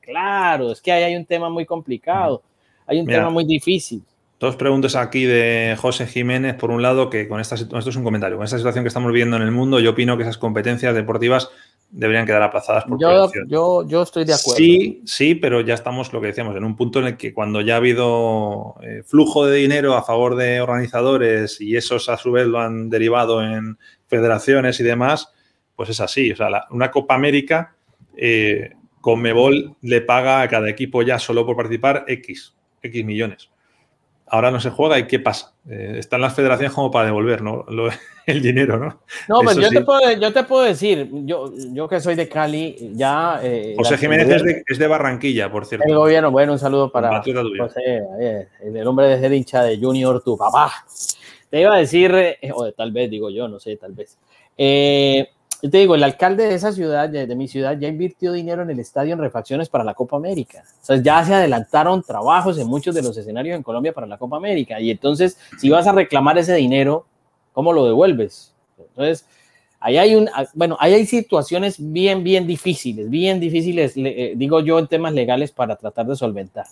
[0.00, 2.42] claro, es que ahí hay un tema muy complicado,
[2.86, 4.02] hay un tema muy difícil.
[4.40, 6.54] Dos preguntas aquí de José Jiménez.
[6.54, 8.36] Por un lado, que con esta esto es un comentario.
[8.36, 11.50] Con esta situación que estamos viviendo en el mundo, yo opino que esas competencias deportivas
[11.90, 14.58] deberían quedar aplazadas por yo, yo, yo, estoy de acuerdo.
[14.58, 17.62] Sí, sí, pero ya estamos, lo que decíamos, en un punto en el que cuando
[17.62, 22.30] ya ha habido eh, flujo de dinero a favor de organizadores y esos a su
[22.30, 25.32] vez lo han derivado en federaciones y demás,
[25.74, 26.30] pues es así.
[26.30, 27.74] O sea, una Copa América,
[28.16, 28.70] eh,
[29.00, 33.48] con Mebol le paga a cada equipo ya solo por participar X, X millones
[34.30, 35.54] ahora no se juega y ¿qué pasa?
[35.68, 37.64] Eh, están las federaciones como para devolver ¿no?
[38.26, 39.00] el dinero, ¿no?
[39.28, 42.92] No, pero yo, te puedo, yo te puedo decir, yo, yo que soy de Cali,
[42.94, 43.40] ya...
[43.42, 45.86] Eh, José Jiménez es de, es de, Barranquilla, por cierto.
[45.86, 50.22] El gobierno, bueno, un saludo para José, eh, el hombre de ser hincha de Junior,
[50.22, 50.72] tu papá.
[51.50, 52.14] Te iba a decir,
[52.54, 54.18] o tal vez digo yo, no sé, tal vez.
[54.56, 55.28] Eh,
[55.60, 58.78] te digo, el alcalde de esa ciudad, de, mi ciudad, ya invirtió dinero en el
[58.78, 60.62] estadio en refacciones para la Copa América.
[60.80, 64.18] O sea, ya se adelantaron trabajos en muchos de los escenarios en Colombia para la
[64.18, 64.80] Copa América.
[64.80, 67.06] Y entonces, si vas a reclamar ese dinero,
[67.52, 68.54] ¿cómo lo devuelves?
[68.78, 69.26] Entonces,
[69.80, 74.60] ahí hay un, ah, bueno, ahí hay situaciones bien, bien difíciles, bien difíciles, eh, digo
[74.60, 76.66] yo, en temas legales para tratar de solventar.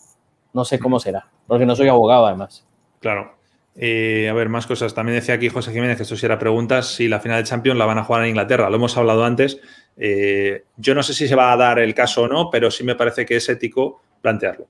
[0.52, 2.64] No sé cómo será, porque no soy abogado además.
[3.00, 3.34] Claro.
[3.78, 4.94] Eh, a ver, más cosas.
[4.94, 7.78] También decía aquí José Jiménez que esto si era preguntas, si la final de Champions
[7.78, 8.70] la van a jugar en Inglaterra.
[8.70, 9.60] Lo hemos hablado antes.
[9.96, 12.84] Eh, yo no sé si se va a dar el caso o no, pero sí
[12.84, 14.66] me parece que es ético plantearlo.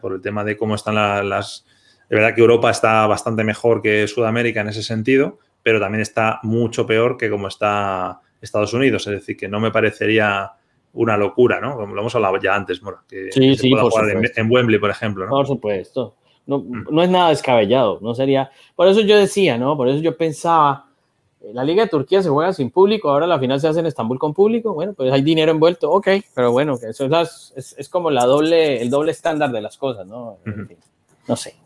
[0.00, 1.66] por el tema de cómo están las...
[2.08, 6.38] De verdad que Europa está bastante mejor que Sudamérica en ese sentido, pero también está
[6.44, 9.06] mucho peor que como está Estados Unidos.
[9.08, 10.52] Es decir, que no me parecería
[10.92, 11.76] una locura, ¿no?
[11.76, 15.28] Como lo hemos hablado ya antes, Mora, que sí, sí, jugar en, Wembley, por ejemplo.
[15.28, 16.14] Por supuesto.
[16.46, 16.86] No, mm.
[16.90, 18.50] no es nada descabellado, no sería.
[18.74, 19.76] Por eso yo decía, ¿no?
[19.76, 20.86] Por eso yo pensaba,
[21.40, 23.86] eh, la Liga de Turquía se juega sin público, ahora la final se hace en
[23.86, 27.06] Estambul con público, bueno, pues hay dinero envuelto, ok, pero bueno, eso
[27.56, 30.38] es, es, como la doble, el doble estándar de las cosas, ¿no?
[31.28, 31.56] no sé.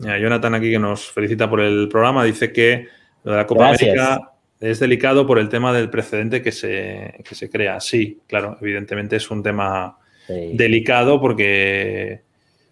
[0.00, 2.86] Jonathan aquí que nos felicita por el programa, dice que
[3.24, 7.34] Lo de la Copa América es delicado por el tema del precedente que se, que
[7.34, 7.80] se crea.
[7.80, 9.98] Sí, claro, evidentemente es un tema
[10.28, 12.27] delicado porque...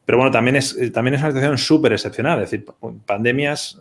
[0.07, 2.41] Pero bueno, también es, también es una situación súper excepcional.
[2.43, 2.67] Es decir,
[3.05, 3.79] pandemias,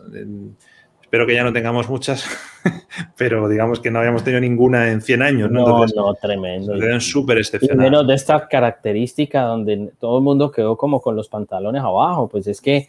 [1.00, 2.26] espero que ya no tengamos muchas,
[3.16, 5.50] pero digamos que no habíamos tenido ninguna en 100 años.
[5.52, 6.74] No, no, tremendo.
[6.74, 7.78] Es súper excepcional.
[7.78, 12.28] menos de esta característica donde todo el mundo quedó como con los pantalones abajo.
[12.28, 12.88] Pues es que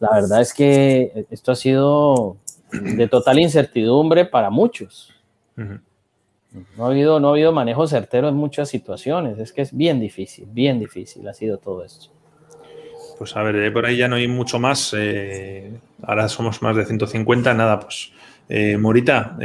[0.00, 2.38] la verdad es que esto ha sido
[2.72, 5.14] de total incertidumbre para muchos.
[5.54, 9.38] No ha, habido, no ha habido manejo certero en muchas situaciones.
[9.38, 12.17] Es que es bien difícil, bien difícil ha sido todo esto.
[13.18, 14.94] Pues a ver, eh, por ahí ya no hay mucho más.
[14.96, 15.72] Eh,
[16.02, 17.52] ahora somos más de 150.
[17.52, 18.12] Nada, pues
[18.48, 19.36] eh, Morita,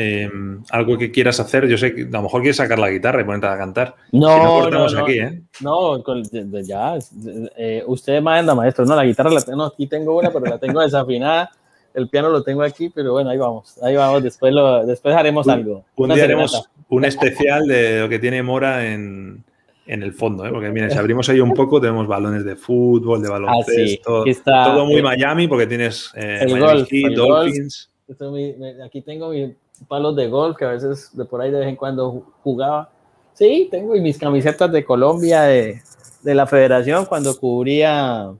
[0.70, 1.68] algo que quieras hacer.
[1.68, 3.96] Yo sé que a lo mejor quieres sacar la guitarra y ponerte a cantar.
[4.12, 5.42] No, no, no, aquí, ¿eh?
[5.62, 6.04] No,
[6.62, 6.98] ya.
[7.88, 8.86] usted manda, maestro.
[8.86, 9.64] No, la guitarra la tengo.
[9.66, 11.50] aquí tengo una, pero la tengo desafinada
[11.94, 15.48] el piano lo tengo aquí, pero bueno, ahí vamos, ahí vamos, después, lo, después haremos
[15.48, 15.86] algo.
[15.96, 19.44] Un día haremos un especial de lo que tiene Mora en,
[19.86, 20.50] el fondo, ¿eh?
[20.52, 24.86] porque miren, si abrimos ahí un poco, tenemos balones de fútbol, de baloncesto, ah, todo
[24.86, 27.90] muy Miami, porque tienes eh, el golf, Dolphins.
[28.86, 29.52] aquí tengo mis
[29.88, 32.90] palos de golf, que a veces de por ahí de vez en cuando jugaba.
[33.34, 35.82] Sí, tengo y mis camisetas de Colombia, de,
[36.22, 38.32] de la federación, cuando cubría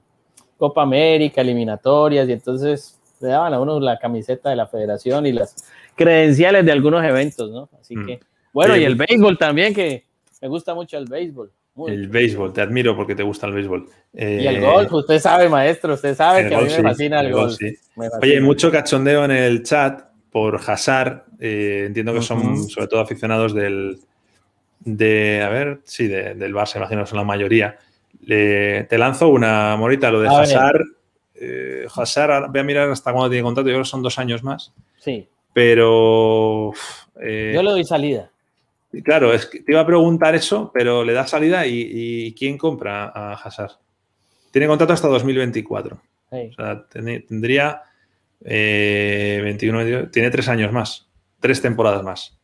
[0.56, 5.32] Copa América, eliminatorias, y entonces le daban a uno la camiseta de la federación y
[5.32, 5.56] las
[5.94, 7.68] credenciales de algunos eventos, ¿no?
[7.80, 8.06] Así mm.
[8.06, 8.20] que,
[8.52, 10.03] bueno, y el béisbol también, que
[10.44, 11.50] me gusta mucho el béisbol.
[11.88, 13.88] el béisbol, te admiro porque te gusta el béisbol.
[14.12, 17.32] y el eh, golf, usted sabe, maestro, usted sabe que a mí me fascina el,
[17.32, 17.56] golf.
[18.20, 21.24] Oye, hay mucho cachondeo en el chat por Hazard.
[21.40, 24.00] Eh, entiendo que son sobre todo aficionados del,
[24.80, 27.78] de, a ver, sí, del Barça, imagino que son la mayoría.
[28.26, 30.84] te lanzo una morita, lo de Hazard
[31.36, 31.86] eh,
[32.50, 34.74] voy a mirar hasta cuándo tiene contrato, yo creo que son dos años más.
[34.98, 35.26] Sí.
[35.54, 36.72] Pero.
[37.18, 38.30] Eh, yo le doy salida.
[39.02, 43.10] Claro, es que te iba a preguntar eso, pero le da salida y, ¿quién compra
[43.14, 43.72] a Hazard?
[44.50, 46.00] Tiene contrato hasta 2024.
[46.30, 47.82] O sea, tendría
[48.40, 51.08] 21, eh, tiene tres años más,
[51.40, 52.38] tres temporadas más.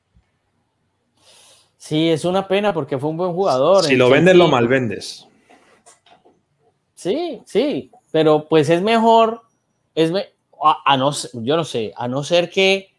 [1.76, 3.84] Sí, es una pena porque fue un buen jugador.
[3.84, 5.26] Si lo vendes, lo mal vendes.
[6.94, 9.42] Sí, sí, pero pues es mejor,
[9.94, 10.12] es
[10.62, 12.89] a, no, yo no sé, a no ser que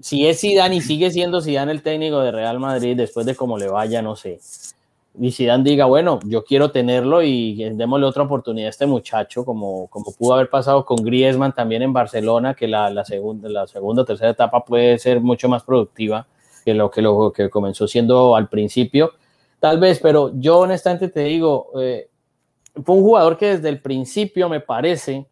[0.00, 3.58] si es Zidane y sigue siendo Zidane el técnico de Real Madrid después de cómo
[3.58, 4.40] le vaya, no sé.
[5.18, 9.88] Y Zidane diga, bueno, yo quiero tenerlo y démosle otra oportunidad a este muchacho, como,
[9.88, 14.02] como pudo haber pasado con Griezmann también en Barcelona, que la, la segunda, la segunda
[14.02, 16.26] o tercera etapa puede ser mucho más productiva
[16.64, 19.12] que lo que, lo que comenzó siendo al principio.
[19.58, 22.08] Tal vez, pero yo honestamente te digo, eh,
[22.84, 25.26] fue un jugador que desde el principio me parece,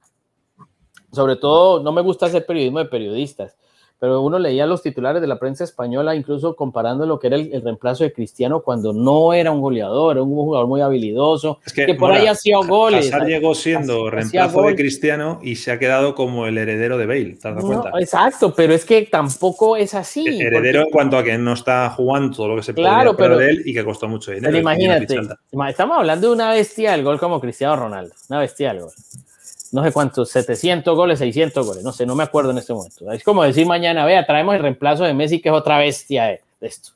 [1.12, 3.56] sobre todo, no me gusta hacer periodismo de periodistas,
[3.98, 7.62] pero uno leía los titulares de la prensa española, incluso comparando lo que era el,
[7.62, 12.12] reemplazo de Cristiano cuando no era un goleador, era un jugador muy habilidoso, que, por
[12.12, 13.08] ahí hacía goles.
[13.08, 17.36] Hazard llegó siendo reemplazo de Cristiano y se ha quedado como el heredero de Bale,
[17.40, 17.90] ¿te das cuenta?
[17.98, 20.26] Exacto, pero es que tampoco es así.
[20.26, 23.50] Heredero en cuanto a que no está jugando todo lo que se puede claro, de
[23.50, 24.48] él y que costó mucho dinero.
[24.48, 25.18] Pero imagínate,
[25.68, 28.92] estamos hablando de una bestia del gol como Cristiano Ronaldo, una bestia del gol
[29.72, 33.10] no sé cuántos, 700 goles, 600 goles, no sé, no me acuerdo en este momento.
[33.12, 36.40] Es como decir mañana, vea, traemos el reemplazo de Messi, que es otra bestia de,
[36.60, 36.90] esto,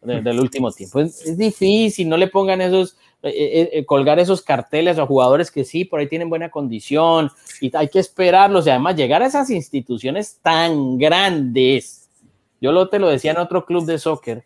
[0.00, 1.00] del último tiempo.
[1.00, 5.64] Es, difícil, no le pongan esos, eh, eh, eh, colgar esos carteles a jugadores que
[5.64, 7.30] sí, por ahí tienen buena condición
[7.60, 12.08] y hay que esperarlos y además llegar a esas instituciones tan grandes.
[12.60, 14.44] Yo lo te lo decía en otro club de soccer.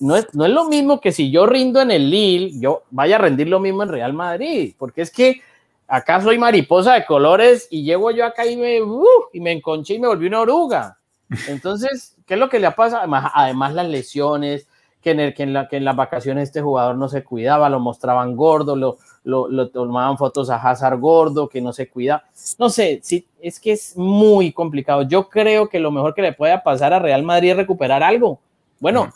[0.00, 3.16] no, es, no es lo mismo que si yo rindo en el Lille, yo vaya
[3.16, 5.40] a rendir lo mismo en Real Madrid, porque es que
[5.88, 9.94] acá soy mariposa de colores y llego yo acá y me, uh, y me enconché
[9.94, 10.98] y me volví una oruga.
[11.48, 12.98] Entonces, ¿qué es lo que le pasa?
[12.98, 14.68] Además, además las lesiones,
[15.00, 17.68] que en, el, que, en la, que en las vacaciones este jugador no se cuidaba,
[17.68, 22.24] lo mostraban gordo, lo, lo, tomaban fotos a Hazard gordo, que no se cuida.
[22.58, 25.02] No sé, sí, es que es muy complicado.
[25.02, 28.40] Yo creo que lo mejor que le pueda pasar a Real Madrid es recuperar algo.
[28.80, 29.12] Bueno,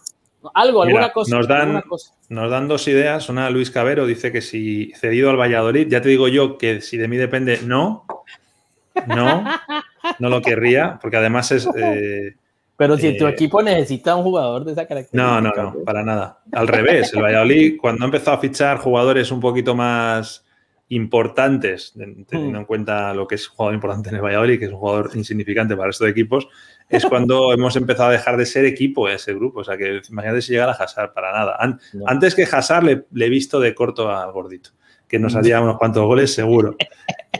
[0.55, 1.83] algo, alguna, cosa, nos dan,
[2.29, 3.29] Nos dan dos ideas.
[3.29, 6.97] Una, Luis Cabero dice que si cedido al Valladolid, ya te digo yo que si
[6.97, 8.05] de mí depende, no.
[9.07, 9.45] No,
[10.19, 11.69] no lo querría, porque además es.
[11.77, 12.35] Eh,
[12.77, 15.23] Pero si tu eh, equipo necesita un jugador de esa característica.
[15.23, 16.41] No, no, no, para nada.
[16.53, 20.45] Al revés, el Valladolid, cuando ha empezado a fichar jugadores un poquito más
[20.91, 21.95] importantes,
[22.29, 24.79] teniendo en cuenta lo que es un jugador importante en el Valladolid, que es un
[24.79, 26.49] jugador insignificante para estos equipos,
[26.89, 29.61] es cuando hemos empezado a dejar de ser equipo ese grupo.
[29.61, 31.59] O sea, que imagínate si llegara a Hazard para nada.
[32.07, 34.71] Antes que Hazard le, he visto de corto al gordito,
[35.07, 36.77] que nos haría unos cuantos goles seguro.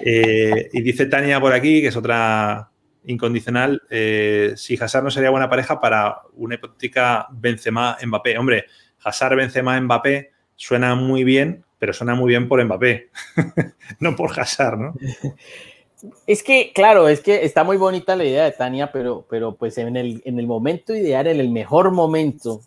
[0.01, 2.71] Eh, y dice Tania por aquí, que es otra
[3.05, 8.39] incondicional eh, si Hazard no sería buena pareja para una hipotética Benzema-Mbappé.
[8.39, 8.67] Hombre,
[9.03, 13.11] Hazard-Benzema-Mbappé suena muy bien, pero suena muy bien por Mbappé,
[14.01, 14.95] no por Hazard, ¿no?
[16.27, 19.79] Es que, claro, es que está muy bonita la idea de Tania, pero, pero pues
[19.79, 22.61] en el, en el momento ideal, en el mejor momento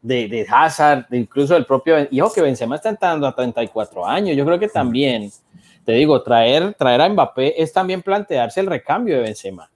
[0.00, 4.44] de, de Hazard, incluso el propio, hijo que Benzema está entrando a 34 años, yo
[4.44, 5.30] creo que también,
[5.84, 9.68] te digo, traer, traer a Mbappé es también plantearse el recambio de Benzema,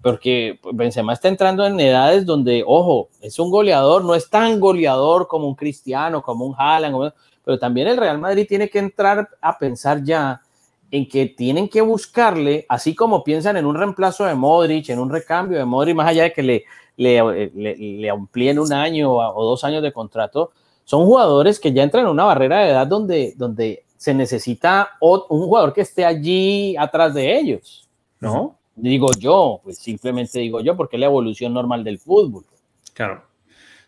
[0.00, 5.26] porque Benzema está entrando en edades donde, ojo, es un goleador, no es tan goleador
[5.26, 7.12] como un Cristiano, como un Haaland,
[7.44, 10.43] pero también el Real Madrid tiene que entrar a pensar ya
[10.90, 15.10] en que tienen que buscarle, así como piensan en un reemplazo de Modric, en un
[15.10, 16.64] recambio de Modric, más allá de que le,
[16.96, 20.52] le, le, amplíen un año o dos años de contrato,
[20.84, 25.20] son jugadores que ya entran en una barrera de edad donde, donde se necesita un
[25.28, 27.88] jugador que esté allí atrás de ellos,
[28.20, 28.58] ¿no?
[28.76, 32.44] Digo yo, pues simplemente digo yo, porque es la evolución normal del fútbol.
[32.92, 33.24] Claro,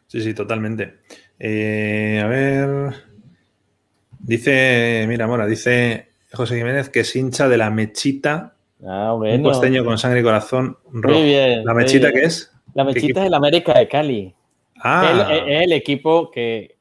[0.06, 1.00] sí, sí, totalmente.
[1.38, 2.94] Eh, a ver,
[4.20, 8.54] dice, mira, Mora, dice José Jiménez, que es hincha de la mechita.
[8.86, 9.36] Ah, bueno.
[9.36, 11.18] Un costeño con sangre y corazón rojo.
[11.18, 12.52] Muy bien, ¿La mechita qué es?
[12.74, 14.34] La mechita es del América de Cali.
[14.82, 15.28] Ah.
[15.30, 16.76] Es, el equipo que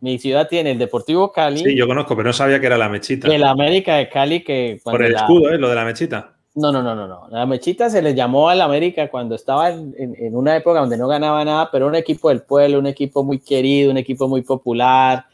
[0.00, 1.58] mi ciudad tiene, el Deportivo Cali.
[1.58, 3.28] Sí, yo conozco, pero no sabía que era la mechita.
[3.28, 4.80] El América de Cali que...
[4.82, 5.58] Por el escudo, ¿eh?
[5.58, 6.34] Lo de la mechita.
[6.54, 7.28] No, no, no, no, no.
[7.30, 11.06] La mechita se les llamó al América cuando estaba en, en, una época donde no
[11.06, 15.26] ganaba nada, pero un equipo del pueblo, un equipo muy querido, un equipo muy popular,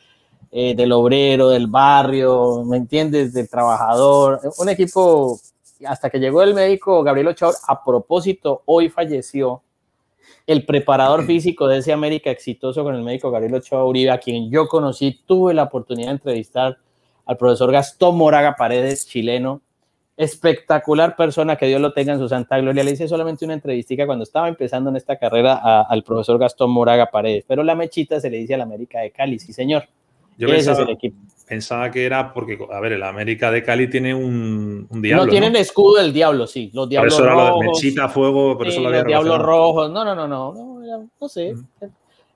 [0.56, 3.32] eh, del obrero, del barrio, ¿me entiendes?
[3.32, 5.40] Del trabajador, un equipo,
[5.85, 9.62] hasta que llegó el médico Gabriel Ochoa, a propósito, hoy falleció
[10.47, 14.48] el preparador físico de ese América exitoso con el médico Gabriel Ochoa Uribe, a quien
[14.48, 16.78] yo conocí, tuve la oportunidad de entrevistar
[17.26, 19.60] al profesor Gastón Moraga Paredes, chileno,
[20.16, 22.85] espectacular persona, que Dios lo tenga en su santa gloria.
[22.85, 27.06] Le hice solamente una entrevistica cuando estaba empezando en esta carrera al profesor Gastón Moraga
[27.06, 29.89] Paredes, pero la mechita se le dice al América de Cali, sí señor.
[30.36, 30.86] Yo pensaba,
[31.48, 35.27] pensaba, que era porque, a ver, el América de Cali tiene un, un diablo.
[35.27, 36.70] No tienen escudo del diablo, sí.
[36.73, 37.43] Los diablos por eso rojos.
[37.44, 39.90] Era lo de mechita, fuego, por eso lo Los diablos rojos.
[39.90, 40.52] No, no, no, no.
[40.52, 41.55] No, no sé.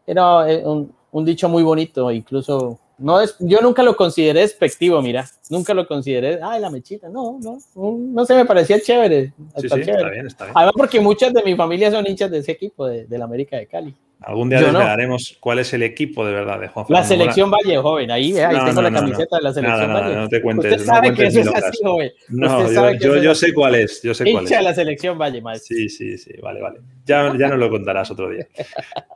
[0.06, 2.78] Era eh, un, un, dicho muy bonito, incluso.
[2.98, 5.24] No es, yo nunca lo consideré despectivo, mira.
[5.50, 6.40] Nunca lo consideré.
[6.42, 7.08] Ay, la mechita.
[7.08, 7.58] No, no.
[7.96, 9.32] No sé, me parecía chévere.
[9.56, 10.56] Sí, sí, está bien, está bien.
[10.56, 13.66] Además, porque muchas de mi familia son hinchas de ese equipo, de, del América de
[13.66, 13.94] Cali.
[14.20, 18.10] Algún día desvelaremos cuál es el equipo de verdad de Juan La selección Valle, joven.
[18.10, 20.14] Ahí, ahí tengo la camiseta de la selección Valle.
[20.16, 20.72] No, te cuentes.
[20.72, 22.10] Usted sabe que eso es así, joven.
[22.28, 24.02] No, yo, yo, yo sé cuál es.
[24.02, 24.50] Yo sé cuál es.
[24.50, 25.76] la selección Valle, maestro.
[25.76, 26.32] Sí, sí, sí.
[26.42, 26.80] Vale, vale.
[27.06, 28.48] Ya, ya nos lo contarás otro día.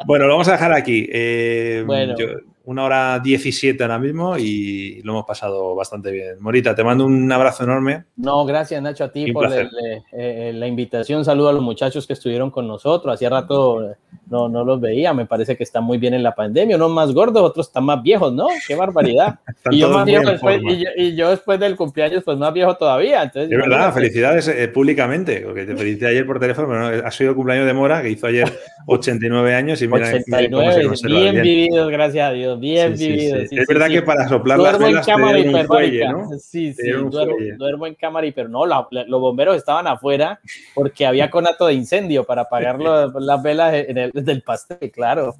[0.06, 1.08] bueno, lo vamos a dejar aquí.
[1.12, 2.14] Eh, bueno.
[2.16, 2.28] Yo,
[2.64, 6.40] una hora 17 ahora mismo y lo hemos pasado bastante bien.
[6.40, 8.04] Morita, te mando un abrazo enorme.
[8.16, 11.24] No, gracias Nacho a ti por eh, eh, la invitación.
[11.24, 13.14] Saludo a los muchachos que estuvieron con nosotros.
[13.14, 13.94] Hacía rato
[14.32, 15.12] no, no los veía.
[15.12, 16.76] Me parece que están muy bien en la pandemia.
[16.76, 18.46] Unos más gordos, otros están más viejos, ¿no?
[18.66, 19.38] Qué barbaridad.
[19.70, 20.60] y, yo más viejo después,
[20.96, 23.22] y, yo, después del cumpleaños, pues más viejo todavía.
[23.22, 27.30] Entonces, es verdad, felicidades eh, públicamente, porque te felicité ayer por teléfono, pero ha sido
[27.30, 28.50] el cumpleaños de Mora, que hizo ayer
[28.86, 33.48] 89 años y mira, 89, bien, vividos, gracios a Dios, bien vividos.
[33.50, 36.28] es verdad que para soplar las velas en cámara fuelle, ¿no?
[36.38, 40.40] Sí, sí, duermo, duermo, en cámara pero no, la, los bomberos estaban afuera
[40.74, 45.34] porque había conato de incendio para apagar las velas en el, del pastel, claro.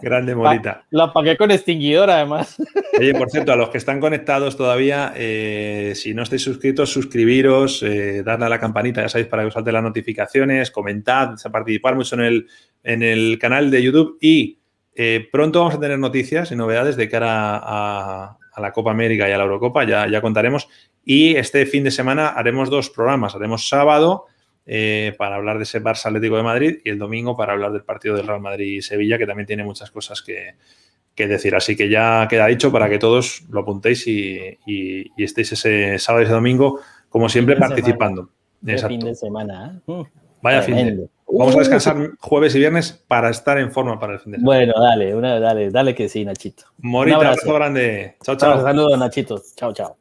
[0.00, 0.84] Grande Morita.
[0.90, 2.56] La apagué con extinguidor además.
[2.98, 7.82] Oye, por cierto, a los que están conectados todavía, eh, si no estáis suscritos, suscribiros,
[7.82, 11.96] eh, darle a la campanita, ya sabéis, para que os salten las notificaciones, comentad, participar
[11.96, 12.46] mucho en el,
[12.82, 14.59] en el canal de YouTube y
[15.02, 19.32] eh, pronto vamos a tener noticias y novedades de cara a, la Copa América y
[19.32, 20.68] a la Eurocopa, ya, ya contaremos.
[21.02, 23.34] Y este fin de semana haremos dos programas.
[23.34, 24.26] Haremos sábado
[24.66, 27.82] eh, para hablar de ese Barça Atlético de Madrid y el domingo para hablar del
[27.82, 30.56] partido del Real Madrid y Sevilla, que también tiene muchas cosas que,
[31.16, 31.54] decir.
[31.54, 34.58] Así que ya queda dicho para que todos lo apuntéis y,
[35.16, 36.78] estéis ese sábado y ese domingo,
[37.08, 38.28] como siempre, participando.
[38.62, 39.80] fin de semana.
[39.88, 40.02] ¿eh?
[40.42, 44.20] Vaya fin de Vamos a descansar jueves y viernes para estar en forma para el
[44.20, 44.56] fin de semana.
[44.56, 46.64] Bueno, dale, una, dale, dale que sí, Nachito.
[46.78, 48.16] Morita, abrazo grande.
[48.22, 48.62] Chao, chao.
[48.62, 49.42] Saludos, Nachito.
[49.56, 49.96] Chao, chao.